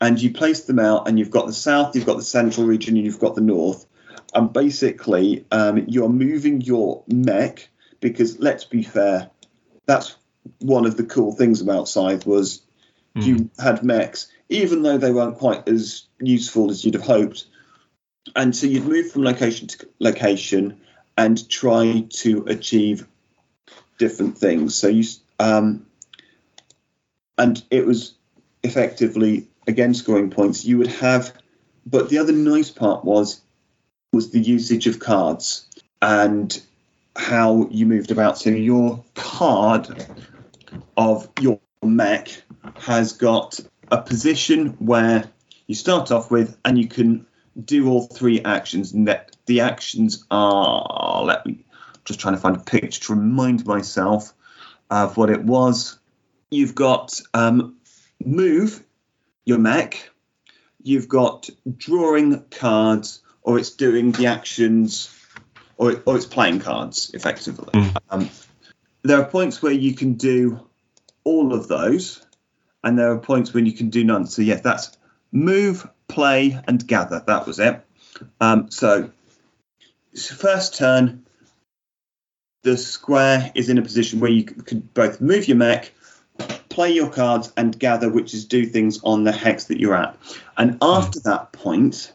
and 0.00 0.20
you 0.20 0.32
place 0.32 0.64
them 0.64 0.78
out, 0.78 1.06
and 1.06 1.18
you've 1.18 1.30
got 1.30 1.46
the 1.46 1.52
south, 1.52 1.94
you've 1.94 2.06
got 2.06 2.16
the 2.16 2.24
central 2.24 2.66
region, 2.66 2.96
and 2.96 3.04
you've 3.04 3.20
got 3.20 3.34
the 3.34 3.40
north, 3.40 3.86
and 4.34 4.52
basically, 4.52 5.44
um, 5.50 5.84
you 5.86 6.04
are 6.04 6.08
moving 6.08 6.60
your 6.60 7.04
mech 7.06 7.68
because, 8.00 8.38
let's 8.40 8.64
be 8.64 8.82
fair, 8.82 9.30
that's 9.86 10.16
one 10.58 10.86
of 10.86 10.96
the 10.96 11.04
cool 11.04 11.32
things 11.32 11.60
about 11.60 11.88
Scythe 11.88 12.26
was 12.26 12.62
you 13.14 13.50
had 13.58 13.84
mechs, 13.84 14.28
even 14.52 14.82
though 14.82 14.98
they 14.98 15.12
weren't 15.12 15.38
quite 15.38 15.66
as 15.68 16.04
useful 16.20 16.70
as 16.70 16.84
you'd 16.84 16.94
have 16.94 17.02
hoped. 17.02 17.46
And 18.36 18.54
so 18.54 18.66
you'd 18.66 18.86
move 18.86 19.10
from 19.10 19.24
location 19.24 19.66
to 19.68 19.88
location 19.98 20.80
and 21.16 21.48
try 21.48 22.06
to 22.08 22.44
achieve 22.46 23.06
different 23.98 24.38
things. 24.38 24.74
So 24.74 24.88
you, 24.88 25.04
um, 25.38 25.86
and 27.38 27.62
it 27.70 27.86
was 27.86 28.14
effectively 28.62 29.48
again 29.66 29.94
scoring 29.94 30.30
points. 30.30 30.64
You 30.64 30.78
would 30.78 30.86
have, 30.88 31.32
but 31.86 32.10
the 32.10 32.18
other 32.18 32.32
nice 32.32 32.70
part 32.70 33.04
was 33.04 33.40
was 34.12 34.30
the 34.30 34.40
usage 34.40 34.86
of 34.86 34.98
cards 34.98 35.66
and 36.02 36.62
how 37.16 37.66
you 37.70 37.86
moved 37.86 38.10
about. 38.10 38.38
So 38.38 38.50
your 38.50 39.02
card 39.14 40.06
of 40.96 41.28
your 41.40 41.58
mech 41.82 42.42
has 42.76 43.12
got 43.12 43.58
a 43.92 44.02
position 44.02 44.68
where 44.78 45.30
you 45.68 45.76
start 45.76 46.10
off 46.10 46.30
with, 46.30 46.56
and 46.64 46.76
you 46.76 46.88
can 46.88 47.26
do 47.62 47.88
all 47.88 48.06
three 48.06 48.42
actions. 48.42 48.92
And 48.92 49.06
that 49.06 49.36
the 49.46 49.60
actions 49.60 50.24
are 50.30 51.22
let 51.22 51.46
me 51.46 51.64
just 52.04 52.18
trying 52.18 52.34
to 52.34 52.40
find 52.40 52.56
a 52.56 52.60
picture 52.60 53.00
to 53.02 53.14
remind 53.14 53.64
myself 53.66 54.32
of 54.90 55.16
what 55.16 55.30
it 55.30 55.44
was. 55.44 55.98
You've 56.50 56.74
got 56.74 57.20
um, 57.34 57.76
move 58.24 58.82
your 59.44 59.58
mech. 59.58 60.10
You've 60.82 61.08
got 61.08 61.48
drawing 61.76 62.42
cards, 62.50 63.22
or 63.42 63.58
it's 63.58 63.70
doing 63.70 64.12
the 64.12 64.26
actions, 64.26 65.16
or, 65.76 66.02
or 66.06 66.16
it's 66.16 66.26
playing 66.26 66.60
cards 66.60 67.10
effectively. 67.14 67.70
Mm. 67.72 67.96
Um, 68.10 68.30
there 69.02 69.20
are 69.20 69.24
points 69.24 69.62
where 69.62 69.72
you 69.72 69.94
can 69.94 70.14
do 70.14 70.66
all 71.24 71.54
of 71.54 71.68
those, 71.68 72.24
and 72.84 72.98
there 72.98 73.12
are 73.12 73.18
points 73.18 73.52
when 73.52 73.66
you 73.66 73.72
can 73.72 73.90
do 73.90 74.04
none. 74.04 74.26
So, 74.26 74.42
yes, 74.42 74.60
that's 74.60 74.96
move, 75.30 75.88
play, 76.08 76.58
and 76.66 76.86
gather. 76.86 77.22
That 77.26 77.46
was 77.46 77.58
it. 77.58 77.84
Um, 78.40 78.70
so, 78.70 79.10
first 80.14 80.76
turn, 80.76 81.24
the 82.62 82.76
square 82.76 83.50
is 83.54 83.68
in 83.68 83.78
a 83.78 83.82
position 83.82 84.20
where 84.20 84.30
you 84.30 84.46
c- 84.46 84.54
could 84.54 84.94
both 84.94 85.20
move 85.20 85.48
your 85.48 85.56
mech, 85.56 85.92
play 86.68 86.92
your 86.92 87.10
cards 87.10 87.52
and 87.56 87.76
gather, 87.78 88.08
which 88.08 88.34
is 88.34 88.44
do 88.44 88.66
things 88.66 89.00
on 89.02 89.24
the 89.24 89.32
hex 89.32 89.64
that 89.64 89.80
you're 89.80 89.94
at. 89.94 90.16
And 90.56 90.78
after 90.80 91.20
that 91.20 91.52
point, 91.52 92.12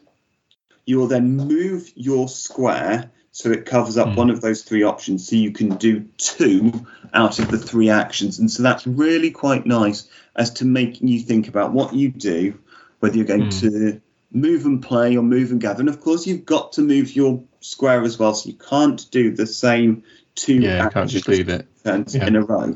you 0.86 0.98
will 0.98 1.08
then 1.08 1.36
move 1.36 1.92
your 1.96 2.30
square 2.30 3.12
so 3.38 3.52
it 3.52 3.68
covers 3.68 4.00
up 4.00 4.08
Mm. 4.08 4.16
one 4.16 4.30
of 4.32 4.42
those 4.42 4.64
three 4.64 4.82
options 4.82 5.30
so 5.30 5.36
you 5.36 5.52
can 5.52 5.70
do 5.76 6.06
two 6.18 6.74
out 7.14 7.38
of 7.38 7.52
the 7.52 7.58
three 7.60 7.90
actions 7.90 8.40
and 8.40 8.50
so 8.50 8.64
that's 8.64 8.88
really 8.88 9.30
quite 9.30 9.64
nice 9.68 10.08
as 10.36 10.50
to 10.54 10.66
making 10.66 11.08
you 11.08 11.20
think 11.20 11.48
about 11.48 11.72
what 11.72 11.94
you 11.94 12.10
do 12.10 12.58
whether 13.00 13.16
you're 13.16 13.26
going 13.28 13.50
Mm. 13.50 13.60
to 13.62 14.02
move 14.32 14.66
and 14.66 14.82
play 14.82 15.16
or 15.16 15.22
move 15.22 15.52
and 15.52 15.62
gather 15.62 15.82
and 15.82 15.90
of 15.90 16.02
course 16.02 16.26
you've 16.26 16.46
got 16.46 16.72
to 16.74 16.82
move 16.82 17.16
your 17.16 17.44
square 17.62 18.02
as 18.02 18.18
well 18.18 18.34
so 18.34 18.50
you 18.50 18.56
can't 18.56 19.06
do 19.12 19.30
the 19.36 19.46
same 19.46 20.02
two 20.34 20.56
Yeah, 20.56 20.86
you 20.86 20.90
can't 20.90 21.10
just 21.10 21.30
actions. 21.30 22.16
Yeah. 22.16 22.26
in 22.28 22.36
a 22.36 22.42
row 22.42 22.76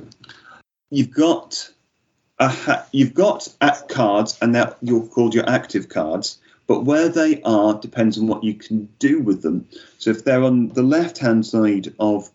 you've 0.91 1.11
got 1.11 1.71
a 2.37 2.49
ha- 2.49 2.85
you've 2.91 3.15
got 3.15 3.47
act 3.59 3.89
cards 3.89 4.37
and 4.43 4.53
that 4.53 4.77
you're 4.83 5.07
called 5.07 5.33
your 5.33 5.49
active 5.49 5.89
cards 5.89 6.37
but 6.71 6.85
where 6.85 7.09
they 7.09 7.41
are 7.41 7.73
depends 7.73 8.17
on 8.17 8.27
what 8.27 8.45
you 8.45 8.53
can 8.53 8.87
do 8.97 9.19
with 9.19 9.41
them. 9.41 9.67
So 9.97 10.09
if 10.09 10.23
they're 10.23 10.41
on 10.41 10.69
the 10.69 10.83
left 10.83 11.17
hand 11.17 11.45
side 11.45 11.93
of 11.99 12.31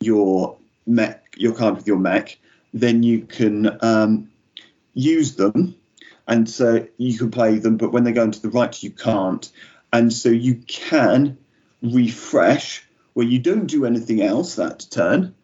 your 0.00 0.56
mech, 0.86 1.34
your 1.36 1.54
card 1.54 1.76
with 1.76 1.86
your 1.86 1.98
mech, 1.98 2.38
then 2.72 3.02
you 3.02 3.26
can 3.26 3.76
um, 3.84 4.30
use 4.94 5.36
them, 5.36 5.76
and 6.26 6.48
so 6.48 6.88
you 6.96 7.18
can 7.18 7.30
play 7.30 7.58
them. 7.58 7.76
But 7.76 7.92
when 7.92 8.04
they 8.04 8.12
go 8.12 8.22
into 8.22 8.40
the 8.40 8.48
right, 8.48 8.82
you 8.82 8.90
can't, 8.90 9.52
and 9.92 10.10
so 10.10 10.30
you 10.30 10.54
can 10.66 11.36
refresh 11.82 12.88
where 13.12 13.26
you 13.26 13.38
don't 13.38 13.66
do 13.66 13.84
anything 13.84 14.22
else 14.22 14.54
that 14.54 14.86
turn, 14.90 15.34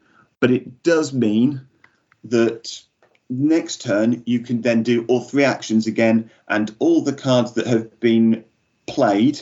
but 0.41 0.51
it 0.51 0.83
does 0.83 1.13
mean 1.13 1.61
that 2.25 2.83
next 3.31 3.83
turn 3.83 4.23
you 4.27 4.41
can 4.41 4.61
then 4.61 4.83
do 4.83 5.05
all 5.09 5.21
three 5.21 5.45
actions 5.45 5.87
again 5.87 6.31
and 6.49 6.75
all 6.81 7.03
the 7.03 7.13
cards 7.13 7.53
that 7.53 7.67
have 7.67 8.01
been 8.01 8.45
played 8.87 9.41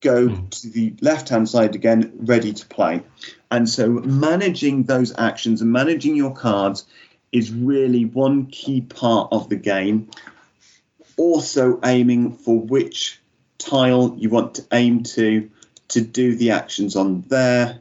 go 0.00 0.28
Hmm. 0.28 0.46
to 0.46 0.70
the 0.70 0.94
left 1.00 1.28
hand 1.28 1.48
side 1.48 1.74
again 1.74 2.12
ready 2.20 2.52
to 2.52 2.66
play. 2.66 3.02
And 3.50 3.68
so 3.68 3.88
managing 3.88 4.84
those 4.84 5.12
actions 5.18 5.60
and 5.60 5.72
managing 5.72 6.14
your 6.14 6.32
cards 6.32 6.86
is 7.32 7.52
really 7.52 8.04
one 8.04 8.46
key 8.46 8.80
part 8.80 9.32
of 9.32 9.48
the 9.48 9.56
game. 9.56 10.08
Also 11.16 11.80
aiming 11.84 12.32
for 12.36 12.58
which 12.60 13.20
tile 13.58 14.14
you 14.16 14.30
want 14.30 14.54
to 14.54 14.66
aim 14.72 15.02
to 15.02 15.50
to 15.88 16.00
do 16.00 16.36
the 16.36 16.52
actions 16.52 16.94
on 16.96 17.24
there. 17.28 17.80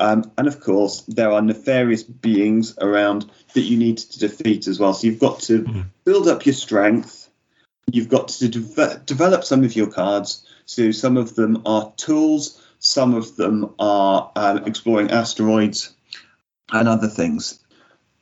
Um, 0.00 0.30
and 0.36 0.48
of 0.48 0.60
course, 0.60 1.02
there 1.02 1.30
are 1.30 1.40
nefarious 1.40 2.02
beings 2.02 2.76
around 2.78 3.30
that 3.54 3.62
you 3.62 3.76
need 3.76 3.98
to 3.98 4.18
defeat 4.18 4.66
as 4.66 4.78
well. 4.78 4.94
So 4.94 5.06
you've 5.06 5.20
got 5.20 5.40
to 5.40 5.62
Mhm. 5.62 5.84
build 6.04 6.28
up 6.28 6.44
your 6.44 6.54
strength. 6.54 7.28
You've 7.90 8.08
got 8.08 8.28
to 8.28 8.48
deve- 8.48 9.06
develop 9.06 9.44
some 9.44 9.64
of 9.64 9.74
your 9.74 9.86
cards. 9.86 10.44
So 10.66 10.90
some 10.90 11.16
of 11.16 11.34
them 11.34 11.62
are 11.66 11.92
tools, 11.96 12.60
some 12.78 13.14
of 13.14 13.36
them 13.36 13.74
are 13.78 14.30
um, 14.36 14.64
exploring 14.64 15.10
asteroids 15.10 15.90
and 16.72 16.88
other 16.88 17.08
things. 17.08 17.58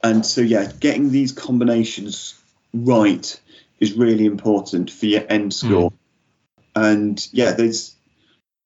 And 0.03 0.27
so, 0.27 0.41
yeah, 0.41 0.71
getting 0.81 1.11
these 1.11 1.33
combinations 1.33 2.35
right 2.75 3.41
is 3.79 3.93
really 3.93 4.27
important 4.27 4.91
for 4.91 5.07
your 5.07 5.25
end 5.29 5.55
score. 5.55 5.93
And 6.75 7.27
yeah, 7.33 7.53
there's, 7.53 7.95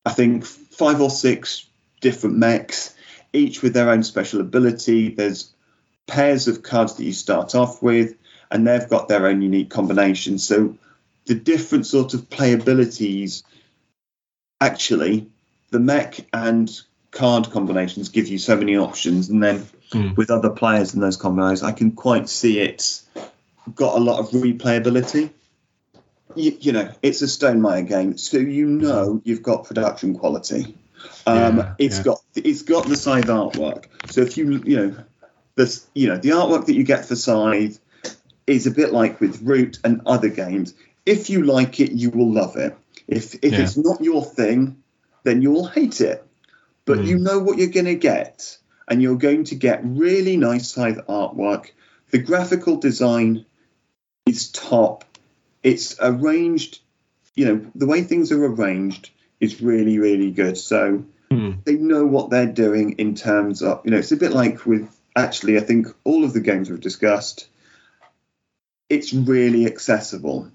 I 0.05 0.13
think, 0.13 0.45
five 0.45 1.01
or 1.01 1.11
six 1.11 1.67
different 2.01 2.37
mechs, 2.37 2.95
each 3.33 3.63
with 3.63 3.75
their 3.75 3.91
own 3.91 4.03
special 4.03 4.41
ability. 4.41 5.11
There's 5.11 5.53
pairs 6.07 6.49
of 6.49 6.63
cards 6.63 6.95
that 6.95 7.05
you 7.05 7.13
start 7.13 7.55
off 7.55 7.83
with, 7.83 8.15
and 8.51 8.67
they've 8.67 8.89
got 8.89 9.09
their 9.09 9.27
own 9.27 9.43
unique 9.43 9.71
combinations. 9.71 10.47
So 10.47 10.77
the 11.27 11.35
different 11.35 11.87
sort 11.87 12.15
of 12.15 12.29
playabilities, 12.29 13.43
actually, 14.61 15.29
the 15.71 15.81
mech 15.81 16.27
and 16.33 16.71
card 17.11 17.51
combinations 17.51 18.11
give 18.11 18.29
you 18.29 18.39
so 18.39 18.57
many 18.57 18.77
options, 18.77 19.29
and 19.29 19.43
then 19.43 19.67
Mm. 19.93 20.17
with 20.17 20.31
other 20.31 20.51
players 20.51 20.95
in 20.95 21.01
those 21.01 21.17
combos, 21.17 21.63
I 21.63 21.71
can 21.71 21.93
quite 21.93 22.29
see 22.29 22.59
it's 22.59 23.07
got 23.75 23.97
a 23.97 24.01
lot 24.01 24.19
of 24.19 24.31
replayability. 24.31 25.31
You, 26.35 26.57
you 26.61 26.73
know, 26.73 26.91
it's 27.03 27.23
a 27.23 27.27
Stonemaier 27.27 27.87
game, 27.87 28.19
so 28.19 28.39
you 28.39 28.67
know 28.67 29.21
you've 29.25 29.43
got 29.43 29.65
production 29.65 30.19
quality. 30.19 30.75
Um, 31.27 31.59
Yeah, 31.59 31.75
it's 31.79 31.99
yeah. 31.99 32.03
got 32.03 32.21
it's 32.35 32.63
got 32.63 32.89
the 32.89 32.97
Scythe 32.97 33.27
artwork. 33.27 33.85
So 34.11 34.23
if 34.23 34.37
you 34.37 34.61
you 34.65 34.77
know 34.77 34.97
this 35.57 35.87
you 35.95 36.09
know 36.09 36.19
the 36.19 36.31
artwork 36.31 36.67
that 36.67 36.75
you 36.75 36.85
get 36.85 37.05
for 37.07 37.17
Scythe 37.17 37.81
is 38.47 38.67
a 38.67 38.71
bit 38.71 38.93
like 38.93 39.21
with 39.21 39.43
Root 39.43 39.79
and 39.83 40.03
other 40.07 40.29
games. 40.29 40.75
If 41.05 41.31
you 41.31 41.43
like 41.43 41.81
it, 41.81 41.93
you 41.93 42.11
will 42.11 42.33
love 42.33 42.57
it. 42.57 42.77
If 43.09 43.35
if 43.43 43.53
Yeah. 43.53 43.63
it's 43.63 43.77
not 43.77 44.01
your 44.03 44.25
thing, 44.25 44.83
then 45.25 45.43
you 45.43 45.51
will 45.51 45.67
hate 45.67 46.01
it. 46.01 46.25
But 46.85 46.99
Mm. 46.99 47.07
you 47.07 47.19
know 47.19 47.41
what 47.41 47.59
you're 47.59 47.69
going 47.69 47.87
to 47.87 47.97
get, 47.97 48.59
and 48.87 49.03
you're 49.03 49.17
going 49.17 49.45
to 49.45 49.57
get 49.57 49.81
really 49.85 50.37
nice 50.37 50.71
Scythe 50.71 51.01
artwork. 51.09 51.71
The 52.11 52.19
graphical 52.19 52.77
design 52.77 53.45
is 54.27 54.51
top. 54.51 55.05
It's 55.63 55.97
arranged, 56.01 56.81
you 57.35 57.47
know, 57.47 57.67
the 57.75 57.87
way 57.87 58.03
things 58.03 58.31
are 58.31 58.45
arranged 58.45 59.11
is 59.41 59.61
really, 59.61 59.99
really 59.99 60.31
good. 60.31 60.57
So 60.57 61.05
Mm. 61.33 61.65
they 61.65 61.75
know 61.75 62.07
what 62.07 62.31
they're 62.31 62.47
doing 62.47 62.93
in 62.99 63.17
terms 63.17 63.63
of, 63.63 63.81
you 63.85 63.91
know, 63.91 63.99
it's 63.99 64.13
a 64.13 64.17
bit 64.17 64.33
like 64.33 64.65
with 64.65 64.89
actually, 65.17 65.57
I 65.57 65.61
think 65.61 65.89
all 66.05 66.25
of 66.25 66.33
the 66.33 66.41
games 66.41 66.71
we've 66.71 66.81
discussed, 66.81 67.49
it's 68.89 69.13
really 69.13 69.67
accessible. 69.67 70.51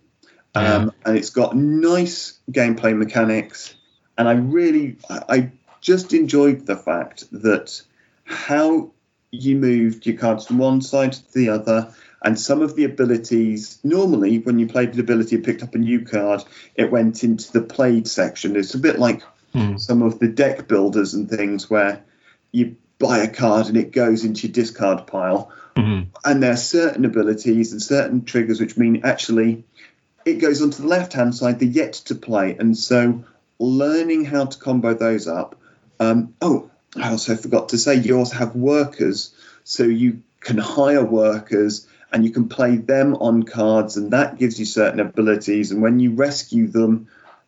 Um, 0.54 0.92
and 1.06 1.18
it's 1.18 1.30
got 1.32 1.56
nice 1.56 2.40
gameplay 2.52 2.96
mechanics. 2.96 3.74
And 4.18 4.28
I 4.28 4.34
really, 4.34 4.98
I 5.10 5.52
just 5.82 6.14
enjoyed 6.14 6.66
the 6.66 6.78
fact 6.78 7.26
that 7.32 7.82
how 8.26 8.92
you 9.32 9.56
moved 9.56 10.06
your 10.06 10.18
cards 10.18 10.46
from 10.46 10.58
one 10.58 10.82
side 10.82 11.14
to 11.14 11.34
the 11.34 11.50
other, 11.50 11.94
and 12.24 12.40
some 12.40 12.62
of 12.62 12.76
the 12.76 12.84
abilities. 12.84 13.80
Normally, 13.84 14.40
when 14.40 14.60
you 14.60 14.68
played 14.68 14.94
an 14.94 15.00
ability 15.00 15.38
and 15.38 15.46
picked 15.46 15.64
up 15.64 15.74
a 15.74 15.80
new 15.80 16.06
card, 16.06 16.44
it 16.76 16.92
went 16.92 17.24
into 17.24 17.52
the 17.52 17.62
played 17.62 18.08
section. 18.08 18.56
It's 18.56 18.76
a 18.76 18.80
bit 18.80 19.00
like 19.00 19.24
Mm. 19.54 19.80
some 19.80 20.02
of 20.02 20.20
the 20.20 20.30
deck 20.30 20.68
builders 20.68 21.14
and 21.14 21.30
things 21.30 21.70
where 21.70 22.04
you 22.54 22.78
buy 23.02 23.20
a 23.20 23.28
card 23.28 23.68
and 23.68 23.78
it 23.78 23.92
goes 23.92 24.24
into 24.24 24.48
your 24.48 24.54
discard 24.54 25.08
pile. 25.08 25.52
Mhm. 25.76 26.08
And 26.24 26.44
there 26.44 26.52
are 26.52 26.58
certain 26.58 27.06
abilities 27.06 27.72
and 27.72 27.82
certain 27.82 28.24
triggers 28.24 28.60
which 28.62 28.78
mean 28.78 29.02
actually 29.04 29.64
it 30.26 30.36
goes 30.36 30.62
onto 30.62 30.84
the 30.84 30.88
left 30.88 31.14
hand 31.14 31.34
side, 31.34 31.60
the 31.60 31.66
yet 31.66 31.94
to 31.94 32.16
play. 32.16 32.56
And 32.60 32.78
so 32.78 33.24
learning 33.60 34.26
how 34.26 34.46
to 34.46 34.60
combo 34.60 34.94
those 34.94 35.28
up. 35.28 35.56
Um, 36.00 36.34
oh, 36.42 36.70
I 36.96 37.10
also 37.10 37.36
forgot 37.36 37.70
to 37.70 37.78
say 37.78 37.96
you 37.96 38.18
also 38.18 38.38
have 38.38 38.56
workers, 38.56 39.34
so 39.64 39.84
you 39.84 40.22
can 40.40 40.58
hire 40.58 41.06
workers 41.06 41.88
and 42.12 42.26
you 42.26 42.32
can 42.32 42.50
play 42.50 42.76
them 42.76 43.16
on 43.16 43.44
cards, 43.44 43.98
and 43.98 44.12
that 44.12 44.38
gives 44.38 44.60
you 44.60 44.66
certain 44.66 45.00
abilities. 45.00 45.72
And 45.72 45.82
when 45.82 46.00
you 46.00 46.12
rescue 46.12 46.68
them 46.68 47.08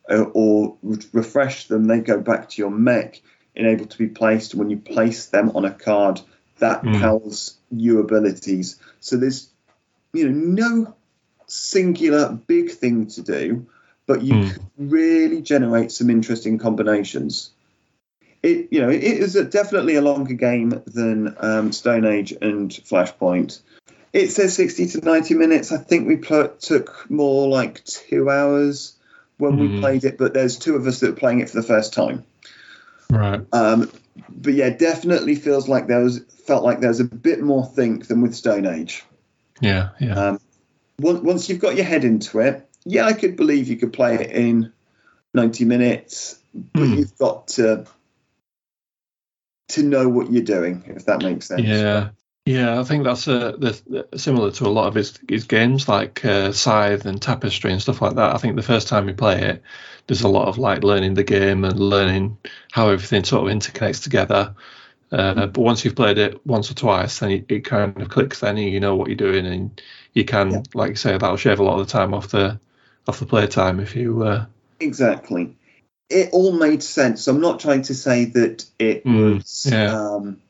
uh, 0.10 0.24
or 0.34 0.78
re- 0.82 0.98
refresh 1.12 1.68
them, 1.68 1.86
they 1.86 2.00
go 2.00 2.20
back 2.20 2.50
to 2.50 2.62
your 2.62 2.72
mech 2.72 3.22
and 3.56 3.68
able 3.68 3.86
to 3.86 3.98
be 3.98 4.08
placed. 4.08 4.56
When 4.56 4.70
you 4.70 4.78
place 4.78 5.28
them 5.28 5.52
on 5.56 5.66
a 5.66 5.72
card, 5.72 6.22
that 6.60 6.84
Mm. 6.84 7.00
powers 7.02 7.58
you 7.72 8.00
abilities. 8.00 8.78
So 9.00 9.18
there's 9.18 9.50
you 10.14 10.30
know 10.30 10.64
no 10.74 10.96
singular 11.48 12.32
big 12.48 12.72
thing 12.72 13.08
to 13.08 13.22
do, 13.22 13.66
but 14.06 14.22
you 14.22 14.36
Mm. 14.36 14.54
can 14.54 14.70
really 14.78 15.42
generate 15.42 15.92
some 15.92 16.10
interesting 16.10 16.58
combinations. 16.58 17.52
It 18.42 18.68
you 18.72 18.82
know 18.82 18.90
it 18.90 19.04
is 19.04 19.36
a, 19.36 19.44
definitely 19.44 19.96
a 19.96 20.02
longer 20.02 20.34
game 20.34 20.82
than 20.86 21.36
um, 21.40 21.72
Stone 21.72 22.06
Age 22.06 22.34
and 22.42 22.70
Flashpoint. 22.72 23.60
It 24.12 24.30
says 24.30 24.54
60 24.56 24.88
to 24.88 24.98
90 25.02 25.34
minutes. 25.34 25.72
I 25.72 25.78
think 25.78 26.08
we 26.08 26.18
pl- 26.18 26.50
took 26.60 27.10
more 27.10 27.48
like 27.48 27.84
two 27.84 28.30
hours 28.30 28.96
when 29.38 29.58
we 29.58 29.68
Mhm. 29.70 29.80
played 29.80 30.04
it, 30.04 30.18
but 30.18 30.34
there's 30.34 30.58
two 30.58 30.76
of 30.76 30.86
us 30.86 31.00
that 31.00 31.10
were 31.12 31.16
playing 31.16 31.40
it 31.40 31.50
for 31.50 31.60
the 31.60 31.68
first 31.68 31.94
time. 31.94 32.24
Right. 33.14 33.42
Um, 33.54 33.92
but 34.30 34.54
yeah, 34.54 34.70
definitely 34.70 35.36
feels 35.36 35.68
like 35.68 35.88
there 35.88 36.02
was 36.02 36.20
felt 36.46 36.64
like 36.64 36.80
there 36.80 36.90
was 36.90 37.00
a 37.00 37.06
bit 37.06 37.42
more 37.42 37.66
think 37.66 38.08
than 38.08 38.22
with 38.22 38.36
Stone 38.36 38.66
Age. 38.66 39.04
Yeah. 39.62 39.90
Yeah. 40.00 40.14
Um, 40.16 40.40
once, 41.00 41.22
once 41.22 41.50
you've 41.50 41.60
got 41.60 41.76
your 41.76 41.86
head 41.86 42.04
into 42.04 42.40
it, 42.40 42.68
yeah, 42.86 43.06
I 43.06 43.14
could 43.14 43.36
believe 43.36 43.68
you 43.68 43.78
could 43.78 43.94
play 43.94 44.16
it 44.16 44.32
in 44.32 44.74
90 45.34 45.66
minutes, 45.66 46.40
but 46.54 46.86
Hmm. 46.86 46.94
you've 46.96 47.18
got 47.18 47.48
to 47.50 47.86
to 49.70 49.84
know 49.84 50.08
what 50.08 50.32
you're 50.32 50.44
doing, 50.44 50.84
if 50.88 51.06
that 51.06 51.22
makes 51.22 51.48
sense. 51.48 51.68
Yeah, 51.68 52.10
yeah, 52.46 52.80
I 52.80 52.84
think 52.84 53.04
that's 53.06 53.28
uh, 53.28 53.54
the, 53.58 54.08
similar 54.18 54.52
to 54.52 54.66
a 54.66 54.70
lot 54.70 54.88
of 54.88 54.96
his, 54.96 55.18
his 55.30 55.46
games 55.46 55.88
like 55.88 56.24
uh, 56.26 56.52
Scythe 56.52 57.06
and 57.06 57.22
Tapestry 57.22 57.72
and 57.72 57.82
stuff 57.82 58.02
like 58.02 58.16
that. 58.16 58.36
I 58.36 58.38
think 58.38 58.56
the 58.58 58.62
first 58.62 58.88
time 58.90 59.08
you 59.08 59.14
play 59.16 59.42
it, 59.42 59.64
there's 60.08 60.24
a 60.24 60.28
lot 60.28 60.50
of 60.50 60.58
like 60.58 60.84
learning 60.84 61.14
the 61.14 61.24
game 61.24 61.64
and 61.64 61.80
learning 61.80 62.38
how 62.72 62.90
everything 62.90 63.24
sort 63.24 63.50
of 63.50 63.58
interconnects 63.58 64.04
together. 64.04 64.56
Uh, 65.12 65.46
but 65.48 65.58
once 65.62 65.86
you've 65.86 65.96
played 65.96 66.18
it 66.18 66.46
once 66.46 66.70
or 66.72 66.74
twice, 66.74 67.20
then 67.20 67.32
it, 67.32 67.46
it 67.48 67.66
kind 67.66 68.02
of 68.02 68.10
clicks. 68.10 68.40
Then 68.42 68.58
you 68.58 68.80
know 68.80 68.96
what 68.96 69.08
you're 69.08 69.16
doing, 69.16 69.46
and 69.46 69.82
you 70.14 70.26
can, 70.26 70.52
Yeah. 70.52 70.64
like 70.74 70.90
you 70.90 70.96
say, 70.96 71.12
that'll 71.14 71.38
shave 71.38 71.60
a 71.60 71.64
lot 71.64 71.80
of 71.80 71.86
the 71.88 71.92
time 71.92 72.14
off 72.14 72.30
the 72.30 72.60
off 73.08 73.20
the 73.20 73.26
play 73.26 73.48
time 73.48 73.80
if 73.80 73.96
you. 73.96 74.24
Uh, 74.24 74.46
Exactly. 74.80 75.56
It 76.10 76.30
all 76.34 76.52
made 76.52 76.84
sense. 76.84 77.28
I'm 77.28 77.42
not 77.42 77.60
trying 77.60 77.84
to 77.84 77.96
say 77.96 78.26
that 78.26 78.66
it 78.80 79.06
Mm, 79.06 79.38
was 79.38 79.68
yeah. 79.72 79.94
um, 79.96 80.43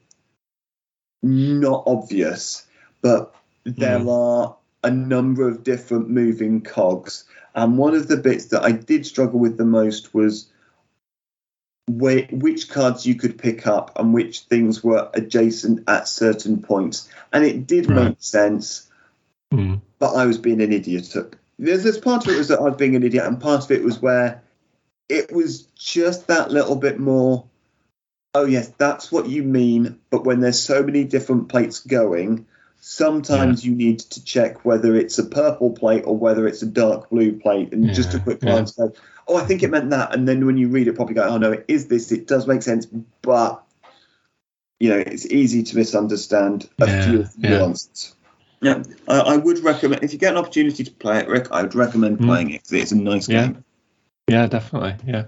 not 1.23 1.83
obvious, 1.87 2.65
but 3.01 3.33
there 3.63 3.99
Mm. 3.99 4.09
are 4.09 4.55
a 4.83 4.91
number 4.91 5.47
of 5.47 5.63
different 5.63 6.09
moving 6.09 6.61
cogs. 6.61 7.23
And 7.55 7.77
one 7.77 7.95
of 7.95 8.07
the 8.07 8.17
bits 8.17 8.45
that 8.45 8.63
I 8.63 8.71
did 8.71 9.05
struggle 9.05 9.39
with 9.39 9.57
the 9.57 9.65
most 9.65 10.13
was 10.13 10.47
where, 11.87 12.27
which 12.31 12.69
cards 12.69 13.05
you 13.05 13.15
could 13.15 13.37
pick 13.37 13.67
up 13.67 13.97
and 13.97 14.13
which 14.13 14.41
things 14.41 14.83
were 14.83 15.09
adjacent 15.13 15.83
at 15.87 16.07
certain 16.07 16.61
points. 16.61 17.09
And 17.31 17.43
it 17.45 17.67
did 17.67 17.87
Right. 17.87 18.07
make 18.09 18.17
sense 18.19 18.89
mm, 19.53 19.79
but 19.99 20.13
I 20.15 20.25
was 20.25 20.37
being 20.37 20.61
an 20.61 20.73
idiot. 20.73 21.15
There's 21.59 21.83
this 21.83 21.99
part 21.99 22.23
of 22.25 22.33
it 22.33 22.37
was 22.37 22.47
that 22.49 22.59
I 22.59 22.63
was 22.63 22.75
being 22.75 22.95
an 22.95 23.03
idiot, 23.03 23.25
and 23.25 23.39
part 23.39 23.63
of 23.63 23.71
it 23.71 23.83
was 23.83 24.01
where 24.01 24.41
it 25.07 25.31
was 25.31 25.63
just 25.75 26.27
that 26.27 26.51
little 26.51 26.75
bit 26.75 26.99
more. 26.99 27.45
Oh 28.35 28.45
yes, 28.45 28.69
that's 28.77 29.11
what 29.11 29.27
you 29.29 29.43
mean. 29.43 29.99
But 30.09 30.25
when 30.25 30.39
there's 30.39 30.59
so 30.61 30.81
many 30.83 31.03
different 31.03 31.49
plates 31.49 31.79
going, 31.81 32.47
sometimes 32.81 33.65
you 33.65 33.75
need 33.75 33.99
to 33.99 34.23
check 34.23 34.65
whether 34.65 34.95
it's 34.95 35.19
a 35.19 35.23
purple 35.25 35.71
plate 35.71 36.03
or 36.05 36.17
whether 36.17 36.47
it's 36.47 36.61
a 36.63 36.65
dark 36.67 37.09
blue 37.09 37.39
plate, 37.39 37.73
and 37.73 37.93
just 37.93 38.13
a 38.13 38.17
Yeah, 38.17 38.23
quick 38.23 38.39
yeah. 38.41 38.49
glance 38.49 38.71
go, 38.71 38.91
"Oh, 39.27 39.35
I 39.37 39.45
think 39.45 39.61
it 39.61 39.69
meant 39.69 39.91
that." 39.91 40.15
And 40.15 40.27
then 40.27 40.45
when 40.45 40.57
you 40.57 40.69
read 40.69 40.87
it, 40.87 40.95
probably 40.95 41.15
go, 41.15 41.23
"Oh 41.23 41.37
no, 41.37 41.51
it 41.51 41.65
is 41.67 41.87
this. 41.87 42.11
It 42.11 42.27
does 42.27 42.47
make 42.47 42.63
sense." 42.63 42.87
But 43.21 43.63
you 44.79 44.89
know, 44.89 44.97
it's 44.97 45.25
easy 45.27 45.63
to 45.63 45.75
misunderstand 45.77 46.69
a 46.81 46.87
Yeah, 46.87 47.03
few 47.03 47.19
of 47.21 47.33
the 47.33 47.47
yeah. 47.47 47.57
nuances. 47.59 48.15
Yeah, 48.61 48.81
I, 49.07 49.19
I 49.19 49.37
would 49.37 49.59
recommend 49.59 50.03
if 50.03 50.11
you 50.13 50.19
get 50.19 50.31
an 50.33 50.37
opportunity 50.37 50.83
to 50.85 50.91
play 50.91 51.19
it, 51.19 51.27
Rick. 51.27 51.49
I 51.51 51.61
would 51.61 51.75
recommend 51.75 52.19
Mm. 52.19 52.25
playing 52.25 52.49
it 52.51 52.63
'cause 52.63 52.73
it's 52.73 52.91
a 52.91 52.95
nice 52.97 53.27
Yeah. 53.29 53.47
game. 53.47 53.63
yeah, 54.27 54.47
definitely. 54.47 54.95
Yeah. 55.05 55.25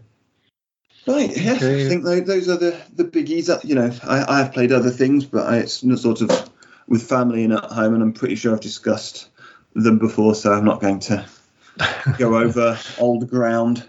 Right, 1.08 1.38
yeah, 1.38 1.54
Okay. 1.54 1.86
I 1.86 1.90
think 1.90 2.04
those, 2.04 2.50
are 2.50 2.58
the, 2.58 2.82
the 2.96 3.04
biggies. 3.04 3.64
You 3.64 3.76
know, 3.76 3.92
I, 4.04 4.26
I 4.28 4.38
have 4.40 4.54
played 4.54 4.72
other 4.72 4.90
things, 4.90 5.26
but 5.26 5.46
I, 5.46 5.58
it's 5.58 5.84
not 5.84 6.00
sort 6.00 6.22
of 6.22 6.50
with 6.88 7.08
family 7.08 7.44
and 7.44 7.54
at 7.54 7.66
home, 7.66 7.94
and 7.94 8.02
I'm 8.02 8.14
pretty 8.14 8.36
sure 8.36 8.54
I've 8.54 8.62
discussed 8.62 9.30
them 9.74 10.00
before, 10.00 10.34
so 10.34 10.52
I'm 10.52 10.66
not 10.66 10.82
going 10.82 11.00
to 11.02 11.26
go 12.18 12.38
over 12.38 12.80
old 12.98 13.30
ground. 13.30 13.88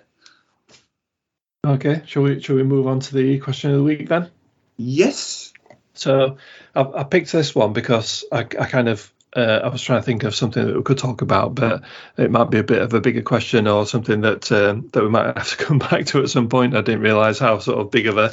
Okay. 1.67 2.03
Shall 2.07 2.23
we? 2.25 2.41
Shall 2.41 2.57
we 2.57 2.63
move 2.63 2.87
on 2.87 3.01
to 3.01 3.15
the 3.15 3.39
question 3.39 3.71
of 3.71 3.79
the 3.79 3.83
week 3.83 4.09
then? 4.09 4.31
Yes. 4.77 5.53
So 5.95 6.37
I, 6.75 6.83
I 6.83 7.05
picked 7.05 7.33
this 7.33 7.55
one 7.55 7.73
because 7.73 8.25
I, 8.31 8.41
I 8.41 8.67
kind 8.67 8.89
of 8.89 9.11
uh, 9.37 9.61
I 9.65 9.69
was 9.69 9.83
trying 9.83 10.01
to 10.01 10.07
think 10.07 10.25
of 10.25 10.35
something 10.35 10.67
that 10.67 10.77
we 10.77 10.83
could 10.83 10.99
talk 10.99 11.21
about, 11.21 11.55
but 11.55 11.83
it 12.17 12.31
might 12.31 12.51
be 12.51 12.59
a 12.59 12.65
bit 12.65 12.81
of 12.81 12.95
a 12.95 13.01
bigger 13.01 13.23
question 13.23 13.69
or 13.69 13.87
something 13.87 14.23
that 14.23 14.51
um, 14.51 14.89
that 14.93 15.03
we 15.03 15.11
might 15.11 15.27
have 15.37 15.51
to 15.51 15.57
come 15.57 15.79
back 15.79 16.07
to 16.07 16.23
at 16.23 16.31
some 16.31 16.49
point. 16.49 16.75
I 16.75 16.81
didn't 16.81 17.03
realise 17.03 17.39
how 17.39 17.59
sort 17.59 17.79
of 17.79 17.91
big 17.91 18.07
of 18.07 18.17
a 18.17 18.33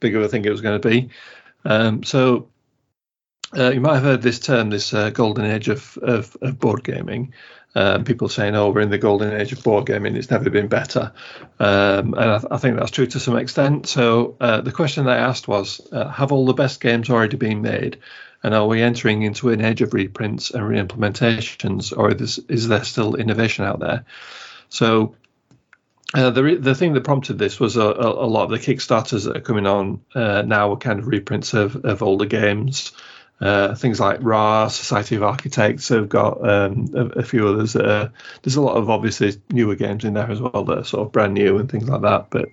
big 0.00 0.16
of 0.16 0.22
a 0.22 0.28
thing 0.28 0.44
it 0.44 0.50
was 0.50 0.60
going 0.60 0.80
to 0.80 0.88
be. 0.88 1.10
Um, 1.64 2.02
so 2.02 2.48
uh, 3.56 3.70
you 3.70 3.80
might 3.80 3.94
have 3.94 4.02
heard 4.02 4.22
this 4.22 4.40
term, 4.40 4.70
this 4.70 4.92
uh, 4.92 5.10
golden 5.10 5.44
age 5.44 5.68
of, 5.68 5.96
of, 5.98 6.36
of 6.40 6.58
board 6.58 6.84
gaming. 6.84 7.34
Um, 7.72 8.02
people 8.02 8.28
saying, 8.28 8.56
"Oh, 8.56 8.70
we're 8.70 8.80
in 8.80 8.90
the 8.90 8.98
golden 8.98 9.32
age 9.32 9.52
of 9.52 9.62
board 9.62 9.86
gaming. 9.86 10.16
It's 10.16 10.30
never 10.30 10.50
been 10.50 10.66
better," 10.66 11.12
um, 11.60 12.14
and 12.14 12.30
I, 12.30 12.38
th- 12.38 12.50
I 12.50 12.56
think 12.56 12.76
that's 12.76 12.90
true 12.90 13.06
to 13.06 13.20
some 13.20 13.36
extent. 13.36 13.86
So 13.86 14.36
uh, 14.40 14.60
the 14.60 14.72
question 14.72 15.06
I 15.06 15.18
asked 15.18 15.46
was, 15.46 15.80
uh, 15.92 16.08
"Have 16.08 16.32
all 16.32 16.46
the 16.46 16.52
best 16.52 16.80
games 16.80 17.08
already 17.08 17.36
been 17.36 17.62
made, 17.62 17.98
and 18.42 18.54
are 18.54 18.66
we 18.66 18.82
entering 18.82 19.22
into 19.22 19.50
an 19.50 19.60
age 19.60 19.82
of 19.82 19.94
reprints 19.94 20.50
and 20.50 20.62
reimplementations, 20.62 21.96
or 21.96 22.12
is, 22.12 22.38
is 22.48 22.68
there 22.68 22.84
still 22.84 23.14
innovation 23.14 23.64
out 23.64 23.80
there?" 23.80 24.04
So 24.68 25.16
uh, 26.14 26.30
the 26.30 26.56
the 26.56 26.74
thing 26.74 26.94
that 26.94 27.04
prompted 27.04 27.38
this 27.38 27.60
was 27.60 27.76
a, 27.76 27.86
a, 27.86 28.24
a 28.24 28.28
lot 28.28 28.44
of 28.44 28.50
the 28.50 28.58
Kickstarters 28.58 29.24
that 29.24 29.36
are 29.36 29.40
coming 29.40 29.66
on 29.66 30.00
uh, 30.14 30.42
now 30.42 30.72
are 30.72 30.76
kind 30.76 30.98
of 30.98 31.06
reprints 31.06 31.54
of, 31.54 31.84
of 31.84 32.02
older 32.02 32.26
games. 32.26 32.92
Uh, 33.40 33.74
things 33.74 33.98
like 33.98 34.18
Ra, 34.20 34.68
Society 34.68 35.16
of 35.16 35.22
Architects 35.22 35.88
have 35.88 36.10
got 36.10 36.46
um, 36.46 36.88
a, 36.94 37.06
a 37.20 37.22
few 37.22 37.48
others. 37.48 37.72
That 37.72 37.88
are, 37.88 38.12
there's 38.42 38.56
a 38.56 38.60
lot 38.60 38.76
of 38.76 38.90
obviously 38.90 39.40
newer 39.50 39.76
games 39.76 40.04
in 40.04 40.12
there 40.12 40.30
as 40.30 40.42
well 40.42 40.64
that 40.64 40.78
are 40.78 40.84
sort 40.84 41.06
of 41.06 41.12
brand 41.12 41.34
new 41.34 41.56
and 41.56 41.70
things 41.70 41.88
like 41.88 42.02
that. 42.02 42.28
But 42.28 42.48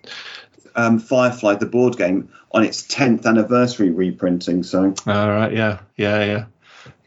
Um, 0.78 1.00
Firefly, 1.00 1.56
the 1.56 1.66
board 1.66 1.98
game, 1.98 2.30
on 2.52 2.64
its 2.64 2.84
10th 2.84 3.26
anniversary 3.26 3.90
reprinting. 3.90 4.64
So, 4.64 4.94
all 5.06 5.30
right, 5.30 5.52
yeah, 5.52 5.80
yeah, 5.96 6.24
yeah, 6.24 6.46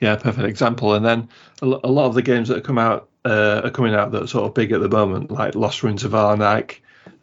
yeah, 0.00 0.16
perfect 0.16 0.46
example. 0.46 0.94
And 0.94 1.04
then 1.04 1.28
a, 1.62 1.66
lot 1.66 2.06
of 2.06 2.14
the 2.14 2.22
games 2.22 2.48
that 2.48 2.64
come 2.64 2.78
out 2.78 3.08
uh, 3.24 3.62
are 3.64 3.70
coming 3.70 3.94
out 3.94 4.12
that 4.12 4.24
are 4.24 4.26
sort 4.26 4.44
of 4.44 4.54
big 4.54 4.72
at 4.72 4.80
the 4.80 4.88
moment, 4.88 5.30
like 5.30 5.54
Lost 5.54 5.82
Ruins 5.82 6.04
of 6.04 6.12
Arnak, 6.12 6.76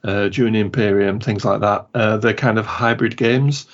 uh, 0.04 0.30
Dune 0.30 0.56
Imperium, 0.56 1.20
things 1.20 1.46
like 1.46 1.62
that. 1.62 1.88
Uh, 1.94 2.18
they're 2.18 2.34
kind 2.34 2.58
of 2.58 2.66
hybrid 2.66 3.18
games 3.18 3.68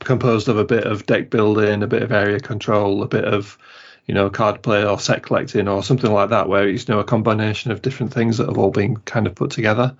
composed 0.00 0.48
of 0.48 0.58
a 0.58 0.64
bit 0.64 0.84
of 0.84 1.06
deck 1.06 1.30
building, 1.30 1.82
a 1.82 1.86
bit 1.86 2.02
of 2.02 2.12
area 2.12 2.40
control, 2.40 3.02
a 3.02 3.08
bit 3.08 3.24
of 3.24 3.58
you 4.06 4.14
know 4.14 4.30
card 4.30 4.62
play 4.62 4.84
or 4.84 4.98
set 4.98 5.22
collecting 5.22 5.68
or 5.68 5.82
something 5.82 6.12
like 6.12 6.30
that, 6.30 6.48
where 6.48 6.68
it's 6.68 6.88
you 6.88 6.94
know 6.94 7.00
a 7.00 7.04
combination 7.04 7.70
of 7.70 7.82
different 7.82 8.12
things 8.12 8.38
that 8.38 8.48
have 8.48 8.58
all 8.58 8.70
been 8.70 8.96
kind 8.98 9.26
of 9.26 9.34
put 9.34 9.50
together. 9.50 9.94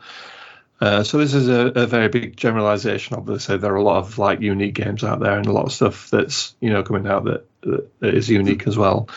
Uh, 0.80 1.02
so 1.02 1.18
this 1.18 1.34
is 1.34 1.48
a, 1.48 1.66
a 1.74 1.86
very 1.86 2.08
big 2.08 2.36
generalization. 2.36 3.16
Obviously, 3.16 3.56
there 3.56 3.72
are 3.72 3.76
a 3.76 3.82
lot 3.82 3.98
of 3.98 4.18
like 4.18 4.40
unique 4.40 4.74
games 4.74 5.02
out 5.02 5.20
there, 5.20 5.36
and 5.36 5.46
a 5.46 5.52
lot 5.52 5.66
of 5.66 5.72
stuff 5.72 6.10
that's 6.10 6.54
you 6.60 6.70
know 6.70 6.82
coming 6.82 7.06
out 7.06 7.24
that, 7.24 7.46
that, 7.62 8.00
that 8.00 8.14
is 8.14 8.28
unique 8.28 8.66
as 8.66 8.76
well. 8.76 9.08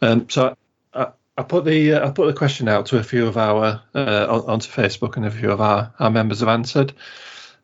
Um, 0.00 0.28
so 0.30 0.56
I, 0.94 1.08
I 1.36 1.42
put 1.42 1.64
the 1.66 1.94
uh, 1.94 2.08
I 2.08 2.10
put 2.10 2.26
the 2.26 2.32
question 2.32 2.68
out 2.68 2.86
to 2.86 2.98
a 2.98 3.02
few 3.02 3.26
of 3.26 3.36
our 3.36 3.82
uh, 3.94 4.26
on, 4.28 4.50
onto 4.50 4.70
Facebook, 4.70 5.16
and 5.16 5.26
a 5.26 5.30
few 5.30 5.50
of 5.50 5.60
our, 5.60 5.92
our 5.98 6.10
members 6.10 6.40
have 6.40 6.48
answered. 6.48 6.94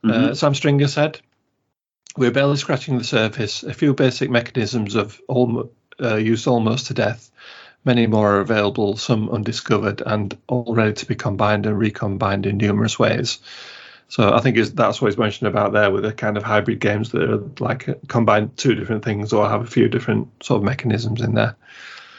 Uh, 0.03 0.35
Sam 0.35 0.55
Stringer 0.55 0.89
said, 0.89 1.21
"We're 2.17 2.31
barely 2.31 2.57
scratching 2.57 2.99
the 2.99 3.05
surface. 3.05 3.63
A 3.63 3.75
few 3.75 3.95
basic 3.95 4.31
mechanisms 4.31 4.95
of 4.95 5.21
almo- 5.29 5.71
uh, 6.01 6.17
used 6.17 6.47
almost 6.47 6.87
to 6.87 6.95
death. 6.95 7.31
Many 7.85 8.07
more 8.07 8.37
are 8.37 8.41
available, 8.41 8.97
some 8.97 9.31
undiscovered, 9.31 10.03
and 10.05 10.37
all 10.47 10.75
ready 10.75 10.93
to 10.93 11.07
be 11.07 11.15
combined 11.15 11.67
and 11.67 11.79
recombined 11.79 12.47
in 12.47 12.59
numerous 12.59 12.99
ways." 12.99 13.39
So 14.09 14.35
I 14.35 14.41
think 14.41 14.57
that's 14.57 15.01
what 15.01 15.09
he's 15.09 15.19
mentioned 15.19 15.49
about 15.49 15.73
there 15.73 15.91
with 15.91 16.03
the 16.03 16.13
kind 16.13 16.37
of 16.37 16.43
hybrid 16.43 16.81
games 16.81 17.13
that 17.13 17.23
are 17.23 17.45
like 17.61 17.89
combine 18.09 18.51
two 18.57 18.75
different 18.75 19.05
things 19.05 19.33
or 19.33 19.49
have 19.49 19.63
a 19.63 19.67
few 19.67 19.89
different 19.89 20.29
sort 20.43 20.59
of 20.59 20.65
mechanisms 20.65 21.21
in 21.21 21.35
there. 21.35 21.55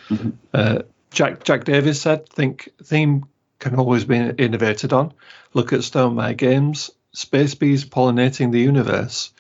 Mhm. 0.09 0.34
Uh, 0.53 0.80
Jack 1.12 1.43
Jack 1.43 1.66
Davis 1.66 2.01
said, 2.01 2.28
"Think 2.30 2.70
theme 2.82 3.26
can 3.59 3.76
always 3.76 4.05
be 4.05 4.16
innovated 4.16 4.93
on. 4.93 5.14
Look 5.53 5.74
at 5.74 5.82
Stonemaier 5.82 6.36
Games, 6.38 6.91
Space 7.14 7.55
Bees 7.55 7.86
pollinating 7.86 8.51
the 8.51 8.59
universe. 8.62 9.32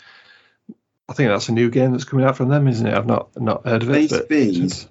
I 1.07 1.13
think 1.13 1.29
that's 1.29 1.49
a 1.49 1.53
new 1.53 1.69
game 1.69 1.91
that's 1.91 2.03
coming 2.03 2.25
out 2.25 2.37
from 2.37 2.49
them, 2.49 2.67
isn't 2.67 2.85
it? 2.85 2.93
I've 2.93 3.07
not 3.07 3.29
not 3.39 3.65
heard 3.65 3.83
of 3.83 3.89
it. 3.91 4.09
Space 4.09 4.25
Bees? 4.27 4.87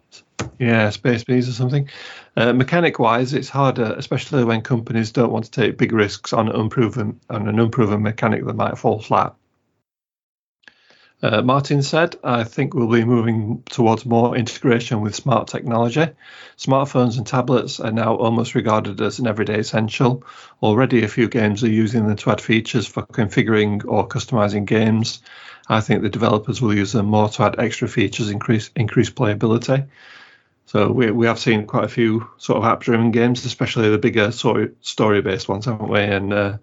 Yeah, 0.58 0.90
Space 0.90 1.24
Bees 1.24 1.48
or 1.48 1.52
something. 1.52 1.88
Uh, 2.36 2.52
mechanic 2.52 2.98
wise, 2.98 3.34
it's 3.34 3.48
harder, 3.48 3.94
especially 3.96 4.44
when 4.44 4.60
companies 4.62 5.12
don't 5.12 5.32
want 5.32 5.46
to 5.46 5.50
take 5.50 5.78
big 5.78 5.92
risks 5.92 6.32
on 6.32 6.48
unproven 6.48 7.20
on 7.30 7.48
an 7.48 7.58
unproven 7.58 8.02
mechanic 8.02 8.44
that 8.44 8.56
might 8.56 8.78
fall 8.78 9.00
flat. 9.00 9.34
Uh, 11.22 11.42
Martin 11.42 11.82
said, 11.82 12.16
I 12.24 12.44
think 12.44 12.72
we'll 12.72 12.90
be 12.90 13.04
moving 13.04 13.62
towards 13.68 14.06
more 14.06 14.34
integration 14.36 15.02
with 15.02 15.14
smart 15.14 15.48
technology. 15.48 16.08
Smartphones 16.56 17.18
and 17.18 17.26
tablets 17.26 17.78
are 17.78 17.92
now 17.92 18.14
almost 18.14 18.54
regarded 18.54 19.00
as 19.02 19.18
an 19.18 19.26
everyday 19.26 19.58
essential. 19.58 20.24
Already, 20.62 21.04
a 21.04 21.08
few 21.08 21.28
games 21.28 21.62
are 21.62 21.68
using 21.68 22.06
them 22.06 22.16
to 22.16 22.30
add 22.30 22.40
features 22.40 22.86
for 22.86 23.02
configuring 23.02 23.84
or 23.86 24.08
customizing 24.08 24.64
games. 24.64 25.20
I 25.68 25.82
think 25.82 26.02
the 26.02 26.08
developers 26.08 26.62
will 26.62 26.74
use 26.74 26.92
them 26.92 27.06
more 27.06 27.28
to 27.28 27.42
add 27.42 27.58
extra 27.58 27.86
features, 27.86 28.30
increase 28.30 28.70
increase 28.74 29.10
playability. 29.10 29.86
So 30.70 30.88
we 30.92 31.10
we 31.10 31.26
have 31.26 31.40
seen 31.40 31.66
quite 31.66 31.82
a 31.82 31.88
few 31.88 32.30
sort 32.36 32.58
of 32.58 32.64
app-driven 32.64 33.10
games, 33.10 33.44
especially 33.44 33.90
the 33.90 33.98
bigger 33.98 34.30
story 34.30 34.70
story-based 34.82 35.48
ones, 35.48 35.64
haven't 35.64 35.90
we? 35.90 35.98
And 35.98 36.32
uh, 36.32 36.58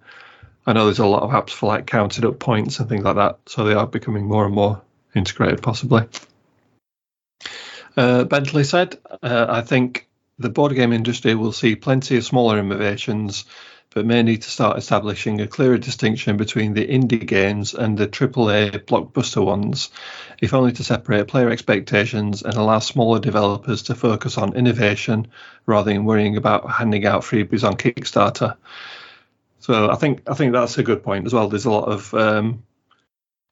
I 0.66 0.72
know 0.72 0.86
there's 0.86 1.00
a 1.00 1.06
lot 1.06 1.24
of 1.24 1.32
apps 1.32 1.50
for 1.50 1.66
like 1.66 1.88
counted 1.88 2.24
up 2.24 2.40
points 2.40 2.80
and 2.80 2.88
things 2.88 3.04
like 3.04 3.18
that. 3.18 3.40
So 3.48 3.66
they 3.66 3.74
are 3.74 3.86
becoming 3.86 4.26
more 4.26 4.46
and 4.46 4.56
more 4.56 4.82
integrated, 5.14 5.62
possibly. 5.62 6.04
Uh, 7.98 8.24
Bentley 8.24 8.64
said, 8.64 8.98
uh, 9.22 9.48
I 9.50 9.60
think 9.60 10.08
the 10.40 10.50
board 10.50 10.74
game 10.74 10.94
industry 10.94 11.36
will 11.36 11.52
see 11.52 11.76
plenty 11.76 12.16
of 12.16 12.24
smaller 12.24 12.60
innovations, 12.60 13.44
but 13.98 14.06
may 14.06 14.22
need 14.22 14.44
to 14.44 14.52
start 14.52 14.78
establishing 14.78 15.42
a 15.42 15.48
clearer 15.48 15.80
distinction 15.80 16.38
between 16.38 16.76
the 16.76 16.88
indie 16.88 17.26
games 17.26 17.74
and 17.74 17.98
the 17.98 18.08
AAA 18.08 18.86
blockbuster 18.86 19.44
ones, 19.44 19.90
if 20.40 20.54
only 20.54 20.72
to 20.72 20.84
separate 20.84 21.28
player 21.28 21.50
expectations 21.50 22.44
and 22.44 22.54
allow 22.54 22.78
smaller 22.78 23.20
developers 23.20 23.82
to 23.82 23.96
focus 23.96 24.38
on 24.38 24.56
innovation 24.56 25.26
rather 25.66 25.92
than 25.92 26.06
worrying 26.06 26.38
about 26.38 26.70
handing 26.70 27.08
out 27.08 27.24
freebies 27.24 27.68
on 27.68 27.76
Kickstarter. 27.76 28.56
So 29.62 29.90
I 29.90 29.96
think 29.96 30.22
I 30.30 30.36
think 30.36 30.54
that's 30.54 30.78
a 30.78 30.84
good 30.84 31.02
point 31.02 31.26
as 31.26 31.34
well. 31.34 31.50
There's 31.50 31.66
a 31.66 31.72
lot 31.72 31.92
of 31.92 32.14
um, 32.14 32.62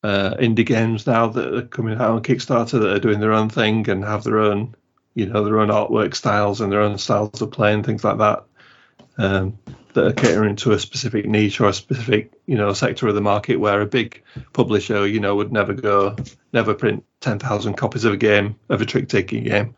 uh, 0.03 0.35
indie 0.35 0.63
games 0.63 1.07
now 1.07 1.25
that 1.29 1.55
are 1.55 1.63
coming 1.63 1.95
out 1.95 2.11
on 2.11 2.21
Kickstarter 2.21 2.79
that 2.81 2.93
are 2.97 2.99
doing 2.99 3.19
their 3.19 3.33
own 3.33 3.49
thing 3.49 3.89
and 3.89 4.03
have 4.03 4.23
their 4.23 4.37
own, 4.37 4.75
you 5.15 5.25
know, 5.25 5.43
their 5.43 5.59
own 5.59 5.69
artwork 5.69 6.13
styles 6.13 6.61
and 6.61 6.71
their 6.71 6.81
own 6.81 6.99
styles 6.99 7.41
of 7.41 7.49
play 7.49 7.73
and 7.73 7.83
things 7.83 8.03
like 8.03 8.19
that. 8.19 8.45
Um, 9.17 9.57
that 9.95 10.05
are 10.07 10.13
catering 10.13 10.57
to 10.57 10.73
a 10.73 10.79
specific 10.79 11.25
niche 11.25 11.59
or 11.59 11.69
a 11.69 11.73
specific, 11.73 12.33
you 12.45 12.57
know, 12.57 12.73
sector 12.73 13.07
of 13.07 13.15
the 13.15 13.21
market 13.21 13.55
where 13.55 13.81
a 13.81 13.85
big 13.85 14.21
publisher, 14.53 15.07
you 15.07 15.19
know, 15.19 15.35
would 15.35 15.51
never 15.51 15.73
go, 15.73 16.15
never 16.53 16.73
print 16.73 17.03
10,000 17.21 17.75
copies 17.75 18.03
of 18.03 18.13
a 18.13 18.17
game, 18.17 18.59
of 18.69 18.81
a 18.81 18.85
trick 18.85 19.07
taking 19.07 19.45
game. 19.45 19.73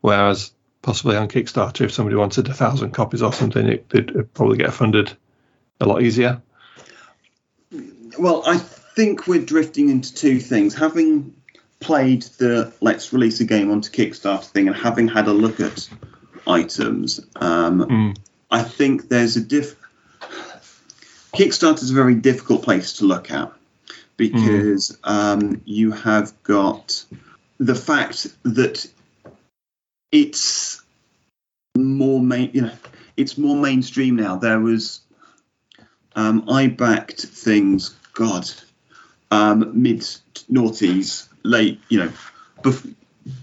Whereas 0.00 0.52
possibly 0.82 1.16
on 1.16 1.28
Kickstarter, 1.28 1.82
if 1.82 1.92
somebody 1.92 2.16
wanted 2.16 2.48
a 2.48 2.54
thousand 2.54 2.90
copies 2.90 3.22
or 3.22 3.32
something, 3.32 3.66
it, 3.66 3.86
would 3.92 4.34
probably 4.34 4.58
get 4.58 4.74
funded 4.74 5.16
a 5.80 5.86
lot 5.86 6.02
easier. 6.02 6.42
Well, 8.18 8.42
I 8.44 8.58
think 8.58 9.26
we're 9.26 9.44
drifting 9.44 9.88
into 9.88 10.12
two 10.12 10.40
things. 10.40 10.74
Having 10.74 11.34
played 11.80 12.22
the 12.38 12.72
let's 12.80 13.12
release 13.12 13.40
a 13.40 13.44
game 13.44 13.70
onto 13.70 13.90
Kickstarter 13.90 14.44
thing 14.44 14.66
and 14.66 14.76
having 14.76 15.08
had 15.08 15.28
a 15.28 15.32
look 15.32 15.60
at 15.60 15.88
items, 16.46 17.20
um, 17.36 17.80
mm. 17.80 18.16
I 18.52 18.62
think 18.62 19.08
there's 19.08 19.36
a 19.36 19.40
diff. 19.40 19.76
Kickstarter 21.34 21.82
is 21.82 21.90
a 21.90 21.94
very 21.94 22.14
difficult 22.14 22.62
place 22.62 22.98
to 22.98 23.06
look 23.06 23.30
at 23.30 23.50
because 24.18 24.98
mm. 25.02 25.10
um, 25.10 25.62
you 25.64 25.90
have 25.90 26.40
got 26.42 27.02
the 27.58 27.74
fact 27.74 28.28
that 28.42 28.86
it's 30.12 30.82
more 31.74 32.20
main, 32.20 32.50
you 32.52 32.60
know, 32.60 32.72
it's 33.16 33.38
more 33.38 33.56
mainstream 33.56 34.16
now. 34.16 34.36
There 34.36 34.60
was, 34.60 35.00
um, 36.14 36.44
I 36.50 36.66
backed 36.66 37.22
things, 37.22 37.96
God, 38.12 38.50
um, 39.30 39.82
mid 39.82 40.00
noughties, 40.50 41.26
late, 41.42 41.80
you 41.88 42.00
know, 42.00 42.12
bef- 42.60 42.94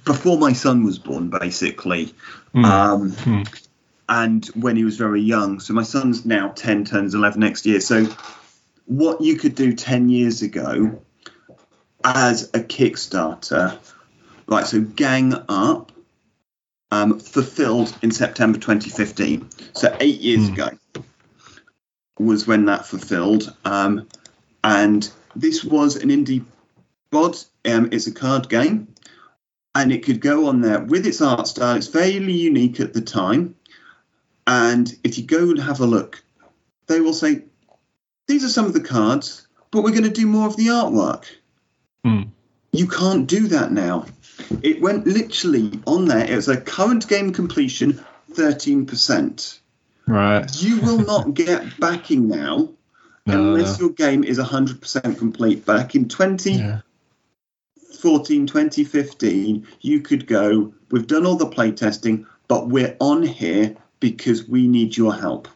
before 0.05 0.37
my 0.37 0.53
son 0.53 0.83
was 0.83 0.99
born, 0.99 1.31
basically. 1.31 2.13
Mm. 2.53 2.65
Um, 2.65 3.11
mm. 3.11 3.68
And 4.09 4.45
when 4.47 4.75
he 4.75 4.83
was 4.83 4.97
very 4.97 5.21
young. 5.21 5.59
So 5.59 5.73
my 5.73 5.83
son's 5.83 6.25
now 6.25 6.49
10, 6.49 6.85
turns 6.85 7.13
11 7.13 7.39
next 7.39 7.65
year. 7.65 7.79
So 7.79 8.07
what 8.85 9.21
you 9.21 9.37
could 9.37 9.53
do 9.53 9.73
10 9.73 10.09
years 10.09 10.41
ago 10.41 10.99
as 12.03 12.45
a 12.55 12.59
Kickstarter, 12.59 13.77
right? 14.47 14.65
So 14.65 14.81
Gang 14.81 15.33
Up 15.47 15.91
um, 16.91 17.19
fulfilled 17.19 17.95
in 18.01 18.11
September 18.11 18.57
2015. 18.57 19.49
So 19.73 19.95
eight 19.99 20.19
years 20.19 20.49
mm. 20.49 20.53
ago 20.53 21.03
was 22.17 22.47
when 22.47 22.65
that 22.65 22.85
fulfilled. 22.85 23.55
Um, 23.63 24.07
and 24.63 25.09
this 25.35 25.63
was 25.63 25.95
an 25.95 26.09
indie 26.09 26.43
bod. 27.11 27.37
Um, 27.65 27.89
it's 27.91 28.07
a 28.07 28.11
card 28.11 28.49
game, 28.49 28.93
and 29.75 29.91
it 29.91 30.03
could 30.03 30.19
go 30.19 30.47
on 30.47 30.61
there 30.61 30.79
with 30.79 31.05
its 31.05 31.21
art 31.21 31.47
style. 31.47 31.77
It's 31.77 31.87
fairly 31.87 32.33
unique 32.33 32.79
at 32.79 32.93
the 32.93 33.01
time. 33.01 33.55
And 34.49 34.91
if 35.03 35.19
you 35.19 35.25
go 35.25 35.51
and 35.51 35.59
have 35.59 35.79
a 35.79 35.85
look, 35.85 36.23
they 36.87 37.01
will 37.01 37.13
say, 37.13 37.43
These 38.27 38.43
are 38.43 38.49
some 38.49 38.65
of 38.65 38.73
the 38.73 38.81
cards, 38.81 39.45
but 39.69 39.83
we're 39.83 39.91
going 39.91 40.05
to 40.05 40.09
do 40.09 40.25
more 40.25 40.47
of 40.47 40.57
the 40.57 40.67
artwork. 40.67 41.25
Mm. 42.03 42.29
You 42.71 42.87
can't 42.87 43.27
do 43.27 43.47
that 43.49 43.71
now. 43.71 44.07
It 44.63 44.81
went 44.81 45.05
literally 45.05 45.79
on 45.85 46.05
there. 46.05 46.25
It 46.25 46.35
was 46.35 46.47
a 46.47 46.59
current 46.59 47.07
game 47.07 47.31
completion, 47.31 48.03
13%. 48.31 49.59
Right. 50.07 50.63
You 50.63 50.81
will 50.81 50.97
not 50.97 51.31
get 51.35 51.79
backing 51.79 52.27
now 52.27 52.69
no, 53.27 53.53
unless 53.53 53.79
no. 53.79 53.85
your 53.85 53.93
game 53.93 54.23
is 54.23 54.39
100% 54.39 55.19
complete. 55.19 55.63
Back 55.63 55.93
in 55.93 56.07
2014, 56.07 56.57
yeah. 56.57 56.81
2015, 58.47 59.67
you 59.81 59.99
could 60.01 60.25
go, 60.25 60.73
we've 60.89 61.05
done 61.05 61.27
all 61.27 61.35
the 61.35 61.45
playtesting, 61.45 62.25
but 62.47 62.69
we're 62.69 62.97
on 62.99 63.21
here 63.21 63.75
because 63.99 64.47
we 64.47 64.67
need 64.67 64.95
your 64.95 65.13
help. 65.13 65.47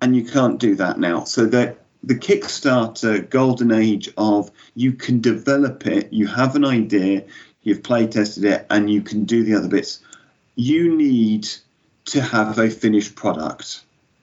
And 0.00 0.16
you 0.16 0.24
can't 0.24 0.58
do 0.58 0.74
that 0.76 0.98
now. 0.98 1.24
So 1.24 1.46
that 1.46 1.78
the 2.02 2.14
Kickstarter 2.14 3.28
golden 3.28 3.72
age 3.72 4.10
of 4.16 4.50
you 4.74 4.92
can 4.92 5.20
develop 5.20 5.86
it, 5.86 6.12
you 6.12 6.26
have 6.26 6.56
an 6.56 6.64
idea, 6.64 7.24
you've 7.62 7.82
play 7.82 8.06
tested 8.06 8.44
it, 8.44 8.66
and 8.70 8.90
you 8.90 9.02
can 9.02 9.24
do 9.24 9.44
the 9.44 9.54
other 9.54 9.68
bits. 9.68 10.00
You 10.56 10.96
need 10.96 11.48
to 12.06 12.20
have 12.20 12.58
a 12.58 12.68
finished 12.68 13.14
product. 13.14 13.82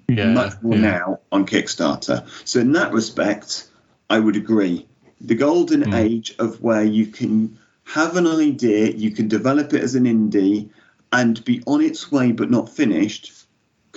Yeah, 0.10 0.34
much 0.34 0.62
more 0.62 0.76
yeah. 0.76 0.82
now 0.82 1.20
on 1.32 1.46
Kickstarter. 1.46 2.28
So 2.46 2.60
in 2.60 2.72
that 2.74 2.92
respect, 2.92 3.70
I 4.10 4.20
would 4.20 4.36
agree. 4.36 4.88
The 5.22 5.36
golden 5.36 5.84
mm. 5.84 5.96
age 5.96 6.36
of 6.40 6.62
where 6.62 6.84
you 6.84 7.08
can 7.08 7.58
have 7.86 8.18
an 8.18 8.28
idea, 8.28 8.92
you 8.92 9.12
can 9.12 9.28
develop 9.28 9.74
it 9.74 9.84
as 9.84 9.96
an 9.96 10.06
indie, 10.06 10.70
and 11.12 11.44
be 11.46 11.64
on 11.66 11.82
its 11.82 12.12
way 12.12 12.32
but 12.32 12.52
not 12.52 12.70
finished 12.70 13.32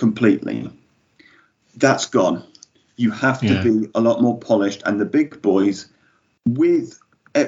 completely. 0.03 0.69
That's 1.77 2.07
gone. 2.07 2.43
You 2.97 3.11
have 3.11 3.39
to 3.39 3.53
yeah. 3.53 3.63
be 3.63 3.87
a 3.95 4.01
lot 4.01 4.21
more 4.21 4.37
polished, 4.37 4.83
and 4.85 4.99
the 4.99 5.05
big 5.05 5.41
boys, 5.41 5.87
with 6.45 6.99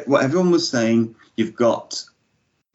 what 0.06 0.24
everyone 0.24 0.52
was 0.52 0.70
saying, 0.70 1.16
you've 1.36 1.54
got 1.54 2.02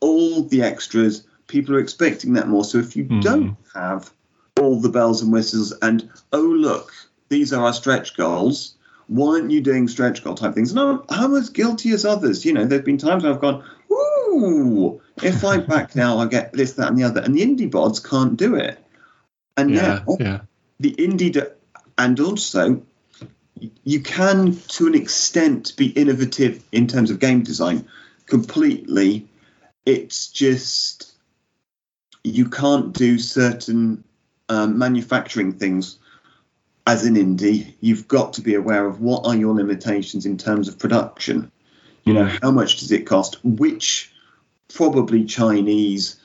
all 0.00 0.42
the 0.42 0.60
extras. 0.60 1.26
People 1.46 1.76
are 1.76 1.78
expecting 1.78 2.34
that 2.34 2.46
more. 2.46 2.62
So 2.62 2.76
if 2.76 2.94
you 2.94 3.06
mm. 3.06 3.22
don't 3.22 3.56
have 3.74 4.12
all 4.60 4.78
the 4.78 4.90
bells 4.90 5.22
and 5.22 5.32
whistles 5.32 5.72
and 5.80 6.10
oh 6.34 6.42
look, 6.42 6.92
these 7.30 7.54
are 7.54 7.64
our 7.64 7.72
stretch 7.72 8.18
goals. 8.18 8.74
Why 9.06 9.36
aren't 9.36 9.50
you 9.50 9.62
doing 9.62 9.88
stretch 9.88 10.22
goal 10.22 10.34
type 10.34 10.54
things? 10.54 10.74
No, 10.74 11.06
I'm 11.08 11.34
as 11.34 11.48
guilty 11.48 11.92
as 11.92 12.04
others. 12.04 12.44
You 12.44 12.52
know, 12.52 12.66
there've 12.66 12.84
been 12.84 12.98
times 12.98 13.24
I've 13.24 13.40
gone, 13.40 13.64
ooh, 13.90 15.00
if 15.22 15.42
I 15.42 15.56
back 15.56 15.96
now, 15.96 16.18
I 16.18 16.26
get 16.26 16.52
this, 16.52 16.74
that, 16.74 16.88
and 16.88 16.98
the 16.98 17.04
other. 17.04 17.22
And 17.22 17.34
the 17.34 17.40
indie 17.40 17.70
bods 17.70 18.04
can't 18.06 18.36
do 18.36 18.54
it. 18.54 18.78
And 19.60 19.70
yeah, 19.70 20.02
now 20.06 20.16
yeah. 20.18 20.40
the 20.78 20.94
indie, 20.94 21.50
and 21.98 22.20
also 22.20 22.82
you 23.84 24.00
can, 24.00 24.56
to 24.68 24.86
an 24.86 24.94
extent, 24.94 25.76
be 25.76 25.86
innovative 25.88 26.62
in 26.72 26.86
terms 26.86 27.10
of 27.10 27.18
game 27.18 27.42
design 27.42 27.86
completely. 28.26 29.28
It's 29.84 30.28
just 30.28 31.12
you 32.22 32.48
can't 32.48 32.92
do 32.92 33.18
certain 33.18 34.04
um, 34.48 34.78
manufacturing 34.78 35.52
things 35.52 35.98
as 36.86 37.04
an 37.04 37.14
indie, 37.14 37.74
you've 37.80 38.08
got 38.08 38.32
to 38.34 38.40
be 38.40 38.54
aware 38.54 38.86
of 38.86 39.00
what 39.00 39.24
are 39.26 39.36
your 39.36 39.54
limitations 39.54 40.26
in 40.26 40.36
terms 40.36 40.66
of 40.66 40.78
production. 40.78 41.52
You 42.04 42.14
know, 42.14 42.24
how 42.42 42.50
much 42.50 42.78
does 42.78 42.90
it 42.90 43.06
cost? 43.06 43.38
Which 43.44 44.12
probably 44.74 45.24
Chinese 45.24 46.16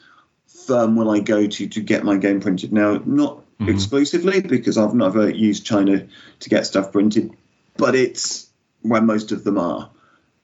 firm 0.65 0.95
will 0.95 1.09
I 1.09 1.19
go 1.19 1.47
to 1.47 1.67
to 1.67 1.81
get 1.81 2.03
my 2.03 2.17
game 2.17 2.41
printed? 2.41 2.73
Now, 2.73 3.01
not 3.05 3.37
mm-hmm. 3.59 3.69
exclusively 3.69 4.41
because 4.41 4.77
I've 4.77 4.93
never 4.93 5.29
used 5.29 5.65
China 5.65 6.07
to 6.39 6.49
get 6.49 6.65
stuff 6.65 6.91
printed, 6.91 7.35
but 7.77 7.95
it's 7.95 8.49
where 8.81 9.01
most 9.01 9.31
of 9.31 9.43
them 9.43 9.57
are. 9.57 9.89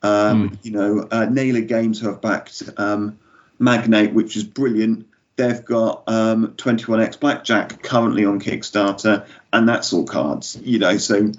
Um, 0.02 0.50
mm. 0.50 0.58
You 0.64 0.72
know, 0.72 1.08
uh, 1.12 1.26
Naylor 1.26 1.62
Games 1.62 2.02
have 2.02 2.22
backed 2.22 2.64
um, 2.78 3.20
Magnate, 3.60 4.14
which 4.14 4.36
is 4.36 4.44
brilliant. 4.44 5.08
They've 5.36 5.64
got 5.64 6.04
um, 6.08 6.54
21x 6.58 7.20
Blackjack 7.20 7.84
currently 7.84 8.26
on 8.26 8.40
Kickstarter, 8.40 9.26
and 9.54 9.70
that's 9.70 9.94
all 9.94 10.06
cards, 10.06 10.58
you 10.62 10.80
know. 10.80 10.98
So 10.98 11.32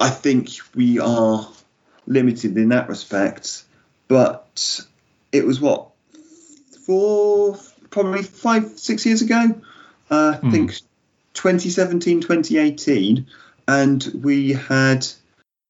I 0.00 0.10
think 0.10 0.50
we 0.74 0.98
are 0.98 1.48
limited 2.06 2.56
in 2.56 2.70
that 2.70 2.88
respect, 2.88 3.64
but 4.08 4.80
it 5.32 5.46
was 5.46 5.60
what 5.60 5.91
four, 6.86 7.58
probably 7.90 8.22
five, 8.22 8.78
six 8.78 9.06
years 9.06 9.22
ago. 9.22 9.60
Uh, 10.10 10.38
I 10.42 10.46
mm. 10.46 10.50
think 10.50 10.80
2017, 11.34 12.20
2018, 12.20 13.26
and 13.68 14.20
we 14.22 14.52
had 14.52 15.06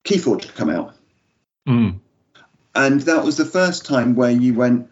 Keyforge 0.04 0.54
come 0.54 0.70
out. 0.70 0.94
Mm. 1.68 2.00
And 2.74 3.00
that 3.02 3.24
was 3.24 3.36
the 3.36 3.44
first 3.44 3.84
time 3.84 4.14
where 4.14 4.30
you 4.30 4.54
went, 4.54 4.90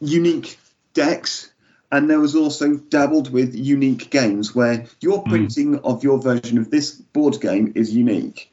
unique 0.00 0.58
decks, 0.94 1.52
and 1.90 2.08
there 2.08 2.20
was 2.20 2.34
also 2.34 2.76
dabbled 2.76 3.30
with 3.30 3.54
unique 3.54 4.10
games 4.10 4.54
where 4.54 4.86
your 5.00 5.18
hmm. 5.18 5.28
printing 5.30 5.72
mm. 5.78 5.84
of 5.84 6.02
your 6.02 6.18
version 6.18 6.56
of 6.56 6.70
this 6.70 6.92
board 6.92 7.38
game 7.40 7.72
is 7.74 7.94
unique. 7.94 8.50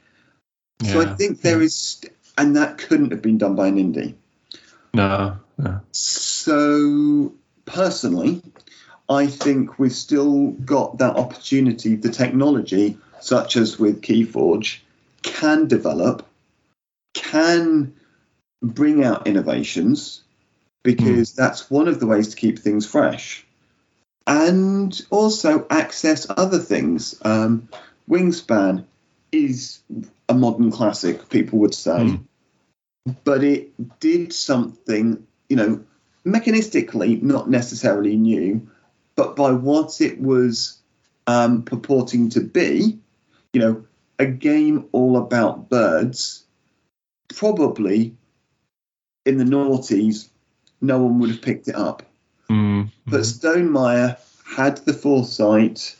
Yeah, 0.81 0.91
so 0.91 1.01
I 1.01 1.15
think 1.15 1.41
there 1.41 1.59
yeah. 1.59 1.65
is, 1.65 2.01
and 2.37 2.57
that 2.57 2.77
couldn't 2.77 3.11
have 3.11 3.21
been 3.21 3.37
done 3.37 3.55
by 3.55 3.67
an 3.67 3.77
indie. 3.77 4.15
No, 4.93 5.37
So 5.91 7.34
personally, 7.66 8.41
I 9.10 9.28
think 9.28 9.80
we've 9.80 9.91
still 9.91 10.51
got 10.51 10.99
that 10.99 11.16
opportunity. 11.16 11.95
The 11.95 12.12
technology, 12.12 12.97
such 13.20 13.57
as 13.57 13.80
with 13.80 14.01
Keyforge, 14.01 14.80
can 15.22 15.68
develop, 15.68 16.26
can 17.14 17.93
bring 18.62 19.03
out 19.03 19.28
innovations 19.28 20.22
because 20.84 21.32
mm. 21.32 21.36
that's 21.36 21.70
one 21.70 21.88
of 21.88 21.99
the 21.99 22.07
ways 22.07 22.30
to 22.30 22.36
keep 22.36 22.60
things 22.60 22.86
fresh. 22.86 23.45
And 24.28 24.99
also 25.10 25.66
access 25.70 26.28
other 26.30 26.60
things. 26.60 27.20
Um, 27.24 27.70
Wingspan, 28.10 28.86
is 29.32 29.80
a 30.28 30.34
modern 30.34 30.72
classic, 30.72 31.30
people 31.30 31.60
would 31.60 31.76
say, 31.76 31.91
Mm. 31.91 32.26
but 33.24 33.43
it 33.43 33.99
did 33.99 34.34
something, 34.34 35.26
you 35.50 35.56
know, 35.56 35.84
mechanistically 36.26 37.22
not 37.22 37.50
necessarily 37.50 38.16
new, 38.16 38.70
but 39.16 39.36
by 39.36 39.52
what 39.52 40.00
it 40.00 40.22
was 40.22 40.78
um, 41.28 41.64
purporting 41.64 42.30
to 42.30 42.41
be, 42.41 43.00
you 43.54 43.60
know, 43.60 43.86
a 44.18 44.26
game 44.26 44.88
all 44.91 45.18
about 45.18 45.70
birds, 45.70 46.45
probably 47.36 48.16
in 49.26 49.38
the 49.38 49.43
noughties, 49.43 50.30
no 50.82 51.02
one 51.04 51.20
would 51.20 51.30
have 51.30 51.41
picked 51.41 51.68
it 51.68 51.76
up. 51.76 52.04
Mm. 52.50 52.89
But 53.06 53.22
Stonemaier 53.22 54.18
had 54.45 54.78
the 54.78 54.93
foresight 54.93 55.95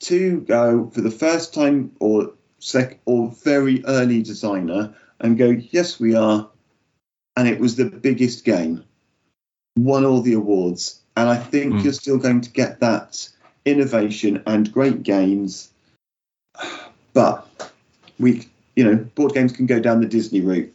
to 0.00 0.40
go 0.40 0.90
for 0.92 1.00
the 1.00 1.10
first 1.10 1.54
time 1.54 1.92
or 1.98 2.32
sec 2.58 3.00
or 3.04 3.30
very 3.42 3.84
early 3.86 4.22
designer 4.22 4.94
and 5.20 5.38
go, 5.38 5.50
yes, 5.50 5.98
we 5.98 6.14
are. 6.14 6.48
And 7.36 7.48
it 7.48 7.58
was 7.58 7.76
the 7.76 7.84
biggest 7.86 8.44
game, 8.44 8.84
won 9.76 10.04
all 10.04 10.20
the 10.20 10.34
awards. 10.34 11.00
And 11.16 11.28
I 11.28 11.36
think 11.36 11.74
Mm. 11.74 11.84
you're 11.84 11.92
still 11.92 12.18
going 12.18 12.40
to 12.42 12.50
get 12.50 12.80
that 12.80 13.28
innovation 13.64 14.42
and 14.46 14.72
great 14.72 15.02
games. 15.02 15.70
But 17.12 17.46
we, 18.18 18.46
you 18.76 18.84
know, 18.84 18.96
board 19.14 19.34
games 19.34 19.52
can 19.52 19.66
go 19.66 19.80
down 19.80 20.00
the 20.00 20.06
Disney 20.08 20.40
route. 20.40 20.72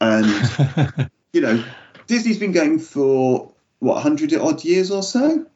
And 0.00 0.26
you 1.32 1.40
know, 1.40 1.62
Disney's 2.06 2.38
been 2.38 2.52
going 2.52 2.78
for 2.78 3.50
what 3.78 3.94
100 3.94 4.32
odd 4.34 4.64
years 4.64 4.90
or 4.90 5.02
so, 5.02 5.46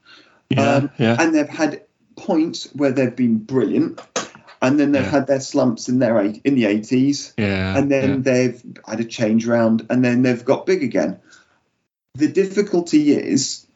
yeah, 0.50 0.74
Um, 0.76 0.90
yeah, 0.98 1.16
and 1.18 1.34
they've 1.34 1.48
had 1.48 1.82
points 2.16 2.68
where 2.74 2.92
they've 2.92 3.14
been 3.14 3.38
brilliant, 3.38 4.00
and 4.62 4.78
then 4.78 4.92
they've 4.92 5.02
Yeah. 5.02 5.10
had 5.10 5.26
their 5.26 5.40
slumps 5.40 5.88
in 5.88 5.98
their 5.98 6.20
eight, 6.20 6.40
in 6.44 6.54
the 6.54 6.64
80s, 6.64 7.32
yeah. 7.36 7.76
and 7.76 7.90
then 7.90 8.08
yeah. 8.10 8.16
they've 8.20 8.62
had 8.86 9.00
a 9.00 9.04
change 9.04 9.46
round, 9.46 9.86
and 9.90 10.04
then 10.04 10.22
they've 10.22 10.44
got 10.44 10.66
big 10.66 10.82
again. 10.82 11.18
The 12.14 12.28
difficulty 12.28 13.12
is 13.12 13.66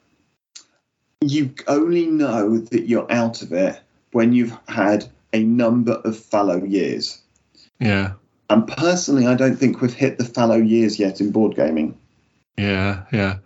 you 1.22 1.52
only 1.66 2.06
know 2.06 2.58
that 2.58 2.88
you're 2.88 3.10
out 3.12 3.42
of 3.42 3.52
it 3.52 3.78
when 4.12 4.32
you've 4.32 4.56
had 4.68 5.04
a 5.32 5.42
number 5.44 5.92
of 6.04 6.18
fallow 6.18 6.62
years. 6.64 7.20
yeah. 7.78 8.12
And 8.48 8.66
personally, 8.66 9.28
I 9.28 9.34
don't 9.36 9.54
think 9.54 9.80
we've 9.80 9.94
hit 9.94 10.18
the 10.18 10.24
fallow 10.24 10.56
years 10.56 10.98
yet 10.98 11.20
in 11.20 11.30
board 11.30 11.54
gaming. 11.54 11.96
Yeah, 12.56 13.04
yeah. 13.12 13.36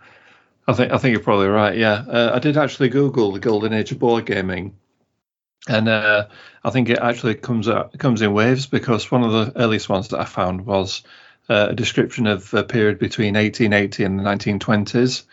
I 0.67 0.73
think 0.73 0.91
I 0.91 0.97
think 0.97 1.11
you're 1.11 1.21
probably 1.21 1.45
right. 1.47 1.77
Yeah, 1.77 2.03
uh, 2.09 2.31
I 2.33 2.39
did 2.39 2.57
actually 2.57 2.89
Google 2.89 3.31
the 3.31 3.39
golden 3.39 3.71
age 3.71 3.91
of 3.91 3.99
board 3.99 4.25
gaming, 4.25 4.75
and 5.67 5.87
uh, 5.89 6.27
I 6.63 6.69
think 6.69 6.89
it 6.89 6.99
actually 6.99 7.35
comes 7.35 7.67
out, 7.67 7.97
comes 7.97 8.21
in 8.21 8.33
waves 8.33 8.67
because 8.67 9.11
one 9.11 9.23
of 9.23 9.31
the 9.31 9.59
earliest 9.59 9.89
ones 9.89 10.09
that 10.09 10.19
I 10.19 10.25
found 10.25 10.65
was 10.65 11.03
uh, 11.49 11.67
a 11.69 11.75
description 11.75 12.27
of 12.27 12.53
a 12.53 12.63
period 12.63 12.99
between 12.99 13.35
1880 13.35 14.03
and 14.03 14.19
the 14.19 14.23
1920s. 14.23 15.23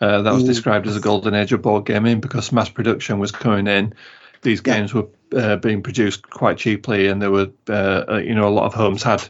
Uh, 0.00 0.22
that 0.22 0.32
was 0.32 0.42
Ooh. 0.42 0.46
described 0.46 0.86
as 0.86 0.96
a 0.96 1.00
golden 1.00 1.34
age 1.34 1.52
of 1.52 1.62
board 1.62 1.86
gaming 1.86 2.20
because 2.20 2.52
mass 2.52 2.68
production 2.68 3.18
was 3.18 3.30
coming 3.30 3.66
in. 3.66 3.94
These 4.42 4.62
Yeah. 4.66 4.74
games 4.76 4.92
were 4.92 5.06
uh, 5.36 5.56
being 5.56 5.82
produced 5.82 6.28
quite 6.28 6.58
cheaply, 6.58 7.06
and 7.06 7.22
there 7.22 7.30
were, 7.30 7.50
uh, 7.68 8.20
you 8.22 8.34
know, 8.34 8.48
a 8.48 8.50
lot 8.50 8.64
of 8.64 8.74
homes 8.74 9.02
had 9.02 9.22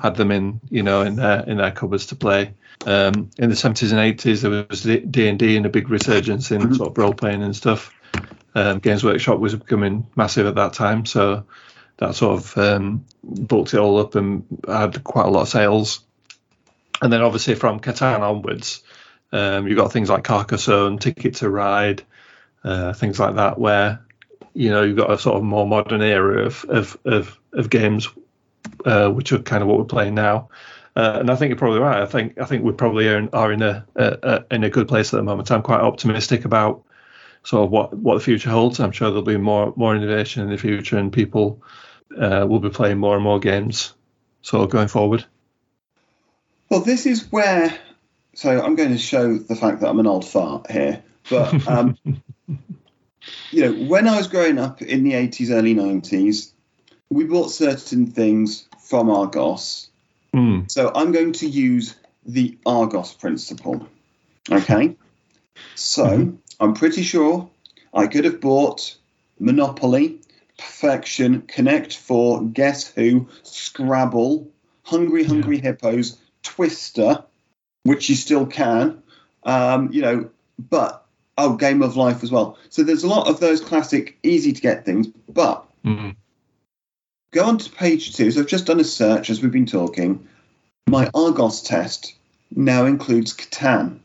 had 0.00 0.14
them 0.16 0.30
in, 0.30 0.60
you 0.70 0.82
know, 0.82 1.02
in 1.02 1.16
their 1.16 1.40
in 1.46 1.56
their 1.56 1.72
cupboards 1.72 2.06
to 2.06 2.16
play. 2.16 2.54
Um, 2.86 3.30
in 3.36 3.50
the 3.50 3.56
70s 3.56 3.90
and 3.92 4.00
80s, 4.00 4.40
there 4.42 4.66
was 4.70 4.82
D 4.82 5.28
and 5.28 5.38
D 5.38 5.56
and 5.56 5.66
a 5.66 5.68
big 5.68 5.90
resurgence 5.90 6.50
in 6.50 6.62
Mhm. 6.62 6.76
sort 6.76 6.92
of 6.92 6.98
role 6.98 7.12
playing 7.12 7.42
and 7.42 7.54
stuff. 7.54 7.92
Um, 8.54 8.78
Games 8.78 9.04
Workshop 9.04 9.38
was 9.38 9.54
becoming 9.54 10.06
massive 10.16 10.46
at 10.46 10.56
that 10.56 10.72
time, 10.72 11.06
so 11.06 11.44
that 11.98 12.14
sort 12.14 12.40
of 12.40 12.58
um, 12.58 13.04
bulked 13.22 13.74
it 13.74 13.78
all 13.78 13.98
up 13.98 14.14
and 14.14 14.44
had 14.66 15.04
quite 15.04 15.26
a 15.26 15.30
lot 15.30 15.42
of 15.42 15.48
sales. 15.48 16.00
And 17.02 17.12
then 17.12 17.22
obviously 17.22 17.54
from 17.54 17.80
Catan 17.80 18.20
onwards, 18.20 18.82
um, 19.32 19.68
you've 19.68 19.78
got 19.78 19.92
things 19.92 20.10
like 20.10 20.24
Carcassonne, 20.24 20.98
Ticket 20.98 21.36
to 21.36 21.48
Ride, 21.48 22.02
uh, 22.64 22.92
things 22.92 23.20
like 23.20 23.36
that, 23.36 23.58
where 23.58 24.00
you 24.54 24.70
know 24.70 24.82
you've 24.82 24.96
got 24.96 25.12
a 25.12 25.18
sort 25.18 25.36
of 25.36 25.44
more 25.44 25.66
modern 25.66 26.02
era 26.02 26.44
of 26.46 26.64
of 26.64 26.98
of, 27.04 27.38
of 27.52 27.70
games, 27.70 28.08
uh, 28.84 29.08
which 29.08 29.32
are 29.32 29.38
kind 29.38 29.62
of 29.62 29.68
what 29.68 29.78
we're 29.78 29.84
playing 29.84 30.14
now. 30.14 30.48
Uh, 30.96 31.18
and 31.20 31.30
I 31.30 31.36
think 31.36 31.50
you're 31.50 31.58
probably 31.58 31.78
right. 31.78 32.02
I 32.02 32.06
think 32.06 32.40
I 32.40 32.44
think 32.44 32.64
we 32.64 32.72
probably 32.72 33.08
are 33.08 33.18
in, 33.18 33.28
are 33.32 33.52
in 33.52 33.62
a, 33.62 33.86
a, 33.94 34.18
a 34.22 34.54
in 34.54 34.64
a 34.64 34.70
good 34.70 34.88
place 34.88 35.14
at 35.14 35.18
the 35.18 35.22
moment. 35.22 35.50
I'm 35.50 35.62
quite 35.62 35.80
optimistic 35.80 36.44
about 36.44 36.82
sort 37.44 37.64
of 37.64 37.70
what, 37.70 37.94
what 37.94 38.14
the 38.14 38.20
future 38.20 38.50
holds. 38.50 38.80
I'm 38.80 38.92
sure 38.92 39.08
there'll 39.08 39.22
be 39.22 39.36
more 39.36 39.72
more 39.76 39.94
innovation 39.96 40.42
in 40.42 40.50
the 40.50 40.58
future, 40.58 40.98
and 40.98 41.12
people 41.12 41.62
uh, 42.18 42.46
will 42.48 42.60
be 42.60 42.70
playing 42.70 42.98
more 42.98 43.14
and 43.14 43.24
more 43.24 43.38
games. 43.40 43.94
sort 44.42 44.64
of 44.64 44.70
going 44.70 44.88
forward. 44.88 45.24
Well, 46.68 46.80
this 46.80 47.06
is 47.06 47.30
where. 47.30 47.76
So 48.34 48.62
I'm 48.62 48.76
going 48.76 48.90
to 48.92 48.98
show 48.98 49.36
the 49.38 49.56
fact 49.56 49.80
that 49.80 49.88
I'm 49.88 49.98
an 49.98 50.06
old 50.06 50.24
fart 50.24 50.70
here, 50.70 51.02
but 51.28 51.66
um, 51.66 51.98
you 53.50 53.62
know, 53.62 53.72
when 53.88 54.06
I 54.06 54.16
was 54.16 54.28
growing 54.28 54.58
up 54.58 54.80
in 54.82 55.02
the 55.02 55.12
80s, 55.12 55.50
early 55.50 55.74
90s, 55.74 56.52
we 57.10 57.24
bought 57.24 57.50
certain 57.50 58.06
things 58.06 58.68
from 58.84 59.10
Argos. 59.10 59.90
Mm. 60.32 60.70
So 60.70 60.92
I'm 60.94 61.10
going 61.10 61.32
to 61.34 61.48
use 61.48 61.96
the 62.24 62.56
Argos 62.64 63.12
principle. 63.14 63.86
Okay. 64.50 64.96
So 65.74 66.06
Mhm. 66.06 66.38
I'm 66.60 66.74
pretty 66.74 67.02
sure 67.02 67.50
I 67.92 68.06
could 68.06 68.24
have 68.26 68.40
bought 68.40 68.96
Monopoly, 69.38 70.20
Perfection, 70.58 71.42
Connect 71.42 71.96
Four, 71.96 72.44
Guess 72.44 72.88
Who, 72.92 73.28
Scrabble, 73.42 74.48
Hungry 74.82 75.24
Hungry 75.24 75.58
Hippos, 75.58 76.18
Twister, 76.42 77.24
which 77.84 78.08
you 78.10 78.14
still 78.14 78.46
can. 78.46 79.02
Um, 79.42 79.90
you 79.92 80.02
know, 80.02 80.30
but 80.58 81.06
oh, 81.38 81.56
Game 81.56 81.82
of 81.82 81.96
Life 81.96 82.22
as 82.22 82.30
well. 82.30 82.58
So 82.68 82.82
there's 82.82 83.04
a 83.04 83.08
lot 83.08 83.28
of 83.28 83.40
those 83.40 83.62
classic, 83.62 84.18
easy 84.22 84.52
to 84.52 84.60
get 84.60 84.84
things. 84.84 85.06
But 85.28 85.66
Mm. 85.82 86.14
go 87.32 87.44
on 87.46 87.56
to 87.56 87.70
page 87.70 88.14
two. 88.14 88.30
So 88.30 88.40
I've 88.40 88.46
just 88.46 88.66
done 88.66 88.80
a 88.80 88.84
search 88.84 89.30
as 89.30 89.40
we've 89.40 89.50
been 89.50 89.64
talking. 89.64 90.28
My 90.90 91.10
Argos 91.14 91.62
test 91.62 92.14
now 92.54 92.84
includes 92.84 93.32
Catan. 93.34 94.00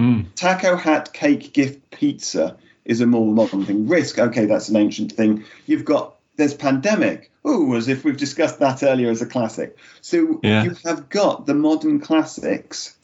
Mm. 0.00 0.26
Taco 0.34 0.76
Hat 0.76 1.12
Cake 1.12 1.52
Gift 1.52 1.90
Pizza 1.90 2.56
is 2.84 3.00
a 3.00 3.06
more 3.06 3.26
modern 3.26 3.64
thing. 3.66 3.86
Risk, 3.86 4.18
okay, 4.18 4.46
that's 4.46 4.68
an 4.70 4.76
ancient 4.76 5.12
thing. 5.12 5.44
You've 5.66 5.84
got 5.84 6.16
there's 6.36 6.54
Pandemic. 6.54 7.30
Oh, 7.44 7.74
as 7.74 7.88
if 7.88 8.04
we've 8.04 8.16
discussed 8.16 8.58
that 8.60 8.82
earlier 8.82 9.10
as 9.10 9.20
a 9.22 9.26
classic. 9.26 9.76
So 10.00 10.40
Yeah. 10.42 10.64
you 10.64 10.76
have 10.84 11.08
got 11.08 11.46
the 11.46 11.54
modern 11.54 12.00
classics 12.00 12.96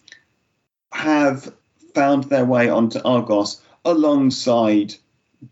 have 0.92 1.52
found 1.94 2.24
their 2.24 2.44
way 2.44 2.68
onto 2.68 2.98
Argos 3.04 3.60
alongside 3.84 4.94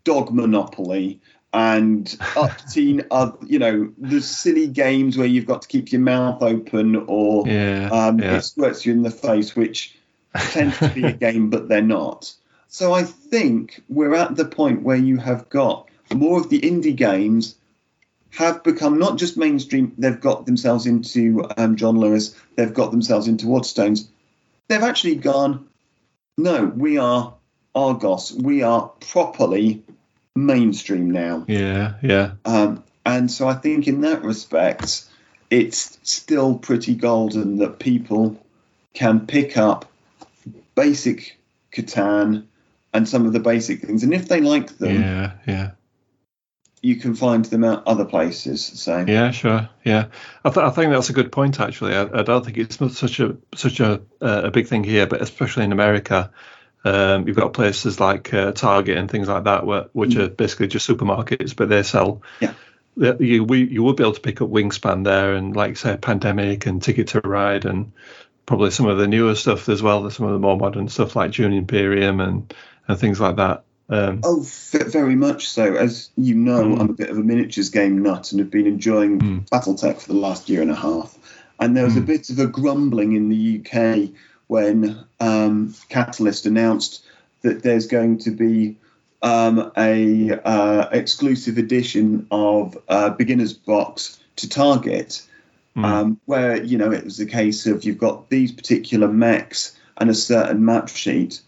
Dog 0.04 0.32
Monopoly 0.32 1.20
and 1.52 2.06
upteen, 2.34 3.06
uh, 3.10 3.32
you 3.46 3.58
know, 3.58 3.92
the 3.98 4.20
silly 4.20 4.66
games 4.66 5.16
where 5.16 5.26
you've 5.26 5.46
got 5.46 5.62
to 5.62 5.68
keep 5.68 5.92
your 5.92 6.00
mouth 6.00 6.42
open 6.42 6.96
or 7.06 7.46
Yeah. 7.46 7.88
um, 7.92 8.18
yeah. 8.18 8.36
it 8.36 8.42
squirts 8.42 8.84
you 8.86 8.92
in 8.92 9.02
the 9.02 9.10
face, 9.10 9.54
which 9.54 9.94
tends 10.34 10.78
to 10.78 10.88
be 10.88 11.04
a 11.04 11.12
game, 11.26 11.50
but 11.50 11.68
they're 11.68 11.82
not. 11.82 12.32
So 12.68 12.92
I 12.92 13.04
think 13.04 13.82
we're 13.88 14.14
at 14.14 14.36
the 14.36 14.44
point 14.44 14.82
where 14.82 14.96
you 14.96 15.16
have 15.18 15.48
got 15.48 15.88
more 16.12 16.40
of 16.40 16.50
the 16.50 16.60
indie 16.60 16.96
games 16.96 17.54
have 18.32 18.64
become 18.64 18.98
not 18.98 19.16
just 19.16 19.36
mainstream, 19.36 19.92
they've 19.96 20.20
got 20.20 20.44
themselves 20.44 20.86
into 20.86 21.48
um, 21.56 21.76
John 21.76 21.98
Lewis, 21.98 22.34
they've 22.56 22.74
got 22.74 22.90
themselves 22.90 23.28
into 23.28 23.46
Waterstones. 23.46 24.08
They've 24.68 24.82
actually 24.82 25.16
gone, 25.16 25.68
no, 26.36 26.64
we 26.64 26.98
are 26.98 27.34
Argos, 27.74 28.32
we 28.32 28.62
are 28.62 28.90
properly 29.00 29.84
mainstream 30.34 31.12
now. 31.12 31.44
yeah. 31.46 31.94
Yeah. 32.02 32.32
Um, 32.44 32.82
and 33.06 33.30
so 33.30 33.46
I 33.46 33.54
think 33.54 33.86
in 33.86 34.00
that 34.00 34.24
respect, 34.24 35.04
it's 35.50 35.98
still 36.02 36.58
pretty 36.58 36.94
golden 36.94 37.58
that 37.58 37.78
people 37.78 38.36
can 38.94 39.26
pick 39.26 39.56
up 39.56 39.84
basic 40.74 41.38
Catan 41.72 42.46
and 42.92 43.08
some 43.08 43.26
of 43.26 43.32
the 43.32 43.40
basic 43.40 43.80
things. 43.82 44.02
And 44.02 44.14
if 44.14 44.28
they 44.28 44.40
like 44.40 44.78
them, 44.78 45.00
Yeah. 45.02 45.32
Yeah. 45.46 45.70
you 46.82 46.96
can 46.96 47.14
find 47.14 47.44
them 47.46 47.64
at 47.64 47.82
other 47.86 48.04
places. 48.04 48.64
So 48.64 49.04
Yeah, 49.06 49.30
sure. 49.30 49.68
Yeah, 49.84 50.06
I, 50.44 50.50
th- 50.50 50.64
I 50.64 50.70
think 50.70 50.92
that's 50.92 51.10
a 51.10 51.14
good 51.14 51.32
point. 51.32 51.60
Actually, 51.60 51.94
I, 51.94 52.02
I 52.20 52.22
don't 52.22 52.44
think 52.44 52.58
it's 52.58 52.76
such 52.96 53.20
a 53.20 53.36
such 53.54 53.80
a 53.80 54.02
uh, 54.20 54.42
a 54.44 54.50
big 54.50 54.66
thing 54.68 54.84
here, 54.84 55.06
but 55.06 55.22
especially 55.22 55.64
in 55.64 55.72
America, 55.72 56.30
um, 56.84 57.26
you've 57.26 57.36
got 57.36 57.54
places 57.54 57.98
like 58.00 58.32
uh, 58.34 58.52
Target 58.52 58.98
and 58.98 59.10
things 59.10 59.28
like 59.28 59.44
that, 59.44 59.64
where, 59.66 59.86
which 59.92 60.16
are 60.16 60.28
basically 60.28 60.66
just 60.68 60.88
supermarkets, 60.88 61.56
but 61.56 61.68
they 61.68 61.82
sell. 61.82 62.22
Yeah. 62.40 62.52
You 62.96 63.42
we, 63.42 63.64
you 63.64 63.82
will 63.82 63.94
be 63.94 64.04
able 64.04 64.12
to 64.12 64.20
pick 64.20 64.40
up 64.40 64.50
Wingspan 64.50 65.02
there, 65.04 65.34
and 65.34 65.56
like 65.56 65.76
say 65.76 65.96
Pandemic 65.96 66.66
and 66.66 66.80
Ticket 66.80 67.08
to 67.08 67.20
Ride, 67.20 67.64
and 67.64 67.90
probably 68.46 68.70
some 68.70 68.86
of 68.86 68.98
the 68.98 69.06
newer 69.06 69.34
stuff 69.34 69.68
as 69.68 69.82
well. 69.82 70.08
Some 70.10 70.26
of 70.26 70.32
the 70.32 70.38
more 70.38 70.56
modern 70.56 70.88
stuff 70.88 71.16
like 71.16 71.32
Dune 71.32 71.52
Imperium 71.52 72.20
and 72.20 72.52
and 72.88 72.98
things 72.98 73.20
like 73.20 73.36
that. 73.36 73.64
Um, 73.88 74.20
Oh, 74.24 74.40
v- 74.72 74.84
very 74.84 75.14
much 75.16 75.48
so. 75.48 75.74
As 75.74 76.10
you 76.16 76.34
know, 76.34 76.64
Mm. 76.64 76.80
I'm 76.80 76.90
a 76.90 76.94
bit 76.94 77.10
of 77.10 77.18
a 77.18 77.22
miniatures 77.22 77.70
game 77.70 78.02
nut 78.02 78.30
and 78.32 78.40
have 78.40 78.50
been 78.50 78.66
enjoying 78.66 79.18
Mm. 79.20 79.48
BattleTech 79.48 80.00
for 80.00 80.08
the 80.12 80.18
last 80.18 80.48
year 80.48 80.62
and 80.62 80.70
a 80.70 80.74
half. 80.74 81.16
And 81.60 81.76
there 81.76 81.84
was 81.84 81.96
a 81.96 82.00
Mm. 82.00 82.06
bit 82.06 82.30
of 82.30 82.38
a 82.38 82.46
grumbling 82.46 83.12
in 83.12 83.28
the 83.28 83.36
UK 83.36 84.10
when 84.48 84.98
um, 85.20 85.74
Catalyst 85.88 86.44
announced 86.46 87.02
that 87.42 87.62
there's 87.62 87.86
going 87.86 88.18
to 88.18 88.30
be 88.30 88.76
um, 89.22 89.70
a 89.78 90.32
uh, 90.44 90.88
exclusive 90.92 91.56
edition 91.56 92.26
of 92.30 92.76
uh, 92.88 93.08
Beginner's 93.10 93.54
Box 93.54 94.18
to 94.36 94.48
Target, 94.50 95.22
Mm. 95.76 95.84
um, 95.84 96.20
where 96.26 96.62
you 96.62 96.78
know 96.78 96.92
it 96.92 97.04
was 97.04 97.18
a 97.18 97.26
case 97.26 97.66
of 97.66 97.82
you've 97.84 97.98
got 97.98 98.30
these 98.30 98.52
particular 98.52 99.08
mechs 99.08 99.76
and 99.96 100.08
a 100.08 100.14
certain 100.14 100.64
map 100.64 100.88
sheet, 100.88 101.40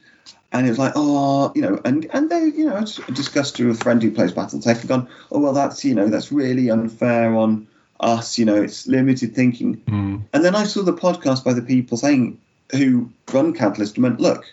and 0.51 0.66
it's 0.68 0.79
like, 0.79 0.95
oh, 0.97 1.53
you 1.55 1.62
know, 1.62 1.81
and 1.85 2.07
and 2.12 2.29
they, 2.29 2.47
you 2.47 2.64
know, 2.66 2.77
I 2.77 3.12
discussed 3.12 3.59
with 3.61 3.81
a 3.81 3.85
friend 3.85 4.03
who 4.03 4.11
plays 4.11 4.33
BattleTech 4.33 4.81
and 4.81 4.89
gone, 4.89 5.09
oh 5.31 5.39
well, 5.39 5.53
that's 5.53 5.85
you 5.85 5.95
know, 5.95 6.09
that's 6.09 6.33
really 6.33 6.70
unfair 6.70 7.37
on 7.37 7.68
us, 8.01 8.37
you 8.37 8.45
know, 8.45 8.61
it's 8.62 8.87
limited 8.89 9.35
thinking. 9.35 9.77
mm, 9.87 10.22
And 10.33 10.45
then 10.45 10.55
I 10.57 10.64
saw 10.64 10.83
the 10.83 10.93
podcast 10.93 11.45
by 11.45 11.53
the 11.53 11.62
people 11.62 11.97
saying 11.97 12.41
who 12.72 13.11
run 13.33 13.53
Catalyst 13.53 13.97
and 13.97 14.03
went, 14.03 14.20
look, 14.20 14.45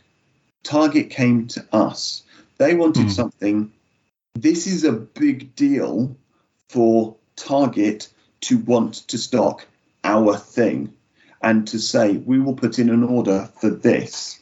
Target 0.63 1.09
came 1.09 1.47
to 1.47 1.65
us. 1.74 2.24
They 2.57 2.76
wanted 2.76 3.05
Hmm. 3.05 3.09
something. 3.09 3.71
This 4.36 4.67
is 4.67 4.84
a 4.84 4.91
big 4.93 5.55
deal 5.55 6.15
for 6.69 7.15
Target 7.36 8.07
to 8.43 8.57
want 8.57 9.07
to 9.09 9.17
stock 9.17 9.65
our 10.03 10.37
thing 10.37 10.93
and 11.41 11.67
to 11.67 11.79
say, 11.79 12.13
we 12.17 12.39
will 12.39 12.55
put 12.55 12.79
in 12.79 12.89
an 12.89 13.03
order 13.03 13.49
for 13.59 13.69
this. 13.69 14.39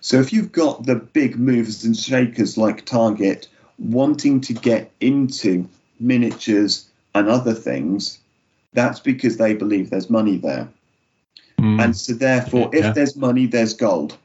So 0.00 0.20
if 0.20 0.32
you've 0.32 0.52
got 0.52 0.86
the 0.86 0.94
big 0.94 1.38
movers 1.38 1.84
and 1.84 1.96
shakers 1.96 2.56
like 2.56 2.84
Target 2.84 3.48
wanting 3.78 4.40
to 4.42 4.52
get 4.52 4.92
into 5.00 5.68
miniatures 5.98 6.88
and 7.14 7.28
other 7.28 7.54
things, 7.54 8.18
that's 8.72 9.00
because 9.00 9.36
they 9.36 9.54
believe 9.54 9.90
there's 9.90 10.10
money 10.10 10.36
there. 10.36 10.68
mm. 11.58 11.82
And 11.82 11.96
so 11.96 12.14
therefore, 12.14 12.70
if 12.72 12.94
there's 12.94 13.16
money, 13.16 13.46
there's 13.46 13.74
gold. 13.74 14.16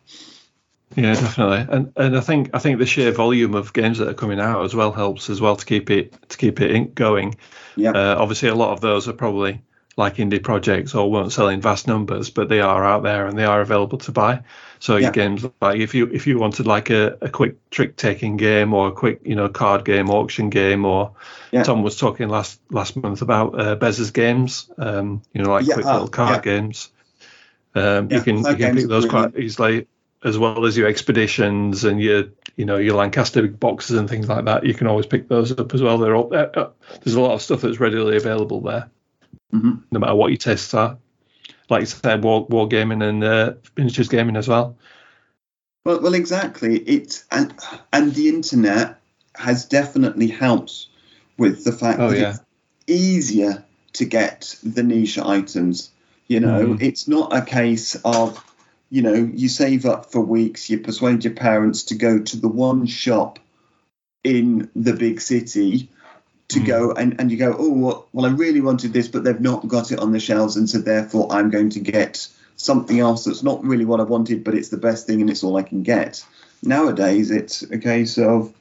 Yeah, 0.96 1.14
definitely, 1.14 1.76
and 1.76 1.94
and 1.96 2.18
I 2.18 2.22
think 2.22 2.50
I 2.54 2.60
think 2.60 2.80
the 2.80 2.86
sheer 2.86 3.12
volume 3.12 3.56
of 3.56 3.74
games 3.74 3.98
that 3.98 4.08
are 4.08 4.14
coming 4.14 4.40
out 4.40 4.64
as 4.64 4.76
well 4.76 4.92
helps 4.92 5.30
as 5.30 5.42
well 5.42 5.56
to 5.56 5.66
keep 5.66 5.90
it 5.90 6.30
to 6.30 6.38
keep 6.38 6.62
it 6.62 6.96
going. 6.96 7.36
Yeah. 7.76 7.92
Uh, 7.92 8.16
obviously, 8.20 8.50
a 8.50 8.56
lot 8.56 8.72
of 8.74 8.82
those 8.82 9.08
are 9.08 9.14
probably 9.14 9.62
like 9.96 10.16
indie 10.16 10.42
projects 10.42 10.96
or 10.96 11.12
won't 11.12 11.32
sell 11.32 11.50
in 11.50 11.62
vast 11.62 11.88
numbers, 11.88 12.30
but 12.32 12.50
they 12.50 12.60
are 12.62 12.84
out 12.84 13.04
there 13.04 13.28
and 13.28 13.38
they 13.38 13.46
are 13.46 13.62
available 13.62 14.00
to 14.00 14.12
buy. 14.12 14.44
So 14.80 14.98
Yeah. 14.98 15.12
games 15.12 15.46
like 15.62 15.80
if 15.80 15.94
you 15.96 16.10
if 16.12 16.28
you 16.28 16.40
wanted 16.40 16.68
like 16.68 16.90
a, 16.90 17.18
a 17.22 17.30
quick 17.30 17.70
trick 17.70 17.96
taking 17.96 18.38
game 18.38 18.74
or 18.74 18.88
a 18.88 18.92
quick 18.92 19.22
you 19.24 19.36
know 19.36 19.50
card 19.50 19.86
game 19.86 20.10
auction 20.10 20.50
game 20.50 20.86
or 20.86 21.14
Yeah. 21.52 21.64
Tom 21.64 21.84
was 21.84 21.98
talking 21.98 22.28
last 22.30 22.60
last 22.70 22.96
month 22.96 23.22
about 23.22 23.60
uh, 23.60 23.76
Bez's 23.76 24.12
games, 24.12 24.70
um, 24.78 25.22
you 25.34 25.44
know 25.44 25.52
like 25.52 25.68
Yeah, 25.68 25.76
quick 25.76 25.86
ah, 25.86 25.94
little 25.94 26.10
card 26.10 26.44
games. 26.44 26.90
Um, 27.76 28.12
you 28.12 28.22
can 28.22 28.38
you 28.38 28.56
can 28.56 28.76
pick 28.76 28.88
those 28.88 29.06
quite 29.06 29.38
easily 29.38 29.88
as 30.24 30.38
well 30.38 30.66
as 30.66 30.78
your 30.78 30.88
expeditions 30.88 31.84
and 31.84 32.02
your 32.02 32.26
you 32.56 32.66
know 32.66 32.78
your 32.78 32.96
Lancaster 32.96 33.48
boxes 33.48 33.98
and 33.98 34.10
things 34.10 34.28
like 34.28 34.46
that. 34.46 34.66
You 34.66 34.74
can 34.74 34.88
always 34.88 35.06
pick 35.06 35.28
those 35.28 35.52
up 35.58 35.74
as 35.74 35.82
well. 35.82 35.98
They're 35.98 36.16
all, 36.16 36.34
uh, 36.34 36.50
uh, 36.54 36.70
there's 37.04 37.16
a 37.16 37.22
lot 37.22 37.34
of 37.34 37.42
stuff 37.42 37.62
that's 37.62 37.80
readily 37.80 38.16
available 38.18 38.62
there, 38.62 38.90
Mhm. 39.54 39.84
no 39.92 40.00
matter 40.00 40.16
what 40.16 40.32
your 40.32 40.38
tastes 40.38 40.74
are. 40.74 40.98
Like 41.70 41.82
you 41.82 41.86
said, 41.88 42.24
war, 42.24 42.46
war 42.46 42.68
gaming 42.68 43.02
and 43.02 43.24
uh, 43.24 43.54
miniatures 43.78 44.10
gaming 44.10 44.36
as 44.36 44.48
well. 44.48 44.78
Well, 45.86 46.02
well, 46.02 46.14
exactly. 46.14 46.78
It 46.80 47.24
and 47.32 47.54
and 47.92 48.14
the 48.14 48.30
internet 48.30 49.00
has 49.36 49.66
definitely 49.66 50.28
helped 50.28 50.88
with 51.38 51.64
the 51.64 51.72
fact 51.72 52.00
Oh, 52.00 52.10
that 52.10 52.20
yeah. 52.20 52.30
it's 52.30 52.40
easier 52.88 53.66
to 53.94 54.06
get 54.06 54.56
the 54.64 54.84
niche 54.84 55.18
items. 55.18 55.90
You 56.28 56.40
know, 56.40 56.68
Mhm. 56.68 56.82
it's 56.82 57.08
not 57.08 57.36
a 57.36 57.42
case 57.42 57.96
of 58.06 58.44
you 58.90 59.02
know 59.02 59.14
you 59.14 59.50
save 59.50 59.86
up 59.86 60.12
for 60.12 60.22
weeks, 60.22 60.70
you 60.70 60.80
persuade 60.80 61.24
your 61.24 61.34
parents 61.34 61.84
to 61.86 61.96
go 61.96 62.20
to 62.20 62.38
the 62.38 62.48
one 62.48 62.86
shop 62.86 63.40
in 64.24 64.70
the 64.76 64.94
big 64.94 65.20
city 65.20 65.90
to 66.50 66.60
Mm. 66.60 66.66
go 66.66 66.92
and, 66.92 67.16
and 67.20 67.32
you 67.32 67.38
go 67.38 67.56
oh 67.58 67.74
well, 67.74 68.08
well 68.14 68.26
i 68.26 68.30
really 68.30 68.62
wanted 68.62 68.94
this 68.94 69.08
but 69.08 69.24
they've 69.24 69.40
not 69.42 69.68
got 69.68 69.92
it 69.92 70.00
on 70.00 70.12
the 70.12 70.20
shelves 70.20 70.56
and 70.58 70.70
so 70.70 70.78
therefore 70.78 71.28
i'm 71.32 71.50
going 71.50 71.70
to 71.70 71.80
get 71.80 72.28
something 72.58 73.00
else 73.00 73.24
that's 73.26 73.44
not 73.44 73.64
really 73.64 73.86
what 73.86 74.00
i 74.00 74.04
wanted 74.04 74.44
but 74.44 74.54
it's 74.54 74.70
the 74.70 74.78
best 74.78 75.08
thing 75.08 75.22
and 75.22 75.30
it's 75.30 75.44
all 75.44 75.58
i 75.58 75.64
can 75.64 75.84
get. 75.84 76.24
Nowadays 76.62 77.32
it's 77.32 77.64
a 77.64 77.78
case 77.78 78.18
of 78.18 78.54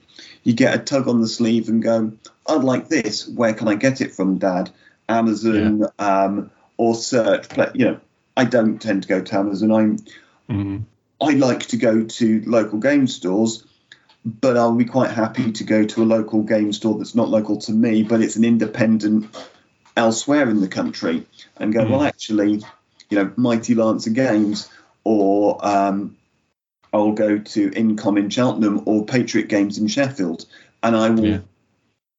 you 0.43 0.55
get 0.55 0.75
a 0.75 0.79
tug 0.79 1.07
on 1.09 1.21
the 1.21 1.29
sleeve 1.29 1.69
and 1.69 1.83
go 1.83 2.13
i'd 2.49 2.65
like 2.65 2.89
this. 2.89 3.29
Where 3.29 3.53
can 3.55 3.69
i 3.69 3.75
get 3.75 4.01
it 4.01 4.13
from 4.15 4.39
dad? 4.39 4.71
Amazon 5.09 5.85
um, 5.99 6.51
or 6.79 6.95
search 6.95 7.47
you 7.75 7.85
know 7.85 8.01
i 8.37 8.45
don't 8.45 8.81
tend 8.81 9.03
to 9.03 9.09
go 9.09 9.21
to 9.21 9.35
amazon 9.37 9.73
i'm 9.73 9.97
Mm. 10.49 10.85
I 11.21 11.31
like 11.35 11.67
to 11.67 11.77
go 11.77 12.03
to 12.03 12.43
local 12.47 12.79
game 12.81 13.07
stores, 13.07 13.65
but 14.25 14.57
I'll 14.57 14.75
be 14.75 14.85
quite 14.85 15.13
happy 15.13 15.53
to 15.53 15.65
go 15.65 15.85
to 15.85 16.03
a 16.03 16.05
local 16.05 16.43
game 16.43 16.73
store 16.73 16.99
that's 16.99 17.15
not 17.15 17.29
local 17.31 17.59
to 17.59 17.73
me, 17.73 18.03
but 18.03 18.21
it's 18.21 18.35
an 18.35 18.45
independent 18.45 19.27
elsewhere 19.97 20.51
in 20.51 20.61
the 20.61 20.69
country, 20.69 21.25
and 21.57 21.73
go, 21.73 21.85
Mm. 21.85 21.91
well, 21.91 22.03
actually, 22.03 22.55
you 23.09 23.19
know, 23.19 23.33
Mighty 23.37 23.75
Lancer 23.77 24.11
Games, 24.11 24.69
or 25.05 25.65
um, 25.65 26.17
I'll 26.93 27.13
go 27.13 27.39
to 27.39 27.71
Incom 27.71 28.19
in 28.19 28.29
Cheltenham 28.29 28.83
or 28.85 29.07
Patriot 29.07 29.49
Games 29.49 29.79
in 29.79 29.87
Sheffield, 29.87 30.45
and 30.83 30.97
I 30.97 31.09
will 31.11 31.25
Yeah. 31.25 31.41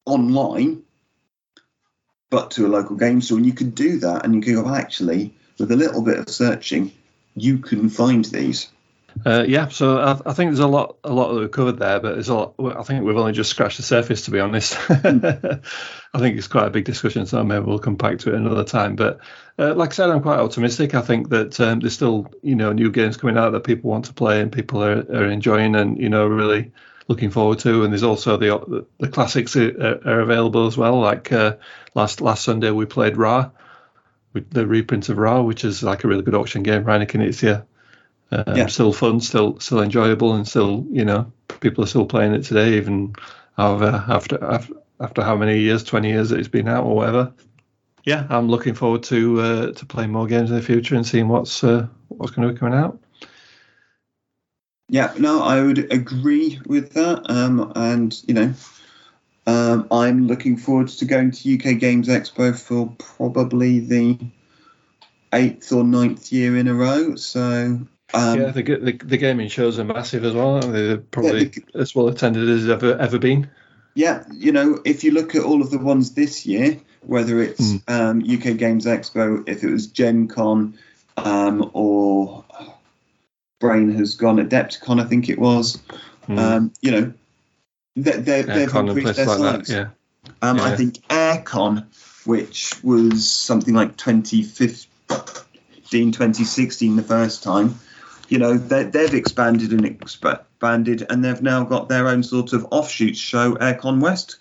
online, 0.05 0.84
but 2.30 2.51
to 2.51 2.66
a 2.66 2.70
local 2.70 2.95
game 2.95 3.22
store, 3.22 3.38
and 3.38 3.45
you 3.45 3.53
can 3.53 3.72
do 3.72 3.99
that, 3.99 4.26
and 4.26 4.34
you 4.34 4.41
can 4.41 4.55
go, 4.55 4.70
actually, 4.74 5.34
with 5.64 5.72
a 5.72 5.78
little 5.78 6.01
bit 6.01 6.20
of 6.20 6.30
searching, 6.30 6.91
you 7.36 7.57
can 7.57 7.88
find 7.88 8.26
these. 8.26 8.68
Uh, 9.26 9.45
yeah, 9.47 9.70
so 9.70 9.97
I, 9.97 10.20
I 10.26 10.34
think 10.34 10.49
there's 10.49 10.59
a 10.59 10.68
lot, 10.68 10.97
a 11.05 11.14
lot 11.14 11.32
that 11.32 11.39
we've 11.39 11.51
covered 11.51 11.80
there, 11.80 12.01
but 12.01 12.16
there's 12.16 12.28
a 12.28 12.36
lot. 12.36 12.55
I 12.59 12.84
think 12.84 13.05
we've 13.05 13.16
only 13.16 13.32
just 13.32 13.49
scratched 13.49 13.78
the 13.78 13.84
surface, 13.84 14.26
to 14.26 14.32
be 14.32 14.41
honest. 14.41 14.76
I 14.89 16.20
think 16.20 16.38
it's 16.38 16.47
quite 16.47 16.68
a 16.68 16.72
big 16.72 16.84
discussion, 16.84 17.26
so 17.28 17.41
maybe 17.45 17.64
we'll 17.64 17.80
come 17.80 17.95
back 17.95 18.18
to 18.20 18.34
it 18.34 18.36
another 18.36 18.66
time. 18.66 18.97
But 18.97 19.22
uh, 19.57 19.74
like 19.74 19.91
I 19.91 19.93
said, 19.93 20.09
I'm 20.09 20.22
quite 20.22 20.39
optimistic. 20.39 20.95
I 20.95 21.01
think 21.01 21.30
that 21.30 21.57
um, 21.61 21.80
there's 21.80 21.93
still, 21.93 22.30
you 22.41 22.55
know, 22.55 22.74
new 22.74 22.91
games 22.91 23.16
coming 23.16 23.38
out 23.38 23.51
that 23.51 23.64
people 23.64 23.89
want 23.89 24.05
to 24.05 24.14
play 24.14 24.41
and 24.41 24.51
people 24.51 24.84
are, 24.84 24.99
are 24.99 25.30
enjoying 25.30 25.76
and 25.76 25.97
you 25.97 26.09
know 26.09 26.28
really 26.28 26.74
looking 27.07 27.30
forward 27.30 27.59
to. 27.59 27.84
And 27.84 27.93
there's 27.93 28.03
also 28.03 28.36
the 28.36 28.86
the 28.99 29.07
classics 29.07 29.55
are, 29.55 30.01
are 30.05 30.20
available 30.20 30.68
as 30.68 30.76
well. 30.76 30.99
Like 30.99 31.32
uh, 31.32 31.55
last 31.95 32.20
last 32.20 32.43
Sunday 32.43 32.72
we 32.72 32.86
played 32.86 33.16
Ra, 33.16 33.51
the 34.34 34.67
reprint 34.67 35.09
of 35.09 35.17
Ra, 35.17 35.41
which 35.41 35.63
is 35.63 35.84
like 35.84 36.03
a 36.03 36.07
really 36.07 36.23
good 36.23 36.36
auction 36.36 36.63
game. 36.63 36.84
Reiner 36.84 37.07
Knizia. 37.07 37.65
Um, 38.31 38.57
Yeah. 38.57 38.67
Still 38.67 38.93
fun, 38.93 39.19
still 39.21 39.59
still 39.59 39.81
enjoyable, 39.81 40.34
and 40.34 40.47
still 40.47 40.86
you 40.89 41.05
know 41.05 41.31
people 41.59 41.84
are 41.84 41.88
still 41.88 42.05
playing 42.05 42.34
it 42.34 42.43
today, 42.43 42.77
even 42.77 43.15
however 43.57 44.03
after 44.07 44.43
after, 44.43 44.73
after 44.99 45.21
how 45.21 45.36
many 45.36 45.59
years, 45.59 45.84
twenty 45.84 46.09
years 46.09 46.29
that 46.29 46.39
it's 46.39 46.47
been 46.47 46.67
out 46.67 46.86
or 46.86 46.95
whatever. 46.95 47.34
Yeah, 48.05 48.25
I'm 48.29 48.49
looking 48.49 48.73
forward 48.73 49.03
to 49.03 49.39
uh, 49.39 49.71
to 49.73 49.86
playing 49.86 50.11
more 50.11 50.27
games 50.27 50.49
in 50.49 50.55
the 50.55 50.61
future 50.61 50.95
and 50.95 51.05
seeing 51.05 51.27
what's 51.27 51.63
uh, 51.63 51.88
what's 52.07 52.31
going 52.31 52.47
to 52.47 52.53
be 52.53 52.59
coming 52.59 52.77
out. 52.77 52.99
Yeah, 54.89 55.13
no, 55.17 55.41
I 55.41 55.61
would 55.61 55.91
agree 55.91 56.59
with 56.65 56.93
that. 56.93 57.29
Um, 57.29 57.71
and 57.75 58.19
you 58.27 58.34
know, 58.34 58.53
um, 59.45 59.87
I'm 59.91 60.27
looking 60.27 60.57
forward 60.57 60.87
to 60.89 61.05
going 61.05 61.31
to 61.31 61.55
UK 61.55 61.79
Games 61.79 62.07
Expo 62.07 62.57
for 62.57 62.93
probably 62.97 63.79
the 63.79 64.17
eighth 65.33 65.71
or 65.71 65.83
ninth 65.83 66.31
year 66.31 66.57
in 66.57 66.67
a 66.67 66.73
row. 66.73 67.15
So 67.15 67.79
um, 68.13 68.39
yeah, 68.39 68.51
the, 68.51 68.61
the 68.63 68.91
the 69.03 69.17
gaming 69.17 69.47
shows 69.49 69.79
are 69.79 69.83
massive 69.83 70.23
as 70.23 70.33
well. 70.33 70.59
They're 70.59 70.97
probably 70.97 71.45
the- 71.45 71.63
as 71.75 71.95
well 71.95 72.07
attended 72.07 72.47
as 72.49 72.69
ever 72.69 72.95
ever 72.97 73.19
been. 73.19 73.49
yeah, 73.95 74.23
you 74.31 74.51
know, 74.51 74.79
if 74.85 75.03
you 75.03 75.11
look 75.11 75.35
at 75.35 75.43
all 75.43 75.61
of 75.61 75.71
the 75.71 75.77
ones 75.79 76.13
this 76.13 76.45
year, 76.45 76.79
whether 77.01 77.41
it's 77.41 77.73
Mm. 77.73 77.89
um, 77.89 78.23
UK 78.23 78.57
Games 78.57 78.85
Expo, 78.85 79.47
if 79.47 79.63
it 79.63 79.69
was 79.71 79.87
Gen 79.87 80.27
Con, 80.27 80.77
um, 81.17 81.69
or 81.73 82.43
Brain 83.59 83.91
has 83.93 84.15
gone 84.15 84.37
Adepticon, 84.37 84.99
I 85.01 85.05
think 85.05 85.29
it 85.29 85.39
was. 85.39 85.81
Mm. 86.27 86.37
Um, 86.39 86.73
you 86.81 86.91
know, 86.91 87.13
they, 87.95 88.11
they, 88.11 88.41
they've 88.41 88.69
Airecon 88.69 88.79
and 88.79 88.89
increased 88.89 89.15
their 89.17 89.25
like 89.25 89.65
size. 89.65 89.69
Yeah. 89.69 89.87
Um, 90.41 90.59
I 90.59 90.75
think 90.75 90.95
Airecon, 91.09 91.85
which 92.25 92.81
was 92.83 93.29
something 93.29 93.73
like 93.73 93.97
2015, 93.97 96.11
2016 96.11 96.95
the 96.95 97.03
first 97.03 97.43
time, 97.43 97.75
you 98.29 98.39
know, 98.39 98.57
they, 98.57 98.83
they've 98.83 99.13
expanded 99.13 99.73
and 99.73 99.85
expanded, 99.85 101.05
and 101.09 101.23
they've 101.23 101.41
now 101.41 101.63
got 101.65 101.89
their 101.89 102.07
own 102.07 102.23
sort 102.23 102.53
of 102.53 102.65
offshoot 102.71 103.17
show, 103.17 103.55
Airecon 103.55 104.01
West, 104.01 104.37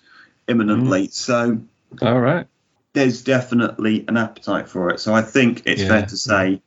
imminently. 0.47 1.09
So 1.09 1.59
All 2.01 2.19
right. 2.19 2.47
there's 2.93 3.23
definitely 3.23 4.05
an 4.07 4.17
appetite 4.17 4.69
for 4.69 4.89
it. 4.89 4.99
So 4.99 5.13
I 5.13 5.21
think 5.21 5.63
it's 5.65 5.81
Yeah. 5.81 5.87
fair 5.89 6.05
to 6.07 6.17
say 6.17 6.61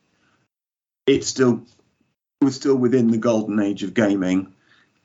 it's 1.06 1.28
still 1.28 1.62
we're 2.42 2.50
still 2.50 2.76
within 2.76 3.10
the 3.10 3.18
golden 3.18 3.58
age 3.60 3.82
of 3.82 3.94
gaming. 3.94 4.52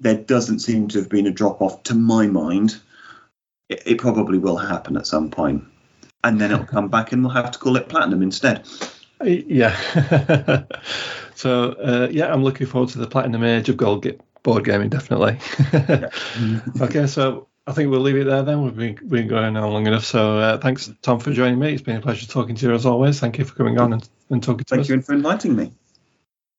There 0.01 0.17
doesn't 0.17 0.59
seem 0.59 0.87
to 0.89 0.99
have 0.99 1.09
been 1.09 1.27
a 1.27 1.31
drop 1.31 1.61
off 1.61 1.83
to 1.83 1.95
my 1.95 2.27
mind. 2.27 2.79
It, 3.69 3.83
it 3.85 3.97
probably 3.99 4.39
will 4.39 4.57
happen 4.57 4.97
at 4.97 5.07
some 5.07 5.29
point, 5.29 5.63
and 6.23 6.41
then 6.41 6.51
it'll 6.51 6.65
come 6.65 6.89
back, 6.89 7.11
and 7.11 7.23
we'll 7.23 7.33
have 7.33 7.51
to 7.51 7.59
call 7.59 7.77
it 7.77 7.87
platinum 7.87 8.21
instead. 8.21 8.67
Yeah. 9.23 10.63
so 11.35 11.73
uh, 11.73 12.07
yeah, 12.09 12.33
I'm 12.33 12.43
looking 12.43 12.65
forward 12.65 12.89
to 12.89 12.97
the 12.97 13.05
platinum 13.05 13.43
age 13.43 13.69
of 13.69 13.77
gold 13.77 14.03
board 14.41 14.65
gaming, 14.65 14.89
definitely. 14.89 15.37
okay, 16.81 17.05
so 17.05 17.47
I 17.67 17.73
think 17.73 17.91
we'll 17.91 18.01
leave 18.01 18.15
it 18.15 18.25
there 18.25 18.41
then. 18.43 18.63
We've 18.63 18.75
been, 18.75 19.07
been 19.07 19.27
going 19.27 19.55
on 19.55 19.71
long 19.71 19.85
enough. 19.85 20.05
So 20.05 20.39
uh, 20.39 20.57
thanks, 20.57 20.91
Tom, 21.01 21.19
for 21.19 21.31
joining 21.31 21.59
me. 21.59 21.73
It's 21.73 21.83
been 21.83 21.97
a 21.97 22.01
pleasure 22.01 22.25
talking 22.25 22.55
to 22.55 22.65
you 22.67 22.73
as 22.73 22.85
always. 22.85 23.19
Thank 23.19 23.37
you 23.37 23.45
for 23.45 23.53
coming 23.53 23.77
on 23.79 23.93
and, 23.93 24.09
and 24.29 24.41
talking 24.41 24.65
to 24.65 24.75
Thank 24.75 24.81
us. 24.81 24.87
Thank 24.87 24.97
you 24.97 25.03
for 25.03 25.13
inviting 25.13 25.55
me. 25.55 25.71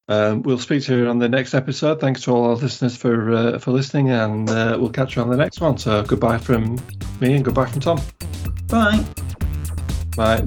Um, 0.08 0.42
we'll 0.42 0.58
speak 0.58 0.82
to 0.84 0.96
you 0.96 1.06
on 1.08 1.18
the 1.18 1.28
next 1.28 1.54
episode. 1.54 2.00
Thanks 2.00 2.22
to 2.22 2.32
all 2.32 2.44
our 2.46 2.56
listeners 2.56 2.96
for 2.96 3.32
uh, 3.32 3.58
for 3.58 3.70
listening, 3.70 4.10
and 4.10 4.48
uh, 4.50 4.76
we'll 4.80 4.90
catch 4.90 5.16
you 5.16 5.22
on 5.22 5.30
the 5.30 5.36
next 5.36 5.60
one. 5.60 5.78
So 5.78 6.02
goodbye 6.02 6.38
from 6.38 6.78
me 7.20 7.34
and 7.34 7.44
goodbye 7.44 7.66
from 7.66 7.80
Tom. 7.80 8.00
Bye. 8.68 9.04
Bye. 10.16 10.46